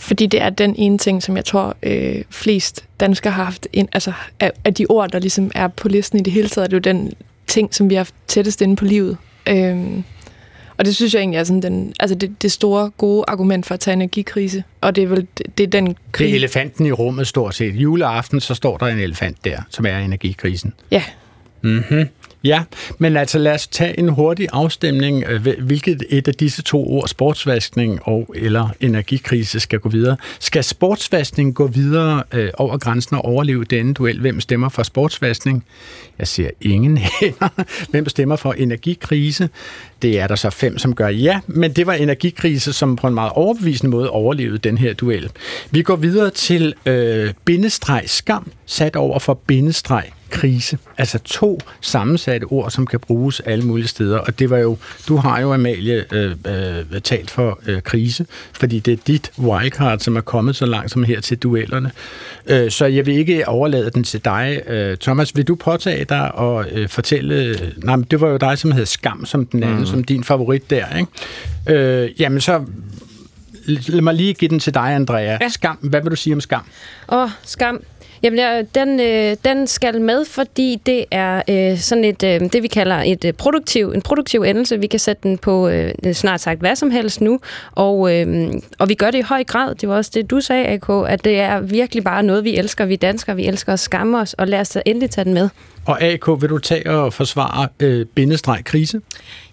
Fordi 0.00 0.26
det 0.26 0.42
er 0.42 0.50
den 0.50 0.74
ene 0.78 0.98
ting, 0.98 1.22
som 1.22 1.36
jeg 1.36 1.44
tror 1.44 1.76
øh, 1.82 2.22
flest 2.30 2.84
danskere 3.00 3.32
har 3.32 3.44
haft, 3.44 3.68
ind, 3.72 3.88
altså 3.92 4.12
af, 4.40 4.52
af 4.64 4.74
de 4.74 4.86
ord, 4.88 5.10
der 5.10 5.18
ligesom 5.18 5.50
er 5.54 5.68
på 5.68 5.88
listen 5.88 6.20
i 6.20 6.22
det 6.22 6.32
hele 6.32 6.48
taget, 6.48 6.64
er 6.64 6.68
det 6.68 6.74
jo 6.74 6.92
den 6.92 7.12
ting, 7.46 7.74
som 7.74 7.90
vi 7.90 7.94
har 7.94 7.98
haft 7.98 8.14
tættest 8.26 8.62
inde 8.62 8.76
på 8.76 8.84
livet. 8.84 9.16
Øhm, 9.48 10.04
og 10.76 10.84
det 10.84 10.96
synes 10.96 11.14
jeg 11.14 11.20
egentlig 11.20 11.38
er 11.38 11.44
sådan 11.44 11.62
den, 11.62 11.92
altså 12.00 12.14
det, 12.14 12.42
det 12.42 12.52
store, 12.52 12.90
gode 12.90 13.24
argument 13.28 13.66
for 13.66 13.74
at 13.74 13.80
tage 13.80 13.92
energikrise. 13.92 14.64
Og 14.80 14.96
det 14.96 15.04
er 15.04 15.08
vel 15.08 15.26
det, 15.38 15.58
det 15.58 15.64
er 15.64 15.70
den 15.70 15.96
krig. 16.12 16.26
Det 16.26 16.32
er 16.32 16.36
elefanten 16.36 16.86
i 16.86 16.92
rummet 16.92 17.26
stort 17.26 17.54
set. 17.54 17.74
Juleaften, 17.74 18.40
så 18.40 18.54
står 18.54 18.76
der 18.76 18.86
en 18.86 18.98
elefant 18.98 19.44
der, 19.44 19.62
som 19.70 19.86
er 19.86 19.98
energikrisen. 19.98 20.72
Ja. 20.90 21.02
Mhm. 21.62 22.08
Ja, 22.44 22.62
men 22.98 23.16
altså 23.16 23.38
lad 23.38 23.54
os 23.54 23.66
tage 23.66 23.98
en 23.98 24.08
hurtig 24.08 24.48
afstemning. 24.52 25.24
Øh, 25.24 25.46
hvilket 25.60 26.04
et 26.08 26.28
af 26.28 26.34
disse 26.34 26.62
to 26.62 26.86
ord, 26.92 27.08
sportsvaskning 27.08 28.00
og 28.02 28.34
eller 28.34 28.68
energikrise, 28.80 29.60
skal 29.60 29.78
gå 29.78 29.88
videre? 29.88 30.16
Skal 30.38 30.64
sportsvaskning 30.64 31.54
gå 31.54 31.66
videre 31.66 32.22
øh, 32.34 32.50
over 32.58 32.78
grænsen 32.78 33.16
og 33.16 33.24
overleve 33.24 33.64
denne 33.64 33.94
duel? 33.94 34.20
Hvem 34.20 34.40
stemmer 34.40 34.68
for 34.68 34.82
sportsvaskning? 34.82 35.64
Jeg 36.18 36.28
ser 36.28 36.50
ingen 36.60 36.98
hænder. 37.20 37.64
Hvem 37.90 38.08
stemmer 38.08 38.36
for 38.36 38.52
energikrise? 38.52 39.48
Det 40.02 40.20
er 40.20 40.26
der 40.26 40.34
så 40.34 40.50
fem, 40.50 40.78
som 40.78 40.94
gør 40.94 41.08
ja, 41.08 41.40
men 41.46 41.72
det 41.72 41.86
var 41.86 41.92
energikrise, 41.92 42.72
som 42.72 42.96
på 42.96 43.06
en 43.06 43.14
meget 43.14 43.32
overbevisende 43.34 43.90
måde 43.90 44.10
overlevede 44.10 44.58
den 44.58 44.78
her 44.78 44.94
duel. 44.94 45.30
Vi 45.70 45.82
går 45.82 45.96
videre 45.96 46.30
til 46.30 46.74
øh, 46.86 47.34
bindestreg 47.44 48.02
skam, 48.06 48.52
sat 48.66 48.96
over 48.96 49.18
for 49.18 49.34
bindestreg 49.34 50.04
krise. 50.30 50.78
Altså 50.98 51.18
to 51.18 51.60
sammensatte 51.80 52.44
ord, 52.44 52.70
som 52.70 52.86
kan 52.86 53.00
bruges 53.00 53.40
alle 53.40 53.64
mulige 53.64 53.88
steder. 53.88 54.18
Og 54.18 54.38
det 54.38 54.50
var 54.50 54.58
jo, 54.58 54.76
du 55.08 55.16
har 55.16 55.40
jo, 55.40 55.52
Amalie, 55.54 56.04
øh, 56.12 56.34
øh, 56.46 57.00
talt 57.00 57.30
for 57.30 57.60
øh, 57.66 57.82
krise, 57.82 58.26
fordi 58.52 58.78
det 58.78 58.92
er 58.92 59.02
dit 59.06 59.32
wildcard, 59.38 59.98
som 59.98 60.16
er 60.16 60.20
kommet 60.20 60.56
så 60.56 60.66
langt 60.66 60.90
som 60.90 61.04
her 61.04 61.20
til 61.20 61.36
duellerne. 61.36 61.90
Øh, 62.46 62.70
så 62.70 62.86
jeg 62.86 63.06
vil 63.06 63.14
ikke 63.14 63.48
overlade 63.48 63.90
den 63.90 64.04
til 64.04 64.24
dig. 64.24 64.62
Øh, 64.66 64.96
Thomas, 64.96 65.36
vil 65.36 65.48
du 65.48 65.54
påtage 65.54 66.04
dig 66.04 66.34
og 66.34 66.66
øh, 66.72 66.88
fortælle... 66.88 67.56
Nej, 67.76 67.96
men 67.96 68.06
det 68.10 68.20
var 68.20 68.28
jo 68.28 68.36
dig, 68.36 68.58
som 68.58 68.70
havde 68.70 68.86
Skam 68.86 69.24
som 69.24 69.46
den 69.46 69.62
anden, 69.62 69.78
mm. 69.78 69.86
som 69.86 70.04
din 70.04 70.24
favorit 70.24 70.70
der, 70.70 70.96
ikke? 70.96 72.04
Øh, 72.04 72.20
jamen 72.20 72.40
så 72.40 72.64
lad 73.66 74.00
mig 74.00 74.14
lige 74.14 74.34
give 74.34 74.48
den 74.48 74.60
til 74.60 74.74
dig, 74.74 74.94
Andrea. 74.94 75.38
Ja. 75.40 75.48
Skam, 75.48 75.76
hvad 75.76 76.02
vil 76.02 76.10
du 76.10 76.16
sige 76.16 76.34
om 76.34 76.40
skam? 76.40 76.62
Åh, 77.08 77.22
oh, 77.22 77.30
skam. 77.42 77.80
Jamen, 78.22 78.38
ja, 78.38 78.62
den, 78.74 79.00
øh, 79.00 79.36
den 79.44 79.66
skal 79.66 80.00
med, 80.00 80.24
fordi 80.24 80.80
det 80.86 81.04
er 81.10 81.42
øh, 81.48 81.78
sådan 81.78 82.04
et, 82.04 82.22
øh, 82.22 82.40
det 82.40 82.62
vi 82.62 82.68
kalder 82.68 82.96
et 82.96 83.24
øh, 83.24 83.32
produktiv, 83.32 83.92
en 83.94 84.02
produktiv 84.02 84.42
endelse. 84.42 84.80
Vi 84.80 84.86
kan 84.86 85.00
sætte 85.00 85.22
den 85.22 85.38
på 85.38 85.68
øh, 85.68 85.94
øh 86.04 86.14
snart 86.14 86.40
sagt 86.40 86.60
hvad 86.60 86.76
som 86.76 86.90
helst 86.90 87.20
nu, 87.20 87.40
og, 87.72 88.16
øh, 88.16 88.52
og 88.78 88.88
vi 88.88 88.94
gør 88.94 89.10
det 89.10 89.18
i 89.18 89.22
høj 89.22 89.44
grad. 89.44 89.74
Det 89.74 89.88
var 89.88 89.96
også 89.96 90.10
det, 90.14 90.30
du 90.30 90.40
sagde, 90.40 90.66
AK, 90.66 90.88
at 91.08 91.24
det 91.24 91.40
er 91.40 91.60
virkelig 91.60 92.04
bare 92.04 92.22
noget, 92.22 92.44
vi 92.44 92.56
elsker. 92.56 92.84
Vi 92.84 92.96
danskere, 92.96 93.36
vi 93.36 93.46
elsker 93.46 93.72
at 93.72 93.80
skamme 93.80 94.18
os, 94.18 94.34
og 94.34 94.48
lad 94.48 94.60
os 94.60 94.78
endelig 94.86 95.10
tage 95.10 95.24
den 95.24 95.34
med. 95.34 95.48
Og 95.86 96.02
AK, 96.02 96.26
vil 96.40 96.48
du 96.48 96.58
tage 96.58 96.90
og 96.90 97.12
forsvare 97.12 97.68
øh, 97.80 98.06
bindestreg 98.06 98.64
krise? 98.64 99.00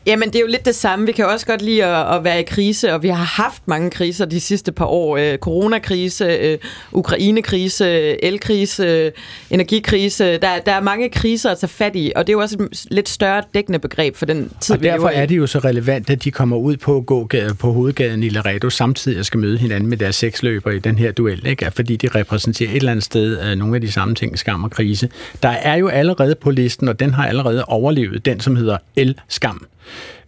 Jamen, 0.07 0.28
det 0.28 0.36
er 0.36 0.39
jo 0.39 0.47
lidt 0.47 0.65
det 0.65 0.75
samme. 0.75 1.05
Vi 1.05 1.11
kan 1.11 1.25
også 1.25 1.45
godt 1.45 1.61
lide 1.61 1.86
at, 1.86 2.15
at 2.15 2.23
være 2.23 2.39
i 2.39 2.43
krise, 2.43 2.93
og 2.93 3.03
vi 3.03 3.07
har 3.07 3.43
haft 3.43 3.61
mange 3.65 3.89
kriser 3.89 4.25
de 4.25 4.39
sidste 4.39 4.71
par 4.71 4.86
år. 4.86 5.17
Øh, 5.17 5.38
coronakrise, 5.38 6.25
øh, 6.25 6.57
Ukrainekrise, 6.91 7.88
elkrise, 8.25 8.84
øh, 8.84 9.11
energikrise. 9.49 10.23
Der, 10.38 10.59
der 10.65 10.71
er 10.71 10.82
mange 10.82 11.09
kriser 11.09 11.51
at 11.51 11.57
tage 11.57 11.69
fat 11.69 11.95
i, 11.95 12.11
og 12.15 12.28
det 12.28 12.34
er 12.34 12.34
jo 12.34 12.41
også 12.41 12.57
et 12.71 12.86
lidt 12.91 13.09
større 13.09 13.43
dækkende 13.53 13.80
begreb 13.80 14.15
for 14.15 14.25
den 14.25 14.51
tid, 14.61 14.75
Og 14.75 14.84
derfor 14.84 15.07
er 15.07 15.25
det 15.25 15.38
jo 15.38 15.47
så 15.47 15.59
relevant, 15.59 16.09
at 16.09 16.23
de 16.23 16.32
kommer 16.32 16.57
ud 16.57 16.78
på 16.78 17.01
gågade, 17.01 17.53
på 17.53 17.71
hovedgaden 17.71 18.23
i 18.23 18.30
Laredo 18.30 18.69
samtidig 18.69 19.19
og 19.19 19.25
skal 19.25 19.39
møde 19.39 19.57
hinanden 19.57 19.89
med 19.89 19.97
deres 19.97 20.15
seksløber 20.15 20.71
i 20.71 20.80
den 20.80 20.97
her 20.97 21.11
duel, 21.11 21.47
ikke? 21.47 21.71
fordi 21.75 21.95
de 21.95 22.07
repræsenterer 22.15 22.69
et 22.69 22.75
eller 22.75 22.91
andet 22.91 23.05
sted 23.05 23.41
øh, 23.43 23.55
nogle 23.55 23.75
af 23.75 23.82
de 23.82 23.91
samme 23.91 24.15
ting, 24.15 24.39
skam 24.39 24.63
og 24.63 24.71
krise. 24.71 25.09
Der 25.43 25.49
er 25.49 25.75
jo 25.75 25.88
allerede 25.88 26.16
på 26.41 26.51
listen, 26.51 26.88
og 26.88 26.99
den 26.99 27.13
har 27.13 27.28
allerede 27.28 27.65
overlevet, 27.65 28.26
den 28.26 28.39
som 28.39 28.55
hedder 28.55 28.78
El-skam. 28.95 29.68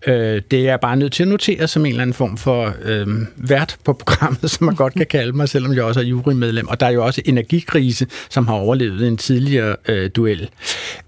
Øh, 0.07 0.41
det 0.51 0.59
er 0.59 0.63
jeg 0.63 0.79
bare 0.79 0.97
nødt 0.97 1.13
til 1.13 1.23
at 1.23 1.29
notere 1.29 1.67
som 1.67 1.85
en 1.85 1.89
eller 1.89 2.01
anden 2.01 2.13
form 2.13 2.37
for 2.37 2.73
øh, 2.83 3.07
vært 3.35 3.77
på 3.83 3.93
programmet, 3.93 4.51
som 4.51 4.65
man 4.65 4.75
godt 4.75 4.93
kan 4.93 5.05
kalde 5.17 5.33
mig, 5.33 5.49
selvom 5.49 5.73
jeg 5.73 5.83
også 5.83 5.99
er 5.99 6.03
jurymedlem. 6.03 6.67
Og 6.67 6.79
der 6.79 6.85
er 6.85 6.89
jo 6.89 7.05
også 7.05 7.21
energikrise, 7.25 8.07
som 8.29 8.47
har 8.47 8.55
overlevet 8.55 9.07
en 9.07 9.17
tidligere 9.17 9.75
øh, 9.87 10.09
duel. 10.15 10.49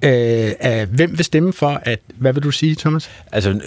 Øh, 0.06 0.52
øh, 0.66 0.88
hvem 0.92 1.18
vil 1.18 1.26
stemme 1.26 1.54
for, 1.54 1.82
at... 1.84 2.00
Hvad 2.18 2.34
vil 2.34 2.44
du 2.44 2.52
sige, 2.52 2.76
Thomas? 2.76 3.10
Altså, 3.32 3.60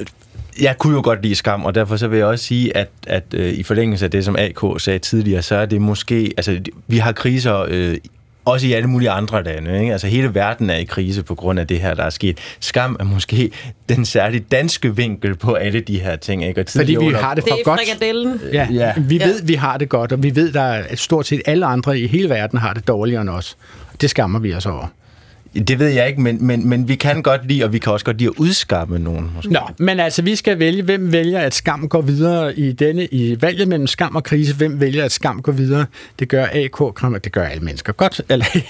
jeg 0.61 0.79
kunne 0.79 0.95
jo 0.95 1.03
godt 1.05 1.23
lide 1.23 1.35
skam, 1.35 1.65
og 1.65 1.75
derfor 1.75 1.97
så 1.97 2.09
vil 2.09 2.17
jeg 2.17 2.27
også 2.27 2.45
sige, 2.45 2.77
at, 2.77 2.89
at 3.07 3.25
øh, 3.35 3.53
i 3.53 3.62
forlængelse 3.62 4.05
af 4.05 4.11
det, 4.11 4.25
som 4.25 4.37
AK 4.39 4.61
sagde 4.79 4.99
tidligere, 4.99 5.43
så 5.43 5.55
er 5.55 5.67
det 5.67 5.81
måske... 5.81 6.33
Altså, 6.37 6.61
vi 6.87 6.99
har 6.99 7.12
kriser 7.12 7.67
øh, 7.69 7.97
også 8.45 8.66
i 8.66 8.72
alle 8.72 8.88
mulige 8.88 9.11
andre 9.11 9.42
lande. 9.42 9.80
Ikke? 9.80 9.92
Altså 9.92 10.07
hele 10.07 10.34
verden 10.34 10.70
er 10.70 10.76
i 10.76 10.84
krise 10.84 11.22
på 11.22 11.34
grund 11.34 11.59
af 11.59 11.66
det 11.66 11.80
her, 11.80 11.95
der 11.95 12.03
er 12.03 12.11
sket. 12.11 12.38
Skam 12.61 12.97
er 13.01 13.05
måske 13.05 13.51
den 13.88 14.05
særligt 14.05 14.53
danske 14.53 14.97
vinkel 14.97 15.36
på 15.36 15.55
alle 15.55 15.80
de 15.80 16.01
her 16.01 16.16
ting. 16.16 16.45
Ikke? 16.45 16.61
Og 16.61 16.66
Fordi 16.68 16.97
vi 17.01 17.07
har 17.07 17.34
det 17.34 17.45
for 17.49 17.57
det 17.57 17.64
godt. 17.64 17.80
Ja. 18.53 18.68
ja. 18.70 18.92
Vi 18.97 19.20
ved, 19.20 19.42
vi 19.42 19.55
har 19.55 19.76
det 19.76 19.88
godt, 19.88 20.12
og 20.12 20.22
vi 20.22 20.36
ved, 20.36 20.57
at 20.57 20.99
stort 20.99 21.26
set 21.26 21.42
alle 21.47 21.66
andre 21.66 21.99
i 21.99 22.07
hele 22.07 22.28
verden 22.28 22.59
har 22.59 22.72
det 22.72 22.88
dårligere 22.88 23.20
end 23.20 23.30
os. 23.30 23.57
Det 24.01 24.11
skammer 24.11 24.38
vi 24.38 24.55
os 24.55 24.66
over. 24.66 24.86
Det 25.55 25.79
ved 25.79 25.89
jeg 25.89 26.09
ikke, 26.09 26.21
men, 26.21 26.47
men, 26.47 26.69
men 26.69 26.89
vi 26.89 26.95
kan 26.95 27.23
godt 27.23 27.49
lide, 27.49 27.65
og 27.65 27.73
vi 27.73 27.79
kan 27.79 27.93
også 27.93 28.05
godt 28.05 28.19
lide 28.19 28.29
at 28.29 28.35
udskamme 28.37 28.99
nogen. 28.99 29.31
Måske. 29.37 29.53
Nå, 29.53 29.61
men 29.79 30.01
altså, 30.01 30.23
vi 30.23 30.37
skal 30.37 30.59
vælge, 30.59 30.83
hvem 30.83 31.13
vælger, 31.13 31.41
at 31.41 31.55
skam 31.55 31.89
går 31.89 32.01
videre 32.01 32.59
i 32.59 32.73
denne, 32.73 33.07
i 33.07 33.43
valget 33.43 33.69
mellem 33.69 33.87
skam 33.87 34.17
og 34.17 34.25
krise. 34.25 34.55
Hvem 34.55 34.81
vælger, 34.81 35.05
at 35.05 35.13
skam 35.13 35.43
går 35.43 35.53
videre? 35.53 35.87
Det 36.19 36.29
gør 36.29 36.47
AK, 36.53 36.95
Krammer, 36.95 37.19
det 37.19 37.33
gør 37.33 37.45
alle 37.45 37.65
mennesker. 37.65 37.93
Godt. 37.93 38.21
Eller, 38.29 38.45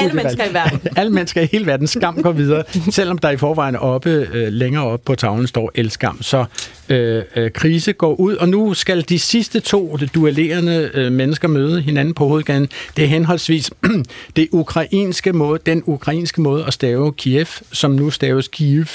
Alle 0.00 0.14
mennesker 0.14 0.50
i 0.50 0.54
verden. 0.54 0.80
alle 0.98 1.12
mennesker 1.12 1.40
i 1.40 1.48
hele 1.52 1.66
verden. 1.66 1.86
Skam 1.86 2.22
går 2.22 2.32
videre. 2.32 2.64
Selvom 2.90 3.18
der 3.18 3.30
i 3.30 3.36
forvejen 3.36 3.76
oppe, 3.76 4.10
øh, 4.32 4.52
længere 4.52 4.84
oppe 4.84 5.04
på 5.04 5.14
tavlen 5.14 5.46
står 5.46 5.70
elskam. 5.74 6.22
Så 6.22 6.44
øh, 6.88 7.22
øh, 7.36 7.50
krise 7.50 7.92
går 7.92 8.14
ud, 8.14 8.36
og 8.36 8.48
nu 8.48 8.74
skal 8.74 9.04
de 9.08 9.18
sidste 9.18 9.60
to 9.60 9.96
de 10.00 10.06
duellerende 10.06 10.90
øh, 10.94 11.12
mennesker 11.12 11.48
møde 11.48 11.80
hinanden 11.80 12.14
på 12.14 12.26
hovedgaden. 12.26 12.68
Det 12.96 13.04
er 13.04 13.08
henholdsvis 13.08 13.70
det 14.36 14.48
ukrainske 14.52 15.32
måde, 15.32 15.60
den 15.66 15.82
ukrainske 15.86 16.05
måde 16.36 16.64
at 16.66 16.72
stave 16.72 17.12
Kiev, 17.12 17.46
som 17.72 17.90
nu 17.90 18.10
staves 18.10 18.48
Kiev, 18.48 18.86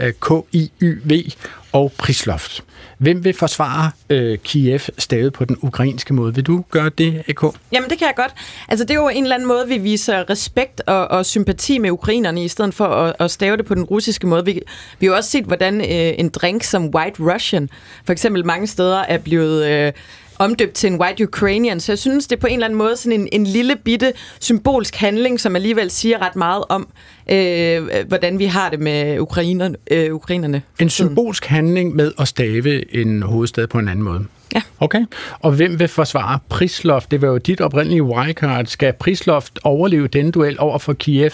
øh, 0.00 0.12
K-I-Y-V, 0.20 1.30
og 1.72 1.92
Prisloft. 1.98 2.64
Hvem 2.98 3.24
vil 3.24 3.34
forsvare 3.34 3.90
øh, 4.10 4.38
Kiev 4.38 4.80
stavet 4.98 5.32
på 5.32 5.44
den 5.44 5.56
ukrainske 5.60 6.14
måde? 6.14 6.34
Vil 6.34 6.44
du 6.44 6.64
gøre 6.70 6.90
det, 6.98 7.22
AK? 7.28 7.42
Jamen, 7.72 7.90
det 7.90 7.98
kan 7.98 8.06
jeg 8.06 8.14
godt. 8.16 8.32
Altså, 8.68 8.84
det 8.84 8.90
er 8.90 8.94
jo 8.94 9.08
en 9.08 9.22
eller 9.22 9.34
anden 9.34 9.48
måde, 9.48 9.68
vi 9.68 9.78
viser 9.78 10.30
respekt 10.30 10.82
og, 10.86 11.08
og 11.08 11.26
sympati 11.26 11.78
med 11.78 11.90
ukrainerne, 11.90 12.44
i 12.44 12.48
stedet 12.48 12.74
for 12.74 12.86
at, 12.86 13.16
at 13.18 13.30
stave 13.30 13.56
det 13.56 13.66
på 13.66 13.74
den 13.74 13.84
russiske 13.84 14.26
måde. 14.26 14.44
Vi, 14.44 14.60
vi 14.98 15.06
har 15.06 15.12
jo 15.12 15.16
også 15.16 15.30
set, 15.30 15.44
hvordan 15.44 15.80
øh, 15.80 16.14
en 16.18 16.28
drink 16.28 16.62
som 16.62 16.86
White 16.94 17.22
Russian, 17.34 17.70
for 18.04 18.12
eksempel 18.12 18.46
mange 18.46 18.66
steder, 18.66 18.98
er 18.98 19.18
blevet... 19.18 19.66
Øh, 19.66 19.92
omdøbt 20.38 20.72
til 20.72 20.92
en 20.92 21.00
White 21.00 21.24
Ukrainian, 21.24 21.80
så 21.80 21.92
jeg 21.92 21.98
synes, 21.98 22.26
det 22.26 22.36
er 22.36 22.40
på 22.40 22.46
en 22.46 22.52
eller 22.54 22.66
anden 22.66 22.78
måde 22.78 22.96
sådan 22.96 23.20
en, 23.20 23.28
en 23.32 23.46
lille 23.46 23.76
bitte 23.76 24.12
symbolsk 24.40 24.96
handling, 24.96 25.40
som 25.40 25.56
alligevel 25.56 25.90
siger 25.90 26.26
ret 26.26 26.36
meget 26.36 26.64
om, 26.68 26.88
øh, 27.30 27.88
hvordan 28.08 28.38
vi 28.38 28.44
har 28.44 28.70
det 28.70 28.80
med 28.80 29.18
ukrainerne. 29.20 29.76
Øh, 29.90 30.14
ukrainerne 30.14 30.62
En 30.78 30.90
symbolsk 30.90 31.46
handling 31.46 31.94
med 31.96 32.12
at 32.18 32.28
stave 32.28 32.94
en 32.94 33.22
hovedstad 33.22 33.66
på 33.66 33.78
en 33.78 33.88
anden 33.88 34.04
måde. 34.04 34.24
Ja. 34.54 34.62
Okay. 34.80 35.04
Og 35.40 35.52
hvem 35.52 35.78
vil 35.80 35.88
forsvare 35.88 36.38
Prisloft? 36.48 37.10
Det 37.10 37.22
var 37.22 37.28
jo 37.28 37.38
dit 37.38 37.60
oprindelige 37.60 38.02
wildcard. 38.02 38.66
Skal 38.66 38.92
Prisloft 38.92 39.58
overleve 39.62 40.08
denne 40.08 40.30
duel 40.32 40.56
over 40.60 40.78
for 40.78 40.92
Kiev? 40.92 41.30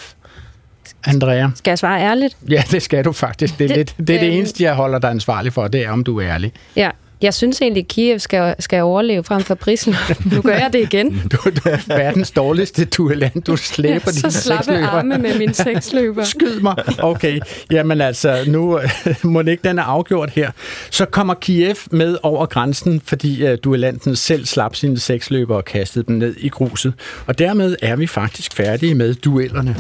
Andrea? 1.07 1.49
Skal 1.55 1.71
jeg 1.71 1.79
svare 1.79 2.01
ærligt? 2.01 2.37
Ja, 2.49 2.63
det 2.71 2.83
skal 2.83 3.05
du 3.05 3.13
faktisk. 3.13 3.59
Det 3.59 3.65
er 3.65 3.69
det, 3.69 3.77
Det- 3.77 3.97
lidt, 3.99 4.09
det, 4.09 4.17
er 4.17 4.21
det 4.21 4.27
øhm. 4.29 4.37
eneste, 4.37 4.65
jeg 4.65 4.75
holder 4.75 4.99
dig 4.99 5.11
ansvarlig 5.11 5.53
for, 5.53 5.69
det 5.69 5.85
er, 5.85 5.91
om 5.91 6.05
du 6.05 6.21
er 6.21 6.27
ærlig. 6.29 6.53
Ja. 6.77 6.91
Jeg 7.23 7.35
synes 7.35 7.63
egentlig, 7.63 7.81
at 7.81 7.89
Kiev 7.89 8.19
skal, 8.19 8.55
skal 8.59 8.83
overleve 8.83 9.25
frem 9.25 9.43
for 9.43 9.55
prisen. 9.55 9.95
Nu 10.33 10.43
gør 10.43 10.53
jeg 10.55 10.71
det 10.73 10.81
igen. 10.81 11.23
Du, 11.33 11.37
er 11.47 11.97
verdens 11.97 12.31
dårligste 12.31 12.85
duellant. 12.85 13.47
Du 13.47 13.57
slæber 13.57 14.11
Så 14.11 14.21
dine 14.21 14.33
slappe 14.33 14.65
seksløber. 14.65 14.89
arme 14.89 15.19
med 15.19 15.39
min 15.39 15.55
seksløber. 15.55 16.25
Skyd 16.35 16.61
mig. 16.61 16.75
Okay, 16.99 17.41
jamen 17.71 18.01
altså, 18.01 18.39
nu 18.47 18.81
må 19.23 19.43
det 19.43 19.51
ikke 19.51 19.69
den 19.69 19.79
er 19.79 19.83
afgjort 19.83 20.31
her. 20.31 20.51
Så 20.91 21.05
kommer 21.05 21.35
Kiev 21.35 21.77
med 21.91 22.17
over 22.23 22.47
grænsen, 22.47 23.01
fordi 23.05 23.53
uh, 23.53 23.59
duellanten 23.65 24.17
selv 24.17 24.47
slap 24.47 24.77
sine 24.77 24.99
seksløber 24.99 25.57
og 25.57 25.65
kastede 25.65 26.05
dem 26.09 26.17
ned 26.17 26.35
i 26.39 26.49
gruset. 26.49 26.93
Og 27.27 27.39
dermed 27.39 27.77
er 27.83 27.97
vi 27.97 28.07
faktisk 28.07 28.55
færdige 28.55 28.95
med 28.95 29.15
duellerne. 29.15 29.77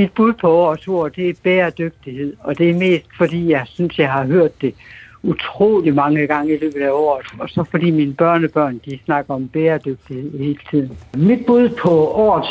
Mit 0.00 0.14
bud 0.14 0.32
på 0.32 0.48
årets 0.50 0.88
ord, 0.88 1.12
det 1.12 1.28
er 1.28 1.34
bæredygtighed, 1.42 2.32
og 2.40 2.58
det 2.58 2.70
er 2.70 2.74
mest 2.74 3.06
fordi, 3.18 3.50
jeg 3.50 3.62
synes, 3.66 3.98
jeg 3.98 4.12
har 4.12 4.24
hørt 4.24 4.60
det 4.60 4.74
utrolig 5.22 5.94
mange 5.94 6.26
gange 6.26 6.54
i 6.54 6.58
løbet 6.58 6.82
af 6.82 6.90
året, 6.90 7.26
og 7.38 7.48
så 7.48 7.64
fordi 7.70 7.90
mine 7.90 8.14
børnebørn, 8.14 8.80
de 8.84 8.98
snakker 9.04 9.34
om 9.34 9.48
bæredygtighed 9.48 10.38
hele 10.38 10.58
tiden. 10.70 10.98
Mit 11.14 11.46
bud 11.46 11.68
på 11.68 11.90
årets 12.08 12.48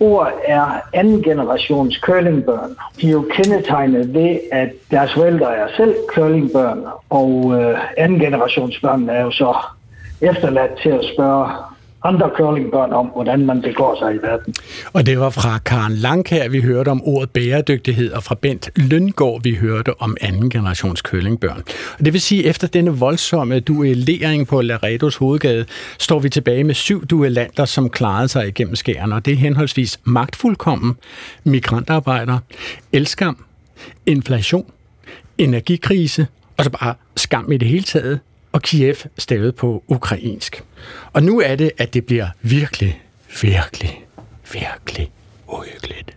ord 0.00 0.32
er 0.44 0.80
anden 0.92 1.22
generations 1.22 1.94
curlingbørn. 1.94 2.76
De 3.00 3.08
er 3.08 3.12
jo 3.12 3.24
kendetegnet 3.30 4.14
ved, 4.14 4.38
at 4.52 4.70
deres 4.90 5.14
forældre 5.14 5.56
er 5.56 5.68
selv 5.76 5.94
curlingbørn, 6.14 6.84
og 7.10 7.52
øh, 7.54 7.78
anden 7.96 8.18
generations 8.20 8.80
børn 8.80 9.08
er 9.08 9.22
jo 9.22 9.30
så 9.30 9.56
efterladt 10.20 10.78
til 10.82 10.90
at 10.90 11.04
spørge 11.14 11.48
andre 12.04 12.30
curlingbørn 12.36 12.92
om, 12.92 13.06
hvordan 13.06 13.46
man 13.46 13.62
begår 13.62 13.98
sig 13.98 14.14
i 14.14 14.18
verden. 14.22 14.54
Og 14.92 15.06
det 15.06 15.20
var 15.20 15.30
fra 15.30 15.58
Karen 15.58 15.92
Langkær, 15.92 16.48
vi 16.48 16.60
hørte 16.60 16.88
om 16.88 17.02
ordet 17.04 17.30
bæredygtighed, 17.30 18.12
og 18.12 18.22
fra 18.22 18.34
Bent 18.34 18.70
Løngård, 18.76 19.42
vi 19.42 19.54
hørte 19.54 20.00
om 20.00 20.16
anden 20.20 20.50
generations 20.50 21.02
kølingbørn. 21.02 21.62
Og 21.98 22.04
det 22.04 22.12
vil 22.12 22.20
sige, 22.20 22.42
at 22.42 22.50
efter 22.50 22.66
denne 22.68 22.90
voldsomme 22.90 23.60
duellering 23.60 24.46
på 24.46 24.60
Laredos 24.60 25.16
hovedgade, 25.16 25.64
står 25.98 26.18
vi 26.18 26.28
tilbage 26.28 26.64
med 26.64 26.74
syv 26.74 27.06
duellanter, 27.06 27.64
som 27.64 27.90
klarede 27.90 28.28
sig 28.28 28.48
igennem 28.48 28.74
skærene. 28.76 29.14
Og 29.14 29.24
det 29.24 29.32
er 29.32 29.36
henholdsvis 29.36 30.00
magtfuldkommen, 30.04 30.96
migrantarbejder, 31.44 32.38
elskam, 32.92 33.44
inflation, 34.06 34.66
energikrise, 35.38 36.26
og 36.56 36.64
så 36.64 36.70
bare 36.70 36.94
skam 37.16 37.52
i 37.52 37.56
det 37.56 37.68
hele 37.68 37.82
taget, 37.82 38.20
og 38.52 38.62
Kiev 38.62 38.94
stavet 39.18 39.54
på 39.54 39.84
ukrainsk. 39.88 40.64
Og 41.12 41.22
nu 41.22 41.40
er 41.40 41.56
det, 41.56 41.70
at 41.78 41.94
det 41.94 42.06
bliver 42.06 42.28
virkelig, 42.42 43.02
virkelig, 43.42 44.04
virkelig 44.52 45.10
uhyggeligt. 45.48 46.11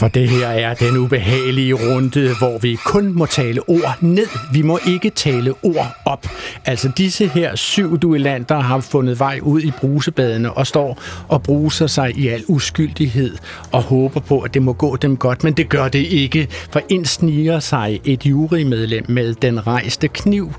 For 0.00 0.08
det 0.08 0.28
her 0.28 0.46
er 0.46 0.74
den 0.74 0.96
ubehagelige 0.96 1.74
runde, 1.74 2.34
hvor 2.38 2.58
vi 2.58 2.74
kun 2.74 3.12
må 3.12 3.26
tale 3.26 3.68
ord 3.68 4.02
ned. 4.02 4.26
Vi 4.52 4.62
må 4.62 4.78
ikke 4.88 5.10
tale 5.10 5.54
ord 5.62 5.96
op. 6.04 6.26
Altså 6.64 6.90
disse 6.96 7.26
her 7.26 7.56
syv 7.56 7.98
duellanter 7.98 8.60
har 8.60 8.80
fundet 8.80 9.18
vej 9.18 9.38
ud 9.42 9.60
i 9.60 9.70
brusebadene 9.70 10.52
og 10.52 10.66
står 10.66 11.02
og 11.28 11.42
bruser 11.42 11.86
sig 11.86 12.16
i 12.16 12.28
al 12.28 12.44
uskyldighed 12.48 13.36
og 13.72 13.82
håber 13.82 14.20
på, 14.20 14.40
at 14.40 14.54
det 14.54 14.62
må 14.62 14.72
gå 14.72 14.96
dem 14.96 15.16
godt. 15.16 15.44
Men 15.44 15.52
det 15.52 15.68
gør 15.68 15.88
det 15.88 16.06
ikke, 16.06 16.48
for 16.70 16.80
ind 16.88 17.06
sniger 17.06 17.60
sig 17.60 18.00
et 18.04 18.26
jurymedlem 18.26 19.04
med 19.08 19.34
den 19.34 19.66
rejste 19.66 20.08
kniv 20.08 20.52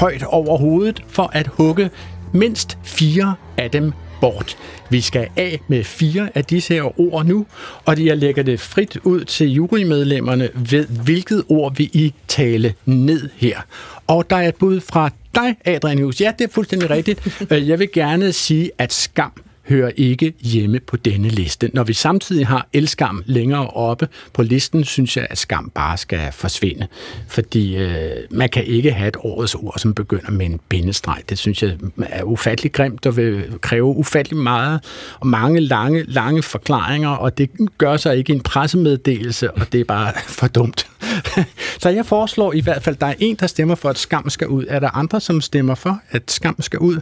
højt 0.00 0.22
over 0.22 0.58
hovedet 0.58 1.02
for 1.08 1.30
at 1.32 1.46
hugge 1.46 1.90
mindst 2.32 2.78
fire 2.82 3.34
af 3.58 3.70
dem 3.70 3.92
bort. 4.20 4.56
Vi 4.90 5.00
skal 5.00 5.28
af 5.36 5.60
med 5.68 5.84
fire 5.84 6.28
af 6.34 6.44
disse 6.44 6.74
her 6.74 7.00
ord 7.00 7.26
nu, 7.26 7.46
og 7.84 8.04
jeg 8.04 8.16
lægger 8.16 8.42
det 8.42 8.60
frit 8.60 8.96
ud 9.04 9.24
til 9.24 9.52
jurymedlemmerne 9.52 10.48
ved, 10.54 10.86
hvilket 10.86 11.44
ord 11.48 11.76
vi 11.76 11.84
I 11.84 12.14
tale 12.28 12.74
ned 12.84 13.28
her. 13.36 13.60
Og 14.06 14.30
der 14.30 14.36
er 14.36 14.48
et 14.48 14.54
bud 14.54 14.80
fra 14.80 15.10
dig, 15.34 15.56
Adrian 15.64 15.98
Hughes. 15.98 16.20
Ja, 16.20 16.32
det 16.38 16.44
er 16.44 16.52
fuldstændig 16.52 16.90
rigtigt. 16.90 17.20
Øh, 17.50 17.68
jeg 17.68 17.78
vil 17.78 17.92
gerne 17.92 18.32
sige, 18.32 18.70
at 18.78 18.92
skam 18.92 19.32
hører 19.68 19.90
ikke 19.96 20.32
hjemme 20.40 20.80
på 20.80 20.96
denne 20.96 21.28
liste. 21.28 21.70
Når 21.74 21.84
vi 21.84 21.92
samtidig 21.92 22.46
har 22.46 22.68
elskam 22.72 23.22
længere 23.26 23.66
oppe 23.66 24.08
på 24.32 24.42
listen, 24.42 24.84
synes 24.84 25.16
jeg, 25.16 25.26
at 25.30 25.38
skam 25.38 25.70
bare 25.74 25.96
skal 25.96 26.32
forsvinde. 26.32 26.86
Fordi 27.28 27.76
øh, 27.76 28.10
man 28.30 28.48
kan 28.48 28.64
ikke 28.64 28.92
have 28.92 29.08
et 29.08 29.16
årets 29.20 29.54
ord, 29.54 29.74
som 29.78 29.94
begynder 29.94 30.30
med 30.30 30.46
en 30.46 30.60
bindestreg. 30.68 31.22
Det 31.28 31.38
synes 31.38 31.62
jeg 31.62 31.76
er 32.02 32.22
ufattelig 32.22 32.72
grimt 32.72 33.06
og 33.06 33.16
vil 33.16 33.44
kræve 33.60 33.86
ufattelig 33.86 34.38
meget 34.38 34.84
og 35.20 35.26
mange 35.26 35.60
lange, 35.60 36.02
lange 36.02 36.42
forklaringer, 36.42 37.08
og 37.08 37.38
det 37.38 37.50
gør 37.78 37.96
sig 37.96 38.16
ikke 38.16 38.32
en 38.32 38.40
pressemeddelelse, 38.40 39.50
og 39.50 39.72
det 39.72 39.80
er 39.80 39.84
bare 39.84 40.12
for 40.38 40.46
dumt. 40.46 40.86
Så 41.82 41.88
jeg 41.88 42.06
foreslår 42.06 42.52
i 42.52 42.60
hvert 42.60 42.82
fald, 42.82 42.96
at 42.96 43.00
der 43.00 43.06
er 43.06 43.14
en, 43.18 43.36
der 43.36 43.46
stemmer 43.46 43.74
for, 43.74 43.88
at 43.88 43.98
skam 43.98 44.30
skal 44.30 44.48
ud. 44.48 44.64
Er 44.68 44.78
der 44.78 44.96
andre, 44.96 45.20
som 45.20 45.40
stemmer 45.40 45.74
for, 45.74 46.00
at 46.10 46.30
skam 46.30 46.56
skal 46.60 46.78
ud? 46.78 46.94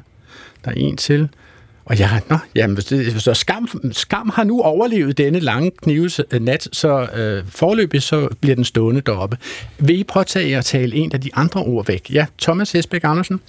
Der 0.64 0.70
er 0.70 0.74
en 0.76 0.96
til. 0.96 1.28
Og 1.84 1.98
jeg, 1.98 2.22
nå, 2.30 2.38
jamen, 2.54 2.80
så 3.18 3.34
skam, 3.34 3.68
skam 3.92 4.30
har 4.34 4.44
nu 4.44 4.62
overlevet 4.62 5.18
denne 5.18 5.40
lange 5.40 5.70
knives 5.70 6.20
øh, 6.30 6.42
nat, 6.42 6.68
så 6.72 7.08
øh, 7.14 7.44
forløbig 7.48 8.02
så 8.02 8.28
bliver 8.40 8.54
den 8.54 8.64
stående 8.64 9.00
deroppe. 9.00 9.36
Vil 9.78 9.98
I 9.98 10.04
påtage 10.04 10.56
at 10.56 10.64
tale 10.64 10.96
en 10.96 11.12
af 11.12 11.20
de 11.20 11.30
andre 11.34 11.60
ord 11.60 11.86
væk? 11.86 12.10
Ja, 12.10 12.26
Thomas 12.40 12.72
Hesbæk 12.72 13.04
Andersen? 13.04 13.40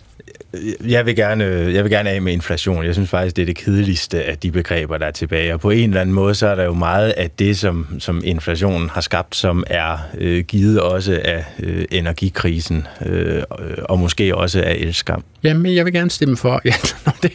Jeg 0.88 1.06
vil, 1.06 1.16
gerne, 1.16 1.44
jeg 1.44 1.84
vil 1.84 1.92
gerne 1.92 2.10
af 2.10 2.22
med 2.22 2.34
inflation. 2.34 2.86
Jeg 2.86 2.94
synes 2.94 3.10
faktisk, 3.10 3.36
det 3.36 3.42
er 3.42 3.46
det 3.46 3.56
kedeligste 3.56 4.24
af 4.24 4.38
de 4.38 4.52
begreber, 4.52 4.98
der 4.98 5.06
er 5.06 5.12
tilbage. 5.12 5.54
Og 5.54 5.60
på 5.60 5.70
en 5.70 5.90
eller 5.90 6.02
anden 6.02 6.16
måde, 6.16 6.36
så 6.36 6.48
er 6.48 6.56
der 6.56 6.64
jo 6.64 6.74
meget 6.74 7.10
af 7.10 7.30
det, 7.32 7.58
som, 7.58 7.88
som 8.00 8.22
inflationen 8.26 8.90
har 8.90 9.02
skabt, 9.02 9.36
som 9.36 9.64
er 9.68 9.98
øh, 10.18 10.44
givet 10.44 10.82
også 10.82 11.22
af 11.26 11.46
øh, 11.60 11.86
energikrisen, 11.92 12.88
øh, 13.06 13.44
og 13.84 14.00
måske 14.00 14.36
også 14.36 14.62
af 14.62 14.74
elskam. 14.74 15.24
Jamen, 15.44 15.76
jeg 15.76 15.86
vil 15.86 15.94
gerne 15.94 16.12
stemme 16.12 16.38
for. 16.38 16.62
Ja, 16.66 16.74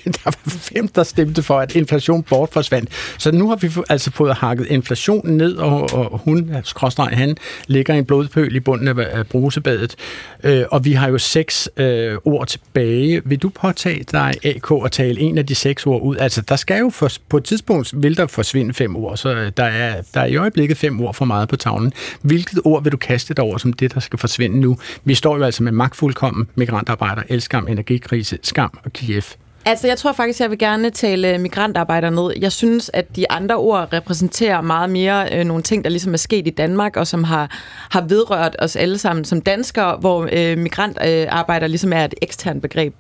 der 0.05 0.21
var 0.25 0.35
fem, 0.47 0.89
der 0.89 1.03
stemte 1.03 1.43
for, 1.43 1.59
at 1.59 1.77
inflation 1.77 2.23
bortforsvandt. 2.23 2.91
Så 3.19 3.33
nu 3.33 3.49
har 3.49 3.57
vi 3.57 3.71
altså 3.89 4.11
fået 4.11 4.35
hakket 4.35 4.67
inflationen 4.67 5.37
ned, 5.37 5.57
og, 5.57 5.93
og 5.93 6.21
hun, 6.25 6.57
skråstreg 6.65 7.09
han, 7.19 7.37
ligger 7.67 7.95
i 7.95 7.99
en 7.99 8.05
blodpøl 8.05 8.57
i 8.57 8.61
bunden 8.61 8.99
af 8.99 9.27
brusebadet. 9.27 9.97
Øh, 10.45 10.65
og 10.71 10.85
vi 10.85 10.93
har 10.93 11.09
jo 11.09 11.19
seks 11.19 11.69
øh, 11.77 12.17
ord 12.25 12.57
tilbage. 12.75 13.23
Vil 13.25 13.39
du 13.39 13.49
påtage 13.49 14.05
dig, 14.13 14.35
AK, 14.45 14.71
og 14.71 14.93
tale 14.93 15.21
en 15.21 15.39
af 15.39 15.47
de 15.47 15.55
seks 15.55 15.87
ord 15.87 16.03
ud? 16.03 16.17
Altså, 16.17 16.41
der 16.41 16.57
skal 16.57 16.81
jo 16.81 16.91
for, 16.91 17.11
på 17.29 17.37
et 17.37 17.45
tidspunkt, 17.45 18.03
vil 18.03 18.17
der 18.17 18.27
forsvinde 18.27 18.75
fem 18.75 18.97
ord, 18.97 19.17
så 19.17 19.35
øh, 19.35 19.53
der 19.57 19.65
er, 19.65 20.03
der 20.15 20.21
er 20.21 20.27
i 20.27 20.37
øjeblikket 20.37 20.77
fem 20.77 21.01
ord 21.01 21.15
for 21.15 21.25
meget 21.25 21.49
på 21.49 21.57
tavlen. 21.57 21.93
Hvilket 22.23 22.61
ord 22.65 22.83
vil 22.83 22.93
du 22.93 22.97
kaste 22.97 23.35
dig 23.35 23.45
over 23.45 23.59
som 23.59 23.73
det, 23.73 23.95
der 23.95 24.01
skal 24.01 24.19
forsvinde 24.19 24.61
nu? 24.61 24.79
Vi 25.05 25.15
står 25.15 25.37
jo 25.37 25.43
altså 25.43 25.63
med 25.63 25.73
magtfuldkommen 25.73 26.49
migrantarbejder, 26.55 27.23
elskam, 27.29 27.69
energikrise, 27.69 28.39
skam 28.43 28.79
og 28.85 28.93
Kiev. 28.93 29.23
Altså, 29.65 29.87
jeg 29.87 29.99
tror 29.99 30.13
faktisk, 30.13 30.41
jeg 30.41 30.51
vil 30.51 30.59
gerne 30.59 30.91
tale 30.91 31.35
øh, 31.35 31.41
migrantarbejdere 31.41 32.11
ned. 32.11 32.33
Jeg 32.41 32.53
synes, 32.53 32.91
at 32.95 33.17
de 33.17 33.31
andre 33.31 33.57
ord 33.57 33.93
repræsenterer 33.93 34.61
meget 34.61 34.91
mere 34.91 35.39
øh, 35.39 35.45
nogle 35.45 35.63
ting, 35.63 35.85
der 35.85 35.91
ligesom 35.91 36.13
er 36.13 36.17
sket 36.19 36.47
i 36.47 36.51
Danmark, 36.51 36.97
og 36.97 37.07
som 37.07 37.25
har, 37.25 37.59
har 37.91 38.01
vedrørt 38.01 38.57
os 38.59 38.77
alle 38.77 38.99
sammen 38.99 39.25
som 39.25 39.41
danskere, 39.41 39.97
hvor 39.97 40.29
øh, 40.33 40.59
migrantarbejder 40.59 41.67
ligesom 41.67 41.93
er 41.93 42.05
et 42.05 42.15
eksternt 42.23 42.63
begreb 42.63 42.95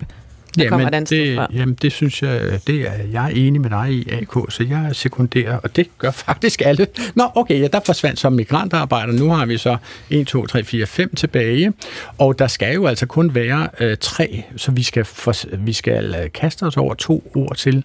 der 0.56 0.64
jamen, 0.64 0.70
kommer 0.70 1.00
det, 1.00 1.36
fra. 1.36 1.46
Jamen, 1.52 1.74
det 1.82 1.92
synes 1.92 2.22
jeg, 2.22 2.60
det 2.66 2.80
er 2.80 2.92
jeg 3.12 3.24
er 3.24 3.28
enig 3.28 3.60
med 3.60 3.70
dig 3.70 3.92
i, 3.92 4.10
AK, 4.10 4.32
så 4.48 4.66
jeg 4.70 4.90
sekunderer, 4.92 5.56
og 5.56 5.76
det 5.76 5.88
gør 5.98 6.10
faktisk 6.26 6.62
alle. 6.64 6.86
Nå, 7.14 7.24
okay, 7.34 7.60
ja, 7.60 7.66
der 7.66 7.80
forsvandt 7.86 8.18
så 8.18 8.30
migrantarbejder. 8.30 9.12
Nu 9.12 9.30
har 9.30 9.46
vi 9.46 9.58
så 9.58 9.76
1, 10.10 10.26
2, 10.26 10.46
3, 10.46 10.64
4, 10.64 10.86
5 10.86 11.14
tilbage, 11.14 11.72
og 12.18 12.38
der 12.38 12.46
skal 12.46 12.74
jo 12.74 12.86
altså 12.86 13.06
kun 13.06 13.34
være 13.34 13.68
øh, 13.80 13.96
tre, 14.00 14.44
så 14.56 14.72
vi 14.72 14.82
skal, 14.82 15.04
for, 15.04 15.56
vi 15.56 15.72
skal 15.72 16.14
øh, 16.22 16.32
kaste 16.32 16.62
os 16.62 16.76
over 16.76 16.94
to 16.94 17.30
ord 17.34 17.56
til. 17.56 17.84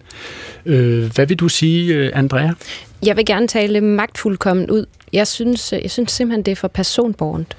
Øh, 0.66 1.14
hvad 1.14 1.26
vil 1.26 1.36
du 1.36 1.48
sige, 1.48 1.94
øh, 1.94 2.10
Andrea? 2.14 2.50
Jeg 3.06 3.16
vil 3.16 3.26
gerne 3.26 3.48
tale 3.48 3.80
magtfuldkommen 3.80 4.70
ud. 4.70 4.86
Jeg 5.12 5.26
synes, 5.26 5.72
jeg 5.72 5.90
synes 5.90 6.12
simpelthen, 6.12 6.42
det 6.42 6.52
er 6.52 6.56
for 6.56 6.68
personborgent. 6.68 7.56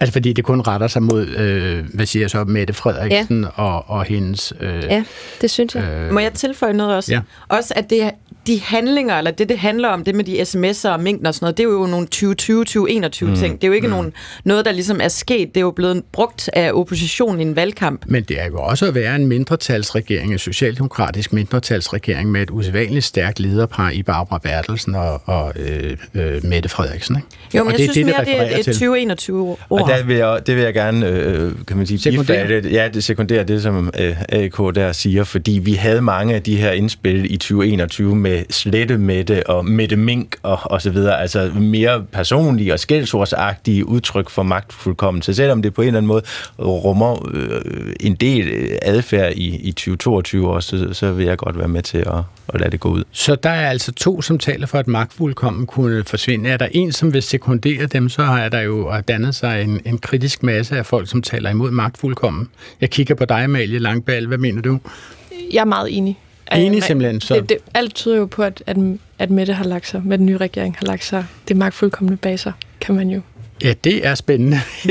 Altså 0.00 0.12
fordi 0.12 0.32
det 0.32 0.44
kun 0.44 0.60
retter 0.60 0.86
sig 0.86 1.02
mod, 1.02 1.26
øh, 1.26 1.84
hvad 1.94 2.06
siger 2.06 2.22
jeg 2.22 2.30
så, 2.30 2.44
Mette 2.44 2.72
Frederiksen 2.74 3.42
ja. 3.42 3.62
og, 3.62 3.90
og 3.90 4.04
hendes... 4.04 4.52
Øh, 4.60 4.82
ja, 4.82 5.04
det 5.40 5.50
synes 5.50 5.74
jeg. 5.74 5.84
Øh, 5.84 6.12
Må 6.12 6.20
jeg 6.20 6.32
tilføje 6.32 6.72
noget 6.72 6.96
også? 6.96 7.12
Ja. 7.12 7.20
Også 7.48 7.72
at 7.76 7.90
det, 7.90 8.10
de 8.46 8.60
handlinger, 8.60 9.18
eller 9.18 9.30
det, 9.30 9.48
det 9.48 9.58
handler 9.58 9.88
om, 9.88 10.04
det 10.04 10.14
med 10.14 10.24
de 10.24 10.42
sms'er 10.42 10.88
og 10.88 11.00
mængden 11.00 11.26
og 11.26 11.34
sådan 11.34 11.44
noget, 11.44 11.56
det 11.56 11.62
er 11.62 11.68
jo 11.68 11.86
nogle 11.86 12.06
2020-2021 12.14 13.24
mm. 13.24 13.36
ting. 13.36 13.54
Det 13.54 13.64
er 13.64 13.68
jo 13.68 13.72
ikke 13.72 13.86
mm. 13.86 13.92
nogen, 13.92 14.12
noget, 14.44 14.64
der 14.64 14.72
ligesom 14.72 15.00
er 15.02 15.08
sket. 15.08 15.48
Det 15.48 15.56
er 15.56 15.60
jo 15.60 15.70
blevet 15.70 16.02
brugt 16.12 16.50
af 16.52 16.72
oppositionen 16.72 17.40
i 17.40 17.42
en 17.42 17.56
valgkamp. 17.56 18.04
Men 18.06 18.22
det 18.22 18.40
er 18.40 18.46
jo 18.46 18.58
også 18.58 18.86
at 18.86 18.94
være 18.94 19.16
en 19.16 19.26
mindretalsregering, 19.26 20.32
en 20.32 20.38
socialdemokratisk 20.38 21.32
mindretalsregering 21.32 22.30
med 22.30 22.42
et 22.42 22.50
usædvanligt 22.50 23.04
stærkt 23.04 23.40
lederpar 23.40 23.90
i 23.90 24.02
Barbara 24.02 24.38
Bertelsen 24.38 24.94
og, 24.94 25.22
og 25.24 25.52
øh, 25.56 25.96
øh, 26.14 26.44
Mette 26.44 26.68
Frederiksen. 26.68 27.16
Ikke? 27.16 27.28
Jo, 27.54 27.64
men 27.64 27.72
og 27.72 27.72
jeg 27.72 27.78
det, 27.78 27.92
synes 27.92 28.06
det, 28.06 28.06
mere, 28.06 28.24
det 28.24 28.54
er 28.54 28.58
et 28.58 28.64
2021 28.64 29.48
ord. 29.48 29.58
Og 29.70 29.88
der 29.88 30.04
vil 30.04 30.16
jeg, 30.16 30.40
det 30.46 30.56
vil 30.56 30.64
jeg 30.64 30.74
gerne, 30.74 31.08
øh, 31.08 31.52
kan 31.66 31.76
man 31.76 31.86
sige, 31.86 31.98
sekundere. 31.98 32.48
Det, 32.48 32.72
ja, 32.72 32.88
det 32.94 33.04
sekunderer 33.04 33.44
det, 33.44 33.62
som 33.62 33.90
øh, 34.00 34.16
AK 34.28 34.56
der 34.74 34.92
siger, 34.92 35.24
fordi 35.24 35.60
vi 35.64 35.72
havde 35.72 36.00
mange 36.00 36.34
af 36.34 36.42
de 36.42 36.56
her 36.56 36.70
indspil 36.70 37.32
i 37.32 37.36
2021 37.36 38.16
med 38.16 38.35
med 38.36 38.44
Slette 38.50 38.98
Mette 38.98 39.46
og 39.46 39.64
Mette 39.66 39.96
Mink 39.96 40.36
og, 40.42 40.58
og 40.62 40.82
så 40.82 40.90
videre, 40.90 41.20
altså 41.20 41.50
mere 41.54 42.04
personlige 42.12 42.72
og 42.72 42.80
skældsordsagtige 42.80 43.86
udtryk 43.86 44.30
for 44.30 44.42
magtfuldkommelse, 44.42 45.34
selvom 45.34 45.62
det 45.62 45.74
på 45.74 45.82
en 45.82 45.86
eller 45.86 45.98
anden 45.98 46.08
måde 46.08 46.22
rummer 46.58 47.28
øh, 47.34 47.92
en 48.00 48.14
del 48.14 48.48
øh, 48.48 48.78
adfærd 48.82 49.32
i, 49.32 49.56
i 49.56 49.72
2022 49.72 50.50
også, 50.50 50.78
så, 50.78 50.94
så 50.94 51.12
vil 51.12 51.26
jeg 51.26 51.38
godt 51.38 51.58
være 51.58 51.68
med 51.68 51.82
til 51.82 51.98
at, 51.98 52.18
at 52.48 52.60
lade 52.60 52.70
det 52.70 52.80
gå 52.80 52.88
ud. 52.88 53.04
Så 53.12 53.34
der 53.34 53.50
er 53.50 53.70
altså 53.70 53.92
to, 53.92 54.22
som 54.22 54.38
taler 54.38 54.66
for, 54.66 54.78
at 54.78 54.88
magtfuldkommen 54.88 55.66
kunne 55.66 56.04
forsvinde. 56.04 56.50
Er 56.50 56.56
der 56.56 56.68
en, 56.72 56.92
som 56.92 57.14
vil 57.14 57.22
sekundere 57.22 57.86
dem, 57.86 58.08
så 58.08 58.22
har 58.22 58.48
der 58.48 58.60
jo 58.60 58.92
dannet 59.08 59.34
sig 59.34 59.62
en, 59.62 59.80
en 59.84 59.98
kritisk 59.98 60.42
masse 60.42 60.78
af 60.78 60.86
folk, 60.86 61.08
som 61.08 61.22
taler 61.22 61.50
imod 61.50 61.70
magtfuldkommen. 61.70 62.48
Jeg 62.80 62.90
kigger 62.90 63.14
på 63.14 63.24
dig, 63.24 63.44
Amalie 63.44 63.78
Langbal. 63.78 64.26
Hvad 64.26 64.38
mener 64.38 64.62
du? 64.62 64.78
Jeg 65.52 65.60
er 65.60 65.64
meget 65.64 65.96
enig. 65.96 66.18
Enig 66.52 66.82
simpelthen, 66.82 67.20
så. 67.20 67.34
Det, 67.34 67.48
det, 67.48 67.58
alt 67.74 67.94
tyder 67.94 68.16
jo 68.16 68.26
på, 68.26 68.42
at, 68.42 68.62
at, 68.66 68.76
at 69.18 69.30
Mette 69.30 69.52
har 69.52 69.64
lagt 69.64 69.88
sig, 69.88 70.02
med 70.04 70.18
den 70.18 70.26
nye 70.26 70.36
regering 70.36 70.76
har 70.78 70.86
lagt 70.86 71.04
sig 71.04 71.24
det 71.48 71.56
magtfuldkommende 71.56 72.16
bag 72.16 72.38
sig, 72.38 72.52
kan 72.80 72.94
man 72.94 73.10
jo 73.10 73.20
Ja, 73.64 73.74
det 73.84 74.06
er 74.06 74.14
spændende. 74.14 74.60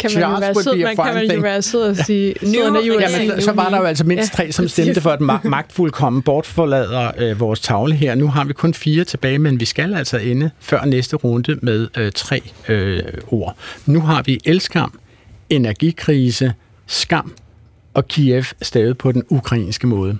kan 0.00 0.10
man, 0.14 0.22
jo 0.22 0.38
være 0.38 0.54
sød, 0.54 0.76
man, 0.76 0.96
kan 0.96 1.14
man 1.14 1.30
jo 1.30 1.40
være 1.40 1.62
sød 1.62 1.82
og 1.82 1.96
sige, 1.96 2.34
ja. 2.42 2.70
nu, 2.70 3.00
jamen, 3.00 3.42
så 3.42 3.52
var 3.52 3.70
der 3.70 3.76
jo 3.76 3.84
altså 3.84 4.04
mindst 4.04 4.32
tre, 4.32 4.52
som 4.52 4.68
stemte 4.68 5.00
for, 5.00 5.10
at 5.10 5.44
magtfuldkommen 5.44 6.22
bortforlader 6.22 7.10
øh, 7.18 7.40
vores 7.40 7.60
tavle 7.60 7.94
her. 7.94 8.14
Nu 8.14 8.28
har 8.28 8.44
vi 8.44 8.52
kun 8.52 8.74
fire 8.74 9.04
tilbage, 9.04 9.38
men 9.38 9.60
vi 9.60 9.64
skal 9.64 9.94
altså 9.94 10.18
ende 10.18 10.50
før 10.60 10.84
næste 10.84 11.16
runde 11.16 11.58
med 11.62 11.88
øh, 11.96 12.12
tre 12.12 12.42
øh, 12.68 13.02
ord. 13.28 13.56
Nu 13.86 14.00
har 14.00 14.22
vi 14.22 14.40
elskam, 14.44 14.98
energikrise, 15.50 16.54
skam 16.86 17.34
og 17.94 18.08
Kiev 18.08 18.44
stavet 18.62 18.98
på 18.98 19.12
den 19.12 19.22
ukrainske 19.28 19.86
måde. 19.86 20.18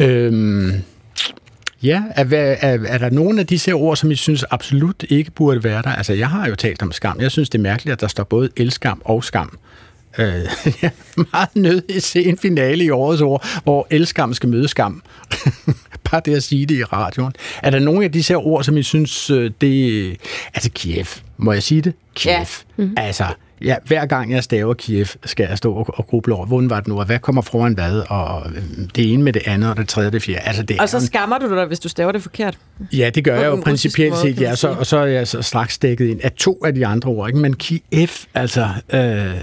Øhm, 0.00 0.72
ja, 1.82 2.02
er, 2.16 2.24
er, 2.60 2.78
er 2.86 2.98
der 2.98 3.10
nogle 3.10 3.40
af 3.40 3.46
disse 3.46 3.72
ord, 3.72 3.96
som 3.96 4.10
I 4.10 4.14
synes 4.14 4.44
absolut 4.50 5.04
ikke 5.08 5.30
burde 5.30 5.64
være 5.64 5.82
der? 5.82 5.90
Altså, 5.90 6.12
jeg 6.12 6.28
har 6.28 6.48
jo 6.48 6.54
talt 6.54 6.82
om 6.82 6.92
skam. 6.92 7.20
Jeg 7.20 7.30
synes, 7.30 7.50
det 7.50 7.58
er 7.58 7.62
mærkeligt, 7.62 7.92
at 7.92 8.00
der 8.00 8.08
står 8.08 8.24
både 8.24 8.48
elskam 8.56 9.02
og 9.04 9.24
skam. 9.24 9.58
Øh, 10.18 10.26
jeg 10.82 10.90
er 11.16 11.24
meget 11.32 11.56
nødt 11.56 11.86
til 11.86 11.96
at 11.96 12.02
se 12.02 12.24
en 12.24 12.38
finale 12.38 12.84
i 12.84 12.90
årets 12.90 13.22
ord, 13.22 13.46
hvor 13.64 13.86
elskam 13.90 14.34
skal 14.34 14.48
møde 14.48 14.68
skam. 14.68 15.02
Bare 16.10 16.22
det 16.24 16.36
at 16.36 16.42
sige 16.42 16.66
det 16.66 16.74
i 16.74 16.84
radioen. 16.84 17.32
Er 17.62 17.70
der 17.70 17.78
nogle 17.78 18.04
af 18.04 18.12
disse 18.12 18.36
ord, 18.36 18.64
som 18.64 18.76
I 18.76 18.82
synes, 18.82 19.30
øh, 19.30 19.50
det... 19.60 20.16
Altså, 20.54 20.70
Kiev. 20.74 21.06
Må 21.36 21.52
jeg 21.52 21.62
sige 21.62 21.80
det? 21.80 21.92
Kiev. 22.14 22.32
Ja. 22.32 22.44
Mm-hmm. 22.76 22.94
Altså, 22.96 23.24
Ja, 23.62 23.76
hver 23.86 24.06
gang 24.06 24.32
jeg 24.32 24.44
staver 24.44 24.74
Kiev, 24.74 25.06
skal 25.24 25.46
jeg 25.48 25.58
stå 25.58 25.74
og, 25.74 25.98
og 25.98 26.06
gruble 26.06 26.34
over, 26.34 26.46
hvordan 26.46 26.70
var 26.70 26.80
det 26.80 26.88
nu, 26.88 26.98
og 26.98 27.06
hvad 27.06 27.18
kommer 27.18 27.42
foran 27.42 27.74
hvad, 27.74 28.02
og 28.08 28.42
øhm, 28.56 28.88
det 28.88 29.12
ene 29.12 29.22
med 29.22 29.32
det 29.32 29.42
andet, 29.46 29.70
og 29.70 29.76
det 29.76 29.88
tredje 29.88 30.08
og 30.08 30.12
det 30.12 30.22
fjerde. 30.22 30.40
Altså, 30.40 30.62
det 30.62 30.80
og 30.80 30.88
så 30.88 31.06
skammer 31.06 31.38
du 31.38 31.54
dig, 31.54 31.66
hvis 31.66 31.80
du 31.80 31.88
staver 31.88 32.12
det 32.12 32.22
forkert? 32.22 32.58
Ja, 32.92 33.10
det 33.14 33.24
gør 33.24 33.34
jeg 33.34 33.46
jo 33.46 33.60
principielt 33.64 34.16
set, 34.16 34.40
ja, 34.40 34.54
så, 34.54 34.68
og 34.68 34.86
så 34.86 34.98
er 34.98 35.06
jeg 35.06 35.28
så 35.28 35.42
straks 35.42 35.78
dækket 35.78 36.06
ind 36.06 36.20
af 36.22 36.32
to 36.32 36.62
af 36.64 36.74
de 36.74 36.86
andre 36.86 37.10
ord, 37.10 37.28
ikke? 37.28 37.38
men 37.38 37.54
Kiev, 37.54 38.08
altså... 38.34 38.68
Øh... 38.92 39.34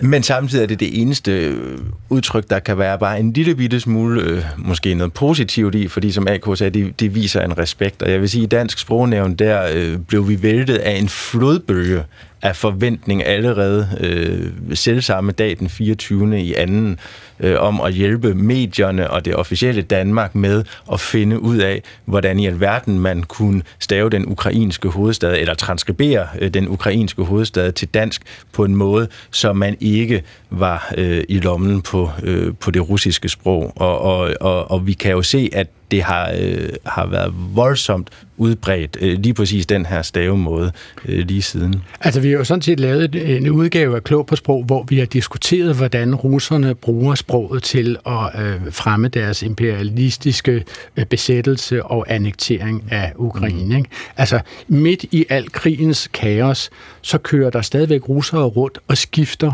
Men 0.00 0.22
samtidig 0.22 0.62
er 0.62 0.66
det 0.66 0.80
det 0.80 1.00
eneste 1.00 1.32
øh, 1.32 1.78
udtryk, 2.08 2.50
der 2.50 2.58
kan 2.58 2.78
være 2.78 2.98
bare 2.98 3.20
en 3.20 3.32
lille 3.32 3.54
bitte 3.54 3.80
smule, 3.80 4.22
øh, 4.22 4.44
måske 4.58 4.94
noget 4.94 5.12
positivt 5.12 5.74
i, 5.74 5.88
fordi 5.88 6.12
som 6.12 6.26
AK 6.28 6.46
sagde, 6.54 6.70
det, 6.70 7.00
det 7.00 7.14
viser 7.14 7.42
en 7.42 7.58
respekt, 7.58 8.02
og 8.02 8.10
jeg 8.10 8.20
vil 8.20 8.28
sige, 8.28 8.44
i 8.44 8.46
dansk 8.46 8.78
sprognævn, 8.78 9.34
der 9.34 9.68
øh, 9.74 9.98
blev 9.98 10.28
vi 10.28 10.42
væltet 10.42 10.76
af 10.76 10.92
en 10.92 11.08
flodbølge 11.08 12.02
af 12.42 12.56
forventning 12.56 13.24
allerede 13.24 13.88
øh, 14.00 14.76
selv 14.76 15.00
samme 15.00 15.32
dag 15.32 15.56
den 15.58 15.68
24. 15.68 16.40
i 16.40 16.54
anden 16.54 16.98
øh, 17.40 17.56
om 17.58 17.80
at 17.80 17.92
hjælpe 17.92 18.34
medierne 18.34 19.10
og 19.10 19.24
det 19.24 19.34
officielle 19.34 19.82
Danmark 19.82 20.34
med 20.34 20.64
at 20.92 21.00
finde 21.00 21.40
ud 21.40 21.56
af, 21.56 21.82
hvordan 22.04 22.38
i 22.38 22.46
alverden 22.46 22.98
man 22.98 23.22
kunne 23.22 23.62
stave 23.78 24.10
den 24.10 24.26
ukrainske 24.26 24.88
hovedstad, 24.88 25.38
eller 25.38 25.54
transkribere 25.54 26.26
øh, 26.40 26.50
den 26.50 26.68
ukrainske 26.68 27.22
hovedstad 27.22 27.72
til 27.72 27.88
dansk 27.88 28.22
på 28.52 28.64
en 28.64 28.76
måde, 28.76 29.08
så 29.30 29.52
man 29.52 29.76
ikke 29.80 30.22
var 30.50 30.92
øh, 30.96 31.24
i 31.28 31.38
lommen 31.38 31.82
på, 31.82 32.10
øh, 32.22 32.54
på 32.60 32.70
det 32.70 32.88
russiske 32.88 33.28
sprog. 33.28 33.72
Og, 33.76 33.98
og, 34.00 34.34
og, 34.40 34.70
og 34.70 34.86
vi 34.86 34.92
kan 34.92 35.12
jo 35.12 35.22
se, 35.22 35.50
at 35.52 35.66
det 35.90 36.02
har, 36.02 36.32
øh, 36.40 36.68
har 36.86 37.06
været 37.06 37.34
voldsomt 37.54 38.10
udbredt, 38.36 38.96
øh, 39.00 39.18
lige 39.18 39.34
præcis 39.34 39.66
den 39.66 39.86
her 39.86 40.02
stavemåde 40.02 40.72
øh, 41.08 41.26
lige 41.26 41.42
siden. 41.42 41.74
Altså, 42.00 42.20
vi 42.20 42.30
har 42.30 42.38
jo 42.38 42.44
sådan 42.44 42.62
set 42.62 42.80
lavet 42.80 43.36
en 43.36 43.50
udgave 43.50 43.96
af 43.96 44.04
Klog 44.04 44.26
på 44.26 44.36
Sprog, 44.36 44.64
hvor 44.64 44.84
vi 44.88 44.98
har 44.98 45.06
diskuteret, 45.06 45.76
hvordan 45.76 46.14
russerne 46.14 46.74
bruger 46.74 47.14
sproget 47.26 47.62
til 47.62 47.96
at 48.06 48.40
øh, 48.40 48.72
fremme 48.72 49.08
deres 49.08 49.42
imperialistiske 49.42 50.64
øh, 50.96 51.06
besættelse 51.06 51.84
og 51.84 52.04
annektering 52.08 52.84
af 52.90 53.12
Ukraine. 53.16 53.64
Mm. 53.64 53.76
Ikke? 53.76 53.90
Altså, 54.16 54.40
midt 54.68 55.04
i 55.04 55.26
al 55.28 55.52
krigens 55.52 56.08
kaos, 56.12 56.70
så 57.02 57.18
kører 57.18 57.50
der 57.50 57.62
stadigvæk 57.62 58.08
russere 58.08 58.44
rundt 58.44 58.78
og 58.88 58.98
skifter 58.98 59.52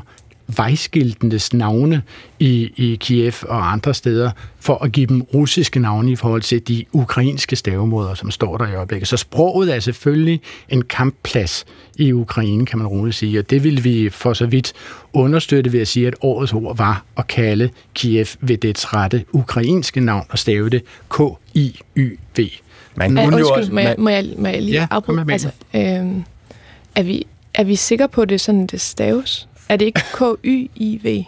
vejskiltenes 0.57 1.53
navne 1.53 2.03
i, 2.39 2.73
i 2.77 2.97
Kiev 3.01 3.35
og 3.43 3.73
andre 3.73 3.95
steder, 3.95 4.31
for 4.61 4.85
at 4.85 4.93
give 4.93 5.07
dem 5.07 5.23
russiske 5.23 5.81
navne 5.81 6.13
i 6.13 6.17
forhold 6.17 6.43
til 6.43 6.69
de 6.69 6.85
ukrainske 6.93 7.57
stavemåder, 7.57 8.15
som 8.15 8.31
står 8.31 8.57
der 8.57 8.69
i 8.69 8.75
øjeblikket. 8.75 9.09
Så 9.09 9.17
sproget 9.17 9.75
er 9.75 9.81
selvfølgelig 9.81 10.41
en 10.69 10.83
kampplads 10.83 11.65
i 11.97 12.13
Ukraine, 12.13 12.67
kan 12.67 12.79
man 12.79 12.87
roligt 12.87 13.17
sige, 13.17 13.39
og 13.39 13.51
det 13.51 13.65
vil 13.65 13.85
vi 13.85 14.11
for 14.11 14.33
så 14.33 14.47
vidt 14.47 14.73
understøtte 15.13 15.73
ved 15.73 15.81
at 15.81 15.89
sige, 15.89 16.07
at 16.07 16.15
årets 16.21 16.53
ord 16.53 16.77
var 16.77 17.05
at 17.17 17.27
kalde 17.27 17.71
Kiev 17.95 18.27
ved 18.41 18.57
dets 18.57 18.95
rette 18.95 19.25
ukrainske 19.33 20.01
navn 20.01 20.27
og 20.29 20.39
stave 20.39 20.71
det 20.71 20.83
K-I-Y-V. 21.11 22.49
Man 22.95 23.17
kunne 23.17 23.39
jo 23.39 23.49
også... 23.49 23.73
Må 23.73 23.81
jeg, 23.81 23.95
må 23.99 24.11
jeg, 24.11 24.25
må 24.39 24.49
jeg 24.49 24.63
lige 24.63 24.75
ja, 24.75 24.87
afbryde? 24.91 25.25
Altså, 25.33 25.51
øh, 25.75 25.81
er, 26.95 27.03
vi, 27.03 27.27
er 27.55 27.65
vi 27.65 27.77
sikre 27.77 28.09
på, 28.09 28.23
at 28.23 28.29
det 28.29 28.35
er 28.35 28.39
sådan, 28.39 28.67
det 28.67 28.81
staves? 28.81 29.49
Er 29.73 29.77
det 29.77 29.85
ikke 29.85 30.01
K-Y-I-V? 30.15 31.25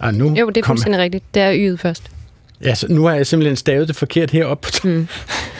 Ah, 0.00 0.14
nu 0.14 0.34
jo, 0.34 0.48
det 0.48 0.56
er 0.56 0.66
fuldstændig 0.66 1.00
rigtigt. 1.00 1.24
Det 1.34 1.42
er 1.42 1.72
Y'et 1.72 1.76
først. 1.76 2.02
Ja, 2.64 2.74
så 2.74 2.86
nu 2.88 3.04
har 3.04 3.14
jeg 3.14 3.26
simpelthen 3.26 3.56
stavet 3.56 3.88
det 3.88 3.96
forkert 3.96 4.30
heroppe. 4.30 4.68
Mm. 4.84 5.08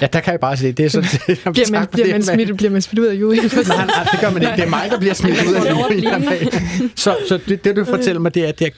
Ja, 0.00 0.06
der 0.06 0.20
kan 0.20 0.32
jeg 0.32 0.40
bare 0.40 0.56
se, 0.56 0.72
det 0.72 0.84
er 0.84 0.88
sådan... 0.88 1.08
Det, 1.26 1.38
bliver, 1.52 1.70
man, 1.70 1.86
bliver, 1.92 2.12
man 2.12 2.22
smidt, 2.22 2.56
bliver 2.56 2.70
man 2.70 2.82
smidt 2.82 2.98
ud 2.98 3.06
af 3.06 3.14
jorden? 3.20 3.38
nej, 3.68 3.86
nej, 3.86 4.08
det 4.12 4.20
gør 4.20 4.30
man 4.30 4.42
ikke. 4.42 4.56
Det 4.56 4.64
er 4.64 4.68
mig, 4.68 4.88
der 4.90 4.98
bliver 4.98 5.14
smidt 5.14 5.46
ud 5.46 5.54
af 5.54 5.70
jorden. 5.70 6.04
Så, 6.96 7.16
så 7.28 7.38
det, 7.48 7.64
det, 7.64 7.76
du 7.76 7.84
fortæller 7.84 8.20
mig, 8.20 8.34
det 8.34 8.44
er, 8.44 8.48
at 8.48 8.58
det 8.58 8.66
er 8.66 8.70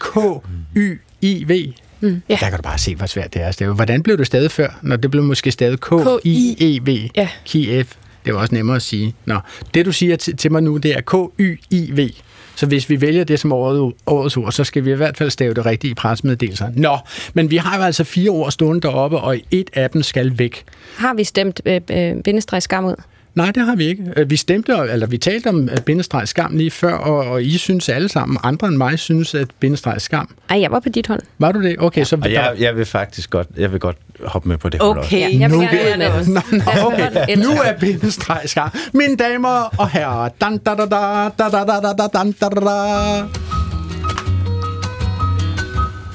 K-Y-I-V. 0.75 1.73
Mm. 2.01 2.23
Ja. 2.29 2.37
Der 2.41 2.49
kan 2.49 2.57
du 2.57 2.63
bare 2.63 2.79
se, 2.79 2.95
hvor 2.95 3.07
svært 3.07 3.35
det 3.35 3.43
er 3.43 3.47
at 3.47 3.55
stave. 3.55 3.75
Hvordan 3.75 4.03
blev 4.03 4.19
det 4.19 4.27
stadig 4.27 4.51
før, 4.51 4.79
når 4.83 4.97
det 4.97 5.11
blev 5.11 5.23
måske 5.23 5.51
stadig 5.51 5.81
K-I-E-V? 5.81 7.11
Ja. 7.17 7.29
Kiev. 7.45 7.85
Det 8.25 8.35
var 8.35 8.41
også 8.41 8.55
nemmere 8.55 8.77
at 8.77 8.83
sige. 8.83 9.15
Nå, 9.25 9.39
det 9.75 9.87
du 9.87 9.93
siger 9.93 10.17
til, 10.17 10.37
til 10.37 10.53
mig 10.53 10.63
nu, 10.63 10.77
det 10.77 10.97
er 10.97 11.01
K-Y-I-V. 11.01 12.11
Så 12.57 12.67
hvis 12.67 12.91
vi 12.91 13.01
vælger 13.01 13.25
det 13.25 13.41
som 13.41 13.53
årets 13.53 14.37
ord, 14.37 14.53
så 14.53 14.65
skal 14.65 14.85
vi 14.85 14.91
i 14.91 14.95
hvert 14.95 15.17
fald 15.17 15.31
stave 15.31 15.55
det 15.55 15.67
rigtige 15.67 15.91
i 15.91 15.95
presmeddelelser. 15.95 16.69
Nå, 16.77 16.99
men 17.35 17.51
vi 17.51 17.57
har 17.57 17.77
jo 17.77 17.83
altså 17.83 18.05
fire 18.05 18.31
ord 18.31 18.51
stående 18.51 18.81
deroppe, 18.81 19.19
og 19.19 19.37
et 19.51 19.71
af 19.75 19.91
dem 19.91 20.03
skal 20.03 20.39
væk. 20.39 20.65
Har 20.97 21.15
vi 21.15 21.25
stemt 21.25 21.61
øh, 21.67 21.81
øh, 21.91 22.23
bindestreg 22.23 22.63
skam 22.63 22.85
ud? 22.85 22.95
Nej, 23.37 23.51
det 23.51 23.67
har 23.67 23.77
vi 23.77 23.85
ikke. 23.85 24.03
Øh, 24.17 24.31
vi 24.31 24.37
stemte, 24.37 24.73
eller 24.91 25.07
vi 25.07 25.19
talte 25.19 25.47
om 25.47 25.69
øh, 25.69 25.77
bindestreg 25.77 26.29
skam 26.29 26.57
lige 26.57 26.71
før, 26.71 26.93
og, 26.93 27.31
og 27.31 27.43
I 27.43 27.59
synes 27.59 27.89
alle 27.89 28.09
sammen, 28.09 28.39
andre 28.43 28.69
end 28.69 28.77
mig 28.77 28.99
synes, 28.99 29.35
at 29.35 29.49
bindestreg 29.61 30.01
skam. 30.01 30.29
Ej, 30.51 30.61
jeg 30.61 30.71
var 30.71 30.81
på 30.81 30.89
dit 30.89 31.07
hold. 31.07 31.21
Var 31.39 31.53
du 31.53 31.63
det? 31.63 31.77
Okay, 31.79 31.99
ja. 31.99 32.05
så... 32.05 32.19
Og 32.23 32.33
jeg, 32.33 32.55
jeg 32.59 32.77
vil 32.77 32.85
faktisk 32.87 33.31
godt, 33.31 33.49
jeg 33.57 33.73
vil 33.73 33.81
godt 33.81 33.97
hoppe 34.25 34.49
med 34.49 34.59
på 34.59 34.69
det 34.69 34.83
Okay, 34.83 35.41
jeg 35.41 35.51
vil 35.51 35.59
nu, 35.59 35.65
gerne 35.65 36.05
det. 36.05 36.29
Nå, 36.29 36.41
nå, 36.53 36.63
okay. 36.87 37.37
nu 37.37 37.51
er 37.51 37.73
bindestreg 37.81 38.43
skam. 38.45 38.71
Mine 38.93 39.17
damer 39.17 39.75
og 39.79 39.89
herrer, 39.89 40.29
dan 40.41 40.59
da 40.59 40.75
da 40.75 40.87
da 40.87 41.29
da 41.39 41.49
da 41.49 41.65
da 41.65 41.81
da 41.81 41.93
da 41.93 42.07
da 42.09 42.33
da 42.41 42.61
da 42.61 43.66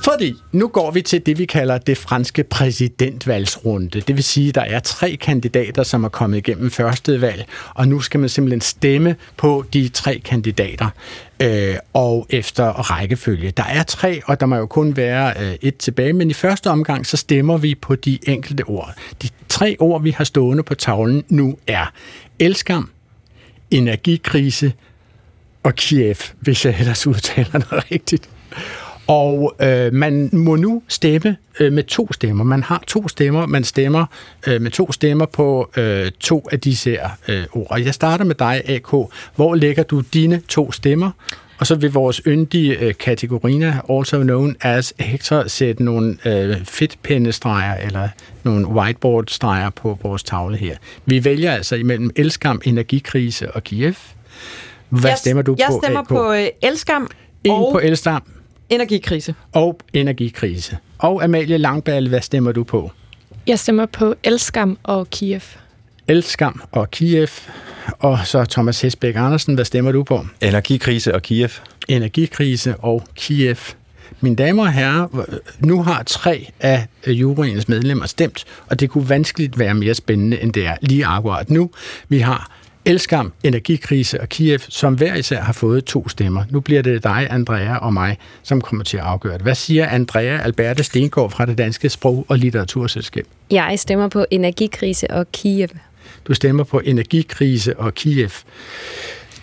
fordi 0.03 0.35
nu 0.51 0.67
går 0.67 0.91
vi 0.91 1.01
til 1.01 1.25
det, 1.25 1.37
vi 1.37 1.45
kalder 1.45 1.77
det 1.77 1.97
franske 1.97 2.43
præsidentvalgsrunde. 2.43 4.01
Det 4.01 4.15
vil 4.15 4.23
sige, 4.23 4.49
at 4.49 4.55
der 4.55 4.61
er 4.61 4.79
tre 4.79 5.15
kandidater, 5.15 5.83
som 5.83 6.03
er 6.03 6.09
kommet 6.09 6.37
igennem 6.37 6.71
første 6.71 7.21
valg, 7.21 7.47
og 7.73 7.87
nu 7.87 7.99
skal 7.99 8.19
man 8.19 8.29
simpelthen 8.29 8.61
stemme 8.61 9.15
på 9.37 9.65
de 9.73 9.89
tre 9.89 10.21
kandidater 10.25 10.89
øh, 11.41 11.75
og 11.93 12.27
efter 12.29 12.65
rækkefølge. 12.65 13.51
Der 13.51 13.63
er 13.63 13.83
tre, 13.83 14.21
og 14.25 14.39
der 14.39 14.45
må 14.45 14.55
jo 14.55 14.65
kun 14.65 14.97
være 14.97 15.33
øh, 15.39 15.55
et 15.61 15.77
tilbage, 15.77 16.13
men 16.13 16.29
i 16.29 16.33
første 16.33 16.69
omgang 16.69 17.05
så 17.05 17.17
stemmer 17.17 17.57
vi 17.57 17.75
på 17.75 17.95
de 17.95 18.19
enkelte 18.27 18.63
ord. 18.63 18.93
De 19.21 19.29
tre 19.49 19.75
ord, 19.79 20.03
vi 20.03 20.11
har 20.11 20.23
stående 20.23 20.63
på 20.63 20.75
tavlen 20.75 21.23
nu 21.29 21.57
er 21.67 21.93
elskam, 22.39 22.89
energikrise 23.71 24.73
og 25.63 25.75
Kiev, 25.75 26.15
hvis 26.39 26.65
jeg 26.65 26.75
ellers 26.79 27.07
udtaler 27.07 27.51
det 27.51 27.91
rigtigt. 27.91 28.29
Og 29.07 29.55
øh, 29.61 29.93
man 29.93 30.29
må 30.33 30.55
nu 30.55 30.83
stemme 30.87 31.37
øh, 31.59 31.73
med 31.73 31.83
to 31.83 32.13
stemmer. 32.13 32.43
Man 32.43 32.63
har 32.63 32.83
to 32.87 33.07
stemmer. 33.07 33.45
Man 33.45 33.63
stemmer 33.63 34.05
øh, 34.47 34.61
med 34.61 34.71
to 34.71 34.91
stemmer 34.91 35.25
på 35.25 35.71
øh, 35.77 36.11
to 36.19 36.47
af 36.51 36.59
disse 36.59 36.89
her 36.89 37.09
øh, 37.27 37.43
ord. 37.51 37.79
Jeg 37.79 37.93
starter 37.93 38.25
med 38.25 38.35
dig, 38.35 38.61
AK. 38.65 39.11
Hvor 39.35 39.55
lægger 39.55 39.83
du 39.83 40.01
dine 40.13 40.41
to 40.47 40.71
stemmer? 40.71 41.11
Og 41.59 41.67
så 41.67 41.75
vil 41.75 41.93
vores 41.93 42.21
yndige 42.27 42.79
øh, 42.79 42.93
kategorina, 42.99 43.81
also 43.89 44.23
known 44.23 44.55
as 44.61 44.93
Hector, 44.99 45.47
sætte 45.47 45.83
nogle 45.83 46.17
øh, 46.25 46.65
fedtpindestreger 46.65 47.75
eller 47.75 48.09
nogle 48.43 48.67
whiteboard-streger 48.67 49.69
på 49.69 49.97
vores 50.03 50.23
tavle 50.23 50.57
her. 50.57 50.75
Vi 51.05 51.25
vælger 51.25 51.51
altså 51.51 51.75
imellem 51.75 52.11
Elskam, 52.15 52.61
Energikrise 52.63 53.51
og 53.51 53.63
Kiev. 53.63 53.93
Hvad 54.89 55.09
jeg, 55.09 55.17
stemmer 55.17 55.43
du 55.43 55.55
jeg 55.59 55.67
på? 55.67 55.73
Jeg 55.73 55.79
stemmer 55.83 56.01
AK? 56.01 56.07
på 56.07 56.33
øh, 56.33 56.47
Elskam. 56.61 57.07
En 57.43 57.51
og... 57.51 57.69
på 57.71 57.79
Elskam. 57.79 58.23
Energikrise. 58.71 59.35
Og 59.53 59.79
energikrise. 59.93 60.77
Og 60.99 61.23
Amalie 61.23 61.57
Langballe, 61.57 62.09
hvad 62.09 62.21
stemmer 62.21 62.51
du 62.51 62.63
på? 62.63 62.91
Jeg 63.47 63.59
stemmer 63.59 63.85
på 63.85 64.15
Elskam 64.23 64.77
og 64.83 65.09
Kiev. 65.09 65.41
Elskam 66.07 66.61
og 66.71 66.91
Kiev. 66.91 67.27
Og 67.99 68.19
så 68.25 68.45
Thomas 68.45 68.81
Hesbæk 68.81 69.15
Andersen, 69.15 69.55
hvad 69.55 69.65
stemmer 69.65 69.91
du 69.91 70.03
på? 70.03 70.25
Energikrise 70.41 71.15
og 71.15 71.21
Kiev. 71.21 71.49
Energikrise 71.87 72.75
og 72.77 73.03
Kiev. 73.15 73.57
Mine 74.21 74.35
damer 74.35 74.63
og 74.63 74.73
herrer, 74.73 75.25
nu 75.59 75.83
har 75.83 76.03
tre 76.03 76.51
af 76.59 76.87
juryens 77.07 77.67
medlemmer 77.67 78.05
stemt, 78.05 78.45
og 78.67 78.79
det 78.79 78.89
kunne 78.89 79.09
vanskeligt 79.09 79.59
være 79.59 79.73
mere 79.73 79.93
spændende, 79.93 80.41
end 80.41 80.53
det 80.53 80.65
er 80.65 80.75
lige 80.81 81.05
akkurat 81.05 81.49
nu. 81.49 81.69
Vi 82.09 82.19
har 82.19 82.60
Elskam, 82.85 83.33
Energikrise 83.43 84.21
og 84.21 84.29
Kiev, 84.29 84.59
som 84.69 84.93
hver 84.93 85.15
især 85.15 85.41
har 85.41 85.53
fået 85.53 85.85
to 85.85 86.09
stemmer. 86.09 86.43
Nu 86.49 86.59
bliver 86.59 86.81
det 86.81 87.03
dig, 87.03 87.27
Andrea 87.29 87.77
og 87.77 87.93
mig, 87.93 88.17
som 88.43 88.61
kommer 88.61 88.83
til 88.83 88.97
at 88.97 89.03
afgøre 89.03 89.33
det. 89.33 89.41
Hvad 89.41 89.55
siger 89.55 89.87
Andrea 89.87 90.41
Alberte 90.43 90.83
Stengård 90.83 91.31
fra 91.31 91.45
det 91.45 91.57
Danske 91.57 91.89
Sprog- 91.89 92.25
og 92.27 92.37
Litteraturselskab? 92.37 93.27
Jeg 93.51 93.79
stemmer 93.79 94.07
på 94.07 94.25
Energikrise 94.31 95.11
og 95.11 95.31
Kiev. 95.31 95.67
Du 96.27 96.33
stemmer 96.33 96.63
på 96.63 96.79
Energikrise 96.79 97.79
og 97.79 97.95
Kiev. 97.95 98.29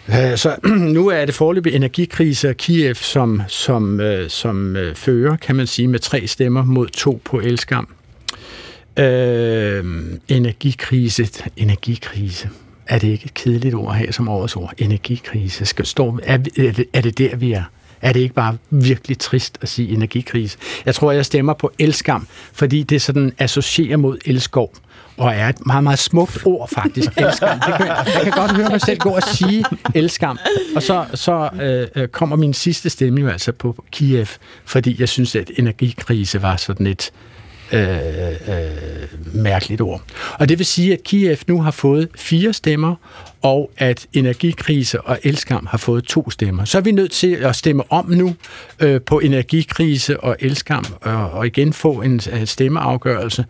Øh, 0.09 0.37
så 0.37 0.57
nu 0.97 1.09
er 1.09 1.25
det 1.25 1.35
forløbig 1.35 1.75
energikrise 1.75 2.49
og 2.49 2.57
Kiev 2.57 2.95
som, 2.95 3.43
som, 3.49 4.01
øh, 4.01 4.31
som 4.31 4.77
øh, 4.77 4.95
fører, 4.95 5.37
kan 5.37 5.57
man 5.57 5.67
sige, 5.67 5.89
med 5.89 5.99
tre 5.99 6.27
stemmer 6.27 6.65
mod 6.65 6.89
to 6.89 7.21
på 7.25 7.41
Elskam. 7.41 7.89
Øh, 8.99 9.85
energikrise, 10.29 11.29
energikrise 11.57 12.49
er 12.89 12.99
det 12.99 13.09
ikke 13.09 13.25
et 13.25 13.35
kedeligt 13.35 13.75
ord 13.75 13.95
her 13.95 14.13
som 14.13 14.29
årets 14.29 14.57
ord? 14.57 14.73
Energikrise. 14.79 15.67
Skal 15.67 15.87
stå, 15.87 16.19
er, 16.23 16.35
er, 16.35 16.39
det, 16.73 16.85
er 16.93 17.01
det 17.01 17.19
der, 17.19 17.37
vi 17.37 17.53
er? 17.53 17.65
Er 18.03 18.13
det 18.13 18.21
ikke 18.21 18.35
bare 18.35 18.57
virkelig 18.71 19.19
trist 19.19 19.59
at 19.61 19.69
sige 19.69 19.89
energikrise? 19.95 20.59
Jeg 20.87 20.95
tror, 20.95 21.13
jeg 21.13 21.27
stemmer 21.27 21.53
på 21.53 21.73
elskam, 21.79 22.29
fordi 22.53 22.83
det 22.83 23.03
sådan 23.03 23.33
associerer 23.39 23.97
mod 23.97 24.19
elskov 24.25 24.75
og 25.17 25.35
er 25.35 25.49
et 25.49 25.67
meget, 25.67 25.85
meget 25.85 25.99
smukt 25.99 26.47
ord 26.47 26.69
faktisk, 26.69 27.11
elskam. 27.17 27.61
Det 27.61 27.75
kan, 27.77 27.87
jeg 27.87 28.21
kan 28.23 28.33
godt 28.33 28.53
høre 28.53 28.69
mig 28.69 28.81
selv 28.81 28.99
gå 28.99 29.09
og 29.09 29.23
sige 29.23 29.65
elskam. 29.95 30.39
Og 30.77 30.83
så, 30.83 31.07
så 31.15 31.49
øh, 31.63 32.03
øh, 32.03 32.09
kommer 32.09 32.37
min 32.37 32.55
sidste 32.55 32.91
stemme 32.91 33.21
jo 33.21 33.29
altså 33.29 33.53
på 33.53 33.85
Kiev, 33.91 34.27
fordi 34.65 34.97
jeg 34.99 35.09
synes, 35.09 35.37
at 35.37 35.51
energikrise 35.59 36.43
var 36.43 36.57
sådan 36.57 36.87
et, 36.87 37.11
øh, 37.15 37.38
øh, 37.73 37.83
mærkeligt 39.33 39.81
ord. 39.81 40.03
Og 40.39 40.49
det 40.49 40.59
vil 40.59 40.67
sige, 40.67 40.93
at 40.93 41.03
Kiev 41.03 41.37
nu 41.47 41.63
har 41.63 41.71
fået 41.71 42.09
fire 42.15 42.53
stemmer, 42.53 42.95
og 43.43 43.71
at 43.77 44.07
energikrise 44.13 45.01
og 45.01 45.19
elskam 45.23 45.67
har 45.67 45.79
fået 45.79 46.05
to 46.05 46.31
stemmer. 46.31 46.65
Så 46.65 46.79
er 46.79 46.83
vi 46.83 46.93
nødt 46.93 47.13
til 47.13 47.33
at 47.33 47.57
stemme 47.57 47.83
om 47.93 48.11
nu 48.11 48.35
øh, 48.81 49.01
på 49.01 49.19
energikrise 49.19 50.21
og 50.21 50.37
elskam, 50.41 50.85
og, 51.01 51.31
og 51.31 51.47
igen 51.47 51.73
få 51.73 51.93
en 51.93 52.21
uh, 52.33 52.45
stemmeafgørelse. 52.45 53.45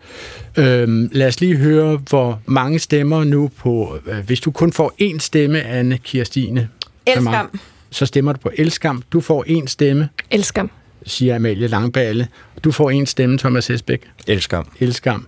Øh, 0.57 0.87
lad 1.11 1.27
os 1.27 1.41
lige 1.41 1.55
høre, 1.55 1.99
hvor 2.09 2.41
mange 2.45 2.79
stemmer 2.79 3.23
nu 3.23 3.49
på, 3.57 3.97
øh, 4.05 4.25
hvis 4.25 4.39
du 4.39 4.51
kun 4.51 4.73
får 4.73 4.93
én 5.01 5.19
stemme, 5.19 5.63
Anne 5.63 5.97
Kirstine. 5.97 6.69
Elskam. 7.05 7.59
Så 7.91 8.05
stemmer 8.05 8.33
du 8.33 8.39
på 8.39 8.51
Elskam. 8.57 9.03
Du 9.11 9.21
får 9.21 9.43
en 9.47 9.67
stemme. 9.67 10.09
Elskam. 10.31 10.71
Siger 11.09 11.35
Amalie 11.35 11.67
Langballe. 11.67 12.27
Du 12.63 12.71
får 12.71 12.91
en 12.91 13.05
stemme, 13.05 13.37
Thomas 13.37 13.69
Esbæk. 13.69 14.01
Elskam. 14.27 14.67
Elskam. 14.79 15.27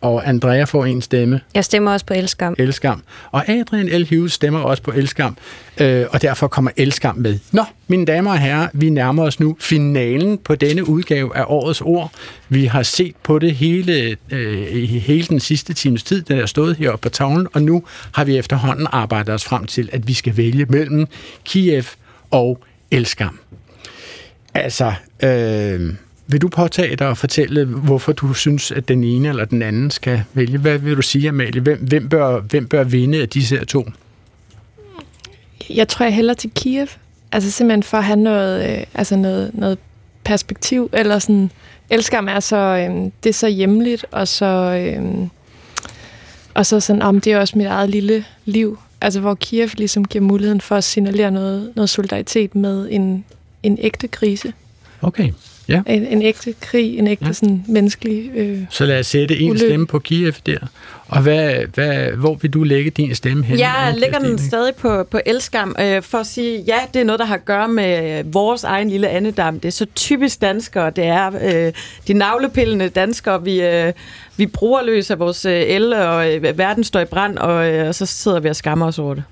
Og 0.00 0.28
Andrea 0.28 0.64
får 0.64 0.84
en 0.84 1.02
stemme. 1.02 1.40
Jeg 1.54 1.64
stemmer 1.64 1.92
også 1.92 2.06
på 2.06 2.14
Elskam. 2.14 2.54
Elskam. 2.58 3.02
Og 3.30 3.48
Adrian 3.48 3.88
L. 4.00 4.06
Hughes 4.10 4.32
stemmer 4.32 4.60
også 4.60 4.82
på 4.82 4.90
Elskam. 4.90 5.36
Øh, 5.80 6.06
og 6.10 6.22
derfor 6.22 6.48
kommer 6.48 6.70
Elskam 6.76 7.16
med. 7.16 7.38
Nå, 7.52 7.64
mine 7.88 8.04
damer 8.04 8.30
og 8.30 8.38
herrer, 8.38 8.68
vi 8.72 8.90
nærmer 8.90 9.22
os 9.22 9.40
nu 9.40 9.56
finalen 9.60 10.38
på 10.38 10.54
denne 10.54 10.88
udgave 10.88 11.36
af 11.36 11.44
Årets 11.46 11.80
Ord. 11.80 12.12
Vi 12.48 12.64
har 12.64 12.82
set 12.82 13.14
på 13.22 13.38
det 13.38 13.54
hele, 13.54 14.16
øh, 14.30 14.62
hele 14.82 15.26
den 15.26 15.40
sidste 15.40 15.74
times 15.74 16.02
tid, 16.02 16.22
den 16.22 16.38
er 16.38 16.46
stået 16.46 16.76
heroppe 16.76 17.02
på 17.02 17.08
tavlen, 17.08 17.46
og 17.52 17.62
nu 17.62 17.84
har 18.12 18.24
vi 18.24 18.36
efterhånden 18.36 18.86
arbejdet 18.92 19.34
os 19.34 19.44
frem 19.44 19.66
til, 19.66 19.88
at 19.92 20.08
vi 20.08 20.12
skal 20.12 20.36
vælge 20.36 20.64
mellem 20.64 21.06
Kiev 21.44 21.84
og 22.30 22.64
Elskam. 22.90 23.38
Altså, 24.58 24.92
øh, 25.22 25.94
vil 26.26 26.42
du 26.42 26.48
påtage 26.48 26.96
dig 26.96 27.08
og 27.08 27.18
fortælle, 27.18 27.64
hvorfor 27.64 28.12
du 28.12 28.34
synes, 28.34 28.70
at 28.70 28.88
den 28.88 29.04
ene 29.04 29.28
eller 29.28 29.44
den 29.44 29.62
anden 29.62 29.90
skal 29.90 30.22
vælge? 30.34 30.58
Hvad 30.58 30.78
vil 30.78 30.96
du 30.96 31.02
sige, 31.02 31.28
Amalie? 31.28 31.60
Hvem, 31.60 31.78
hvem, 31.78 32.08
bør, 32.08 32.40
hvem 32.40 32.68
bør 32.68 32.84
vinde 32.84 33.22
af 33.22 33.28
disse 33.28 33.56
her 33.56 33.64
to? 33.64 33.86
Jeg 35.70 35.88
tror, 35.88 36.04
jeg 36.04 36.14
hælder 36.14 36.34
til 36.34 36.50
Kiev. 36.54 36.86
Altså 37.32 37.50
simpelthen 37.50 37.82
for 37.82 37.98
at 37.98 38.04
have 38.04 38.16
noget, 38.18 38.78
øh, 38.78 38.84
altså 38.94 39.16
noget, 39.16 39.50
noget 39.54 39.78
perspektiv, 40.24 40.90
eller 40.92 41.18
sådan, 41.18 41.50
Elskam 41.90 42.28
er 42.28 42.40
så, 42.40 42.56
øh, 42.56 43.10
det 43.22 43.28
er 43.28 43.34
så 43.34 43.48
hjemligt, 43.48 44.06
og 44.10 44.28
så, 44.28 44.46
øh, 44.46 45.28
og 46.54 46.66
så 46.66 46.80
sådan, 46.80 47.02
om 47.02 47.20
det 47.20 47.32
er 47.32 47.38
også 47.38 47.58
mit 47.58 47.66
eget 47.66 47.90
lille 47.90 48.24
liv. 48.44 48.78
Altså 49.00 49.20
hvor 49.20 49.34
Kiev 49.34 49.68
ligesom 49.76 50.04
giver 50.04 50.24
muligheden 50.24 50.60
for 50.60 50.76
at 50.76 50.84
signalere 50.84 51.30
noget, 51.30 51.72
noget 51.76 51.90
solidaritet 51.90 52.54
med 52.54 52.88
en, 52.90 53.24
en 53.68 53.78
ægte 53.80 54.08
krise. 54.08 54.52
Okay. 55.02 55.30
Ja. 55.68 55.82
En, 55.86 56.06
en 56.06 56.22
ægte 56.22 56.54
krig, 56.60 56.98
en 56.98 57.06
ægte 57.06 57.26
ja. 57.26 57.32
sådan, 57.32 57.64
menneskelig 57.68 58.30
øh, 58.34 58.58
Så 58.70 58.84
lad 58.86 58.98
os 58.98 59.06
sætte 59.06 59.38
en 59.38 59.50
ulykke. 59.50 59.66
stemme 59.66 59.86
på 59.86 59.98
Kiev 59.98 60.32
der. 60.46 60.58
Og 61.08 61.22
hvad, 61.22 61.54
hvad, 61.74 62.10
hvor 62.12 62.34
vil 62.34 62.50
du 62.50 62.62
lægge 62.62 62.90
din 62.90 63.14
stemme 63.14 63.44
hen? 63.44 63.58
Jeg 63.58 63.94
lægger 63.96 64.18
den 64.18 64.38
stadig 64.38 64.74
på, 64.74 65.04
på 65.04 65.20
elskam, 65.26 65.76
øh, 65.80 66.02
for 66.02 66.18
at 66.18 66.26
sige, 66.26 66.64
ja, 66.66 66.78
det 66.94 67.00
er 67.00 67.04
noget, 67.04 67.18
der 67.18 67.24
har 67.24 67.34
at 67.34 67.44
gøre 67.44 67.68
med 67.68 68.24
vores 68.24 68.64
egen 68.64 68.90
lille 68.90 69.08
andedam. 69.08 69.60
Det 69.60 69.68
er 69.68 69.72
så 69.72 69.86
typisk 69.94 70.40
danskere, 70.40 70.90
det 70.90 71.04
er 71.04 71.30
øh, 71.66 71.72
de 72.08 72.12
navlepillende 72.12 72.88
danskere, 72.88 73.44
vi, 73.44 73.62
øh, 73.62 73.92
vi 74.36 74.46
bruger 74.46 74.82
løs 74.82 75.10
af 75.10 75.18
vores 75.18 75.44
øh, 75.44 75.62
el, 75.62 75.92
og 75.92 76.34
øh, 76.34 76.58
verden 76.58 76.84
står 76.84 77.00
i 77.00 77.04
brand, 77.04 77.38
og, 77.38 77.68
øh, 77.74 77.88
og 77.88 77.94
så 77.94 78.06
sidder 78.06 78.40
vi 78.40 78.48
og 78.48 78.56
skammer 78.56 78.86
os 78.86 78.98
over 78.98 79.14
det. 79.14 79.24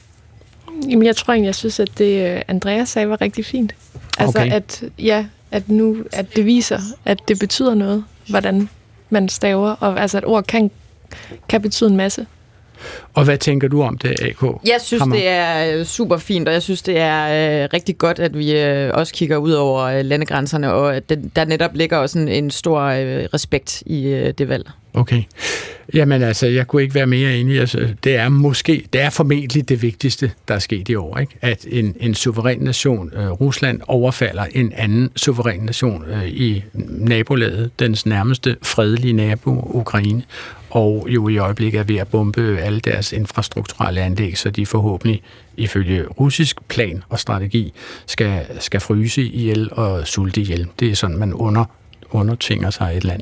Jamen, 0.89 1.05
jeg 1.05 1.15
tror 1.15 1.33
egentlig, 1.33 1.47
jeg 1.47 1.55
synes, 1.55 1.79
at 1.79 1.91
det 1.97 2.31
øh, 2.35 2.41
Andreas 2.47 2.89
sagde 2.89 3.09
var 3.09 3.21
rigtig 3.21 3.45
fint. 3.45 3.75
Altså, 4.17 4.39
Okay. 4.39 4.51
at, 4.51 4.83
ja, 4.99 5.25
at 5.51 5.69
nu, 5.69 5.97
at 6.11 6.35
det 6.35 6.45
viser, 6.45 6.79
at 7.05 7.19
det 7.27 7.39
betyder 7.39 7.73
noget, 7.75 8.03
hvordan 8.29 8.69
man 9.11 9.29
staver, 9.29 9.75
og 9.79 10.01
altså, 10.01 10.17
at 10.17 10.25
ord 10.25 10.43
kan, 10.43 10.71
kan 11.49 11.61
betyde 11.61 11.89
en 11.89 11.97
masse. 11.97 12.25
Og 13.13 13.23
hvad 13.23 13.37
tænker 13.37 13.67
du 13.67 13.81
om 13.81 13.97
det, 13.97 14.21
AK? 14.21 14.43
Jeg 14.65 14.77
synes, 14.81 15.01
Hammer? 15.01 15.15
det 15.15 15.27
er 15.27 15.77
øh, 15.77 15.85
super 15.85 16.17
fint, 16.17 16.47
og 16.47 16.53
jeg 16.53 16.61
synes, 16.61 16.81
det 16.81 16.97
er 16.97 17.23
øh, 17.63 17.69
rigtig 17.73 17.97
godt, 17.97 18.19
at 18.19 18.37
vi 18.37 18.59
øh, 18.59 18.91
også 18.93 19.13
kigger 19.13 19.37
ud 19.37 19.51
over 19.51 19.83
øh, 19.83 20.05
landegrænserne, 20.05 20.73
og 20.73 20.95
at 20.95 21.09
den, 21.09 21.31
der 21.35 21.45
netop 21.45 21.75
ligger 21.75 21.97
også 21.97 22.19
en, 22.19 22.27
en 22.27 22.51
stor 22.51 22.81
øh, 22.81 23.23
respekt 23.33 23.83
i 23.85 24.07
øh, 24.07 24.33
det 24.37 24.49
valg. 24.49 24.69
Okay. 24.93 25.23
Jamen 25.93 26.21
altså, 26.21 26.47
jeg 26.47 26.67
kunne 26.67 26.81
ikke 26.81 26.95
være 26.95 27.07
mere 27.07 27.35
enig. 27.35 27.59
Altså, 27.59 27.87
det 28.03 28.15
er 28.15 28.29
måske, 28.29 28.85
det 28.93 29.01
er 29.01 29.09
formentlig 29.09 29.69
det 29.69 29.81
vigtigste, 29.81 30.31
der 30.47 30.55
er 30.55 30.59
sket 30.59 30.89
i 30.89 30.95
år, 30.95 31.17
ikke? 31.17 31.37
at 31.41 31.65
en, 31.69 31.95
en 31.99 32.15
suveræn 32.15 32.59
nation, 32.59 33.11
øh, 33.13 33.31
Rusland, 33.31 33.81
overfalder 33.87 34.45
en 34.51 34.73
anden 34.75 35.09
suveræn 35.15 35.59
nation 35.59 36.05
øh, 36.05 36.27
i 36.27 36.63
nabolaget, 36.73 37.71
dens 37.79 38.05
nærmeste 38.05 38.57
fredelige 38.61 39.13
nabo, 39.13 39.71
Ukraine, 39.73 40.23
og 40.69 41.07
jo 41.09 41.27
i 41.27 41.37
øjeblikket 41.37 41.79
er 41.79 41.83
ved 41.83 41.97
at 41.97 42.07
bombe 42.07 42.57
alle 42.59 42.79
deres 42.79 43.13
infrastrukturelle 43.13 44.01
anlæg, 44.01 44.37
så 44.37 44.49
de 44.49 44.65
forhåbentlig 44.65 45.21
ifølge 45.57 46.05
russisk 46.07 46.57
plan 46.67 47.03
og 47.09 47.19
strategi 47.19 47.73
skal, 48.05 48.45
skal 48.59 48.79
fryse 48.79 49.21
ihjel 49.21 49.69
og 49.71 50.07
sulte 50.07 50.41
ihjel. 50.41 50.67
Det 50.79 50.91
er 50.91 50.95
sådan, 50.95 51.17
man 51.17 51.33
under, 51.33 51.65
undertvinger 52.15 52.69
sig 52.69 52.93
et 52.97 53.03
land. 53.03 53.21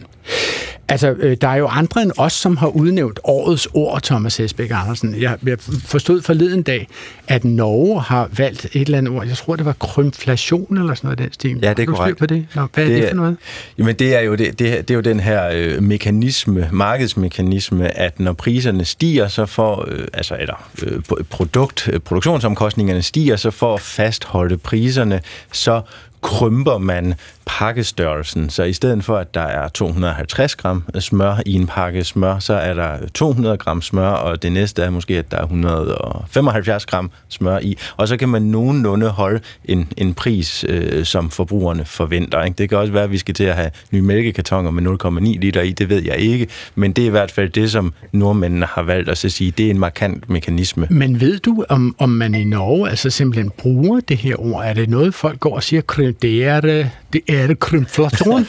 Altså, 0.90 1.16
øh, 1.20 1.38
der 1.42 1.48
er 1.48 1.56
jo 1.56 1.68
andre 1.68 2.02
end 2.02 2.12
os, 2.18 2.34
som 2.34 2.58
har 2.58 2.68
udnævnt 2.68 3.20
årets 3.24 3.68
ord, 3.74 4.02
Thomas 4.04 4.38
Hesbæk 4.38 4.72
Andersen. 4.74 5.22
Jeg, 5.22 5.38
jeg 5.46 5.58
forstod 5.86 6.22
forleden 6.22 6.62
dag, 6.62 6.88
at 7.28 7.44
Norge 7.44 8.02
har 8.02 8.30
valgt 8.38 8.66
et 8.66 8.82
eller 8.82 8.98
andet 8.98 9.14
ord. 9.14 9.28
Jeg 9.28 9.38
tror, 9.38 9.56
det 9.56 9.66
var 9.66 9.74
krymflation 9.74 10.78
eller 10.78 10.94
sådan 10.94 11.08
noget 11.08 11.20
i 11.20 11.24
den 11.24 11.34
stil. 11.34 11.60
Ja, 11.62 11.74
det 11.74 11.80
er 11.80 11.86
korrekt. 11.86 12.18
på 12.18 12.26
det? 12.26 12.46
Nå, 12.56 12.68
hvad 12.74 12.84
er 12.84 12.88
det, 12.88 13.02
det 13.02 13.10
for 13.10 13.16
noget? 13.16 13.38
Jamen, 13.78 13.96
det 13.96 14.16
er 14.16 14.20
jo, 14.20 14.36
det, 14.36 14.60
det, 14.60 14.88
det 14.88 14.92
er 14.92 14.96
jo 14.96 15.02
den 15.02 15.20
her 15.20 15.50
øh, 15.54 15.84
mekanisme, 15.84 16.70
markedsmekanisme, 16.72 17.98
at 17.98 18.20
når 18.20 18.34
priserne 18.34 18.86
stiger, 18.86 19.28
så 19.28 19.46
får, 19.46 19.86
øh, 19.88 20.08
altså, 20.14 20.38
eller 20.40 20.70
øh, 20.84 21.02
produkt, 21.30 21.90
øh, 21.94 22.00
produktionsomkostningerne 22.00 23.02
stiger, 23.02 23.36
så 23.36 23.52
for 23.52 23.74
at 23.74 23.82
fastholde 23.82 24.58
priserne, 24.58 25.22
så 25.52 25.82
krymper 26.22 26.78
man 26.78 27.14
pakkestørrelsen. 27.46 28.50
Så 28.50 28.64
i 28.64 28.74
stedet 28.74 29.04
for, 29.04 29.18
at 29.18 29.34
der 29.34 29.42
er 29.42 29.68
250 29.68 30.56
gram 30.56 30.84
smør 31.00 31.36
i 31.46 31.54
en 31.54 31.68
pakke 31.68 32.04
smør, 32.04 32.40
så 32.40 32.54
er 32.54 32.74
der 32.74 32.98
200 33.14 33.58
gram 33.58 33.82
smør, 33.82 34.10
og 34.10 34.42
det 34.42 34.52
næste 34.52 34.84
er 34.84 34.90
måske, 34.90 35.18
at 35.18 35.32
der 35.32 35.38
er 35.38 35.42
175 35.42 36.86
gram 36.86 37.12
smør 37.30 37.60
i. 37.60 37.78
Og 37.98 38.08
så 38.08 38.18
kan 38.18 38.30
man 38.30 38.42
nogenlunde 38.42 39.10
holde 39.10 39.40
en, 39.66 39.88
en 39.98 40.14
pris, 40.14 40.66
øh, 40.70 41.06
som 41.06 41.30
forbrugerne 41.30 41.86
forventer. 41.86 42.44
Ikke? 42.44 42.56
Det 42.58 42.70
kan 42.70 42.78
også 42.78 42.94
være, 42.94 43.04
at 43.04 43.12
vi 43.12 43.18
skal 43.18 43.34
til 43.34 43.44
at 43.44 43.56
have 43.56 43.72
nye 43.92 44.02
mælkekartoner 44.02 44.72
med 44.72 44.84
0,9 45.06 45.40
liter 45.40 45.62
i, 45.62 45.72
det 45.72 45.90
ved 45.90 46.04
jeg 46.04 46.18
ikke. 46.18 46.48
Men 46.76 46.92
det 46.92 47.02
er 47.02 47.08
i 47.08 47.12
hvert 47.12 47.32
fald 47.32 47.50
det, 47.50 47.72
som 47.72 47.94
nordmændene 48.12 48.66
har 48.66 48.84
valgt 48.84 49.10
at 49.10 49.18
så 49.18 49.30
sige, 49.30 49.52
det 49.52 49.66
er 49.66 49.70
en 49.70 49.80
markant 49.80 50.30
mekanisme. 50.30 50.88
Men 50.90 51.22
ved 51.22 51.40
du, 51.40 51.66
om, 51.70 51.96
om 52.00 52.10
man 52.10 52.36
i 52.36 52.44
Norge 52.44 52.90
altså 52.90 53.10
simpelthen 53.10 53.52
bruger 53.58 54.00
det 54.00 54.18
her 54.18 54.36
ord? 54.42 54.66
Er 54.66 54.74
det 54.74 54.90
noget, 54.90 55.14
folk 55.14 55.40
går 55.40 55.56
og 55.56 55.64
siger 55.64 55.82
det 56.12 56.46
er, 56.46 56.62
øh, 56.64 56.86
det 57.14 57.22
er 57.28 57.54
krymflation. 57.54 58.48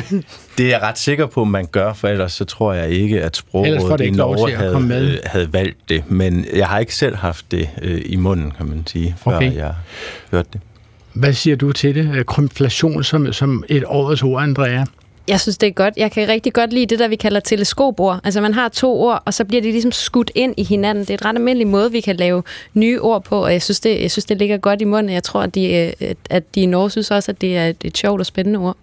det 0.58 0.66
er 0.66 0.68
jeg 0.68 0.82
ret 0.82 0.98
sikker 0.98 1.26
på, 1.26 1.44
man 1.44 1.66
gør, 1.66 1.92
for 1.92 2.08
ellers 2.08 2.32
så 2.32 2.44
tror 2.44 2.72
jeg 2.72 2.90
ikke, 2.90 3.22
at 3.22 3.36
sproget 3.36 4.00
i 4.00 4.10
Norge 4.10 4.56
havde, 4.56 5.12
øh, 5.12 5.18
havde 5.24 5.52
valgt 5.52 5.78
det. 5.88 6.10
Men 6.10 6.46
jeg 6.54 6.66
har 6.66 6.78
ikke 6.78 6.94
selv 6.94 7.16
haft 7.16 7.50
det 7.50 7.68
øh, 7.82 8.02
i 8.06 8.16
munden, 8.16 8.50
kan 8.50 8.66
man 8.66 8.86
sige, 8.86 9.16
før 9.24 9.36
okay. 9.36 9.56
jeg 9.56 9.74
hørte 10.30 10.48
det. 10.52 10.60
Hvad 11.12 11.32
siger 11.32 11.56
du 11.56 11.72
til 11.72 11.94
det? 11.94 12.26
Krymflation 12.26 13.04
som, 13.04 13.32
som 13.32 13.64
et 13.68 13.84
årets 13.86 14.22
ord, 14.22 14.42
Andrea? 14.42 14.84
Jeg 15.28 15.40
synes, 15.40 15.58
det 15.58 15.66
er 15.66 15.70
godt. 15.70 15.94
Jeg 15.96 16.12
kan 16.12 16.28
rigtig 16.28 16.52
godt 16.52 16.72
lide 16.72 16.86
det, 16.86 16.98
der 16.98 17.08
vi 17.08 17.16
kalder 17.16 17.40
teleskopord. 17.40 18.20
Altså 18.24 18.40
man 18.40 18.54
har 18.54 18.68
to 18.68 19.00
ord, 19.00 19.22
og 19.24 19.34
så 19.34 19.44
bliver 19.44 19.62
de 19.62 19.70
ligesom 19.70 19.92
skudt 19.92 20.30
ind 20.34 20.54
i 20.56 20.64
hinanden. 20.64 21.04
Det 21.04 21.10
er 21.10 21.14
et 21.14 21.24
ret 21.24 21.36
almindeligt 21.36 21.70
måde, 21.70 21.92
vi 21.92 22.00
kan 22.00 22.16
lave 22.16 22.42
nye 22.74 23.00
ord 23.00 23.24
på, 23.24 23.44
og 23.44 23.52
jeg 23.52 23.62
synes, 23.62 23.80
det, 23.80 24.02
jeg 24.02 24.10
synes, 24.10 24.24
det 24.24 24.38
ligger 24.38 24.56
godt 24.56 24.80
i 24.80 24.84
munden. 24.84 25.12
Jeg 25.12 25.22
tror, 25.22 25.42
at 25.42 25.54
de, 25.54 25.74
øh, 26.00 26.14
at 26.30 26.54
de 26.54 26.60
i 26.60 26.66
Norge 26.66 26.90
synes 26.90 27.10
også, 27.10 27.30
at 27.32 27.40
det 27.40 27.56
er 27.56 27.66
et, 27.66 27.76
et 27.84 27.98
sjovt 27.98 28.20
og 28.20 28.26
spændende 28.26 28.58
ord. 28.58 28.76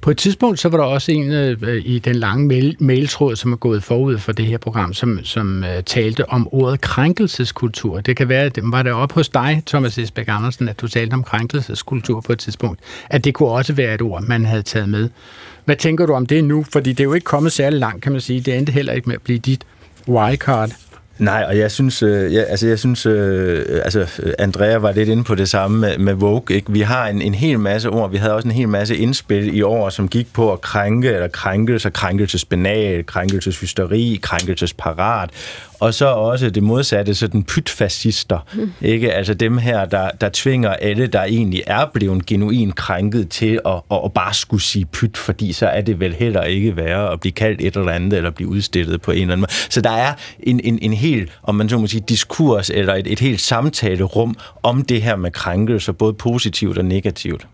På 0.00 0.10
et 0.10 0.16
tidspunkt, 0.16 0.60
så 0.60 0.68
var 0.68 0.78
der 0.78 0.84
også 0.84 1.12
en 1.12 1.32
øh, 1.32 1.56
øh, 1.62 1.82
i 1.84 1.98
den 1.98 2.16
lange 2.16 2.46
mail, 2.46 2.76
mailtråd, 2.80 3.36
som 3.36 3.52
er 3.52 3.56
gået 3.56 3.82
forud 3.82 4.18
for 4.18 4.32
det 4.32 4.46
her 4.46 4.58
program, 4.58 4.94
som, 4.94 5.24
som 5.24 5.64
øh, 5.64 5.82
talte 5.82 6.28
om 6.28 6.48
ordet 6.52 6.80
krænkelseskultur. 6.80 8.00
Det 8.00 8.16
kan 8.16 8.28
være, 8.28 8.44
at 8.44 8.58
var 8.62 8.82
det 8.82 8.92
op 8.92 9.12
hos 9.12 9.28
dig, 9.28 9.62
Thomas 9.66 9.98
Esbæk 9.98 10.28
Andersen, 10.28 10.68
at 10.68 10.80
du 10.80 10.88
talte 10.88 11.14
om 11.14 11.22
krænkelseskultur 11.22 12.20
på 12.20 12.32
et 12.32 12.38
tidspunkt, 12.38 12.80
at 13.10 13.24
det 13.24 13.34
kunne 13.34 13.48
også 13.48 13.72
være 13.72 13.94
et 13.94 14.02
ord, 14.02 14.22
man 14.22 14.44
havde 14.44 14.62
taget 14.62 14.88
med. 14.88 15.08
Hvad 15.66 15.76
tænker 15.76 16.06
du 16.06 16.12
om 16.12 16.26
det 16.26 16.44
nu? 16.44 16.64
Fordi 16.72 16.90
det 16.92 17.00
er 17.00 17.04
jo 17.04 17.14
ikke 17.14 17.24
kommet 17.24 17.52
særlig 17.52 17.80
langt, 17.80 18.02
kan 18.02 18.12
man 18.12 18.20
sige. 18.20 18.40
Det 18.40 18.56
endte 18.56 18.72
heller 18.72 18.92
ikke 18.92 19.08
med 19.08 19.14
at 19.14 19.22
blive 19.22 19.38
dit 19.38 19.64
wildcard. 20.08 20.70
Nej, 21.18 21.44
og 21.48 21.58
jeg 21.58 21.70
synes, 21.70 22.02
øh, 22.02 22.34
ja, 22.34 22.42
altså 22.42 22.66
jeg 22.66 22.78
synes, 22.78 23.06
øh, 23.06 23.64
altså 23.84 24.06
Andrea 24.38 24.76
var 24.76 24.92
lidt 24.92 25.08
inde 25.08 25.24
på 25.24 25.34
det 25.34 25.48
samme 25.48 25.78
med, 25.78 25.98
med 25.98 26.14
Vogue. 26.14 26.56
Ikke? 26.56 26.72
Vi 26.72 26.80
har 26.80 27.08
en, 27.08 27.22
en 27.22 27.34
hel 27.34 27.60
masse 27.60 27.90
ord. 27.90 28.10
Vi 28.10 28.16
havde 28.16 28.34
også 28.34 28.48
en 28.48 28.54
hel 28.54 28.68
masse 28.68 28.96
indspil 28.96 29.56
i 29.56 29.62
år, 29.62 29.88
som 29.88 30.08
gik 30.08 30.32
på 30.32 30.52
at 30.52 30.60
krænke 30.60 31.08
eller 31.08 31.28
krænkelse, 31.28 31.90
krænkelsesbenal, 31.90 33.06
krænkelseshysteri, 33.06 34.18
krænkelsesparat 34.22 35.30
og 35.80 35.94
så 35.94 36.06
også 36.06 36.50
det 36.50 36.62
modsatte, 36.62 37.14
så 37.14 37.26
den 37.26 37.44
pytfascister, 37.44 38.38
mm. 38.54 38.72
ikke? 38.80 39.12
Altså 39.12 39.34
dem 39.34 39.58
her, 39.58 39.84
der, 39.84 40.10
der 40.20 40.30
tvinger 40.32 40.70
alle, 40.70 41.06
der 41.06 41.22
egentlig 41.22 41.62
er 41.66 41.86
blevet 41.94 42.26
genuint 42.26 42.74
krænket 42.74 43.28
til 43.28 43.60
at, 43.66 43.72
at, 43.90 44.00
at 44.04 44.12
bare 44.12 44.34
skulle 44.34 44.62
sige 44.62 44.84
pyt, 44.84 45.16
fordi 45.16 45.52
så 45.52 45.66
er 45.66 45.80
det 45.80 46.00
vel 46.00 46.14
heller 46.14 46.42
ikke 46.42 46.76
værre 46.76 47.12
at 47.12 47.20
blive 47.20 47.32
kaldt 47.32 47.60
et 47.60 47.76
eller 47.76 47.92
andet, 47.92 48.16
eller 48.16 48.30
blive 48.30 48.48
udstillet 48.48 49.02
på 49.02 49.10
en 49.10 49.20
eller 49.20 49.32
anden 49.32 49.40
måde. 49.40 49.52
Så 49.70 49.80
der 49.80 49.90
er 49.90 50.12
en, 50.40 50.60
en, 50.64 50.78
en 50.82 50.92
helt, 50.92 51.38
om 51.42 51.54
man 51.54 51.68
så 51.68 51.78
må 51.78 51.86
sige, 51.86 52.04
diskurs, 52.08 52.70
eller 52.70 52.94
et, 52.94 53.06
et 53.06 53.20
helt 53.20 53.40
samtalerum 53.40 54.36
om 54.62 54.82
det 54.82 55.02
her 55.02 55.16
med 55.16 55.30
krænkelser, 55.30 55.92
både 55.92 56.14
positivt 56.14 56.78
og 56.78 56.84
negativt. 56.84 57.46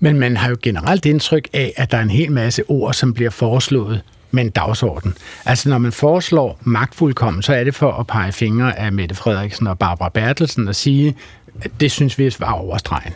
Men 0.00 0.18
man 0.18 0.36
har 0.36 0.48
jo 0.48 0.56
generelt 0.62 1.06
indtryk 1.06 1.48
af, 1.52 1.72
at 1.76 1.90
der 1.90 1.98
er 1.98 2.02
en 2.02 2.10
hel 2.10 2.32
masse 2.32 2.62
ord, 2.68 2.92
som 2.94 3.14
bliver 3.14 3.30
foreslået 3.30 4.02
med 4.30 4.44
en 4.44 4.50
dagsorden. 4.50 5.14
Altså 5.44 5.68
når 5.68 5.78
man 5.78 5.92
foreslår 5.92 6.58
magtfuldkommen, 6.60 7.42
så 7.42 7.54
er 7.54 7.64
det 7.64 7.74
for 7.74 7.92
at 7.92 8.06
pege 8.06 8.32
fingre 8.32 8.78
af 8.78 8.92
Mette 8.92 9.14
Frederiksen 9.14 9.66
og 9.66 9.78
Barbara 9.78 10.08
Bertelsen 10.08 10.68
og 10.68 10.74
sige, 10.74 11.16
at 11.62 11.70
det 11.80 11.90
synes 11.90 12.18
vi 12.18 12.34
var 12.38 12.52
overstregen 12.52 13.12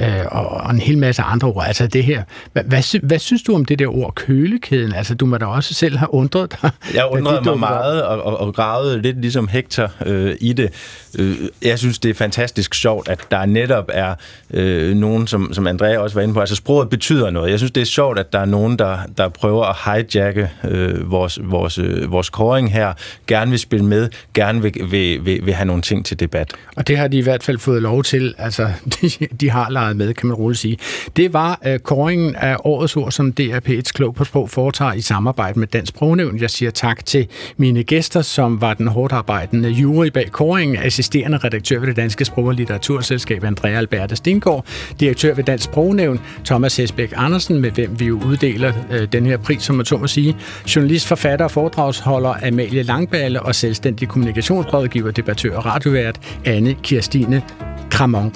øh, 0.00 0.26
og, 0.30 0.50
og 0.50 0.70
en 0.70 0.80
hel 0.80 0.98
masse 0.98 1.22
andre 1.22 1.48
ord. 1.48 1.64
Altså 1.66 1.86
det 1.86 2.04
her. 2.04 2.22
Hvad, 2.52 2.62
hvad, 2.64 3.00
hvad 3.00 3.18
synes 3.18 3.42
du 3.42 3.54
om 3.54 3.64
det 3.64 3.78
der 3.78 3.96
ord 3.96 4.14
kølekæden? 4.14 4.94
Altså 4.94 5.14
du 5.14 5.26
må 5.26 5.38
da 5.38 5.46
også 5.46 5.74
selv 5.74 5.98
have 5.98 6.14
undret 6.14 6.56
dig. 6.62 6.70
Jeg 6.94 7.08
undrede 7.10 7.42
mig 7.44 7.58
meget 7.58 8.02
og, 8.02 8.22
og, 8.22 8.40
og 8.40 8.54
gravede 8.54 9.02
lidt 9.02 9.20
ligesom 9.20 9.48
Hector 9.48 9.92
øh, 10.06 10.36
i 10.40 10.52
det. 10.52 10.70
Øh, 11.18 11.36
jeg 11.62 11.78
synes, 11.78 11.98
det 11.98 12.08
er 12.08 12.14
fantastisk 12.14 12.74
sjovt, 12.74 13.08
at 13.08 13.20
der 13.30 13.46
netop 13.46 13.84
er 13.92 14.14
øh, 14.50 14.96
nogen, 14.96 15.26
som, 15.26 15.52
som 15.52 15.66
Andrea 15.66 15.98
også 15.98 16.14
var 16.14 16.22
inde 16.22 16.34
på. 16.34 16.40
Altså 16.40 16.56
sproget 16.56 16.90
betyder 16.90 17.30
noget. 17.30 17.50
Jeg 17.50 17.58
synes, 17.58 17.72
det 17.72 17.80
er 17.80 17.84
sjovt, 17.84 18.18
at 18.18 18.32
der 18.32 18.38
er 18.38 18.44
nogen, 18.44 18.78
der, 18.78 18.98
der 19.18 19.28
prøver 19.28 19.64
at 19.64 19.76
hijacke 19.84 20.50
øh, 20.64 21.10
vores, 21.10 21.38
vores, 21.42 21.78
øh, 21.78 22.12
vores 22.12 22.30
koring 22.30 22.72
her, 22.72 22.92
gerne 23.26 23.50
vil 23.50 23.58
spille 23.58 23.84
med, 23.84 24.08
gerne 24.34 24.62
vil, 24.62 24.72
vil, 24.90 25.24
vil, 25.24 25.46
vil 25.46 25.54
have 25.54 25.66
nogle 25.66 25.82
ting 25.82 26.06
til 26.06 26.20
debat. 26.20 26.52
Og 26.76 26.88
det 26.88 26.98
har 26.98 27.08
de 27.08 27.18
i 27.18 27.22
hvert 27.22 27.42
fald 27.42 27.58
fået 27.58 27.82
lov 27.82 28.02
til. 28.02 28.34
Altså, 28.38 28.68
de, 29.02 29.10
de 29.40 29.50
har 29.50 29.68
meget 29.94 30.08
med, 30.08 30.14
kan 30.14 30.26
man 30.26 30.36
roligt 30.36 30.60
sige. 30.60 30.78
Det 31.16 31.32
var 31.32 31.60
øh, 31.66 31.78
kåringen 31.78 32.36
af 32.36 32.56
årets 32.64 32.96
ord, 32.96 33.10
som 33.10 33.32
DRP1 33.40 33.82
Klog 33.82 34.14
på 34.14 34.24
Sprog 34.24 34.50
foretager 34.50 34.92
i 34.92 35.00
samarbejde 35.00 35.58
med 35.58 35.68
Dansk 35.68 35.90
Sprognævn. 35.90 36.38
Jeg 36.40 36.50
siger 36.50 36.70
tak 36.70 37.06
til 37.06 37.26
mine 37.56 37.82
gæster, 37.82 38.22
som 38.22 38.60
var 38.60 38.74
den 38.74 38.86
hårdt 38.86 39.12
arbejdende 39.12 39.68
jury 39.68 40.06
bag 40.06 40.30
kåringen, 40.32 40.76
assisterende 40.76 41.38
redaktør 41.38 41.78
ved 41.78 41.88
det 41.88 41.96
Danske 41.96 42.24
Sprog- 42.24 42.46
og 42.46 42.54
Litteraturselskab 42.54 43.44
Andrea 43.44 43.70
Alberta 43.78 44.14
Stengård, 44.14 44.66
direktør 45.00 45.34
ved 45.34 45.44
Dansk 45.44 45.64
Sprognævn 45.64 46.20
Thomas 46.44 46.76
Hesbæk 46.76 47.12
Andersen, 47.16 47.60
med 47.60 47.70
hvem 47.70 48.00
vi 48.00 48.04
jo 48.04 48.20
uddeler 48.26 48.72
øh, 48.90 49.08
den 49.12 49.26
her 49.26 49.36
pris, 49.36 49.62
som 49.62 49.76
man 49.76 49.86
så 49.86 49.96
må 49.96 50.06
sige, 50.06 50.36
journalist, 50.76 51.06
forfatter 51.06 51.44
og 51.44 51.50
foredragsholder 51.50 52.34
Amalie 52.48 52.82
Langballe 52.82 53.42
og 53.42 53.54
selvstændig 53.54 54.08
kommunikationsrådgiver, 54.08 55.10
debattør 55.10 55.56
og 55.56 55.66
radiovært 55.66 56.20
Anne 56.44 56.74
Kirstine 56.82 57.42
Kramon. 57.90 58.32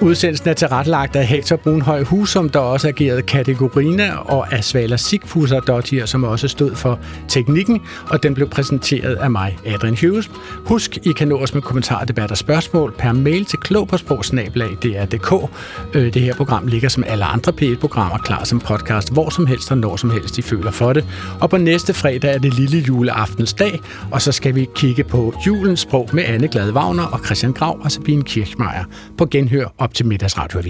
Udsendelsen 0.00 0.48
er 0.48 0.54
tilrettelagt 0.84 1.16
af 1.16 1.26
Hector 1.26 1.56
Brunhøj 1.56 2.02
Husum, 2.02 2.48
der 2.48 2.58
også 2.58 2.88
agerede 2.88 3.22
kategorina, 3.22 4.16
og 4.16 4.52
af 4.52 4.64
Svala 4.64 4.96
Sigfusser 4.96 5.60
Dottier, 5.60 6.06
som 6.06 6.24
også 6.24 6.48
stod 6.48 6.74
for 6.74 6.98
teknikken, 7.28 7.80
og 8.10 8.22
den 8.22 8.34
blev 8.34 8.48
præsenteret 8.48 9.14
af 9.14 9.30
mig, 9.30 9.58
Adrian 9.66 9.96
Hughes. 10.00 10.30
Husk, 10.66 10.96
I 10.96 11.12
kan 11.12 11.28
nå 11.28 11.38
os 11.38 11.54
med 11.54 11.62
kommentarer, 11.62 12.04
debat 12.04 12.30
og 12.30 12.36
spørgsmål 12.36 12.94
per 12.98 13.12
mail 13.12 13.44
til 13.44 13.58
klogpåsprogsnabelag.dr.dk. 13.58 15.50
Øh, 15.94 16.14
det 16.14 16.22
her 16.22 16.34
program 16.34 16.66
ligger 16.66 16.88
som 16.88 17.04
alle 17.06 17.24
andre 17.24 17.52
P1-programmer 17.60 18.18
klar 18.18 18.44
som 18.44 18.60
podcast, 18.60 19.12
hvor 19.12 19.30
som 19.30 19.46
helst 19.46 19.70
og 19.70 19.78
når 19.78 19.96
som 19.96 20.10
helst 20.10 20.38
I 20.38 20.42
føler 20.42 20.70
for 20.70 20.92
det. 20.92 21.04
Og 21.40 21.50
på 21.50 21.56
næste 21.56 21.94
fredag 21.94 22.34
er 22.34 22.38
det 22.38 22.54
lille 22.54 22.78
juleaftensdag, 22.78 23.80
og 24.10 24.22
så 24.22 24.32
skal 24.32 24.54
vi 24.54 24.68
kigge 24.74 25.04
på 25.04 25.34
julens 25.46 25.80
sprog 25.80 26.08
med 26.12 26.24
Anne 26.26 26.48
Glad 26.48 26.72
Wagner 26.72 27.04
og 27.04 27.20
Christian 27.24 27.52
Grav 27.52 27.80
og 27.80 27.92
Sabine 27.92 28.22
Kirchmeier 28.22 28.84
på 29.18 29.26
genhør 29.26 29.66
op 29.78 29.94
til 29.94 30.06
middagsradioavisen. 30.06 30.69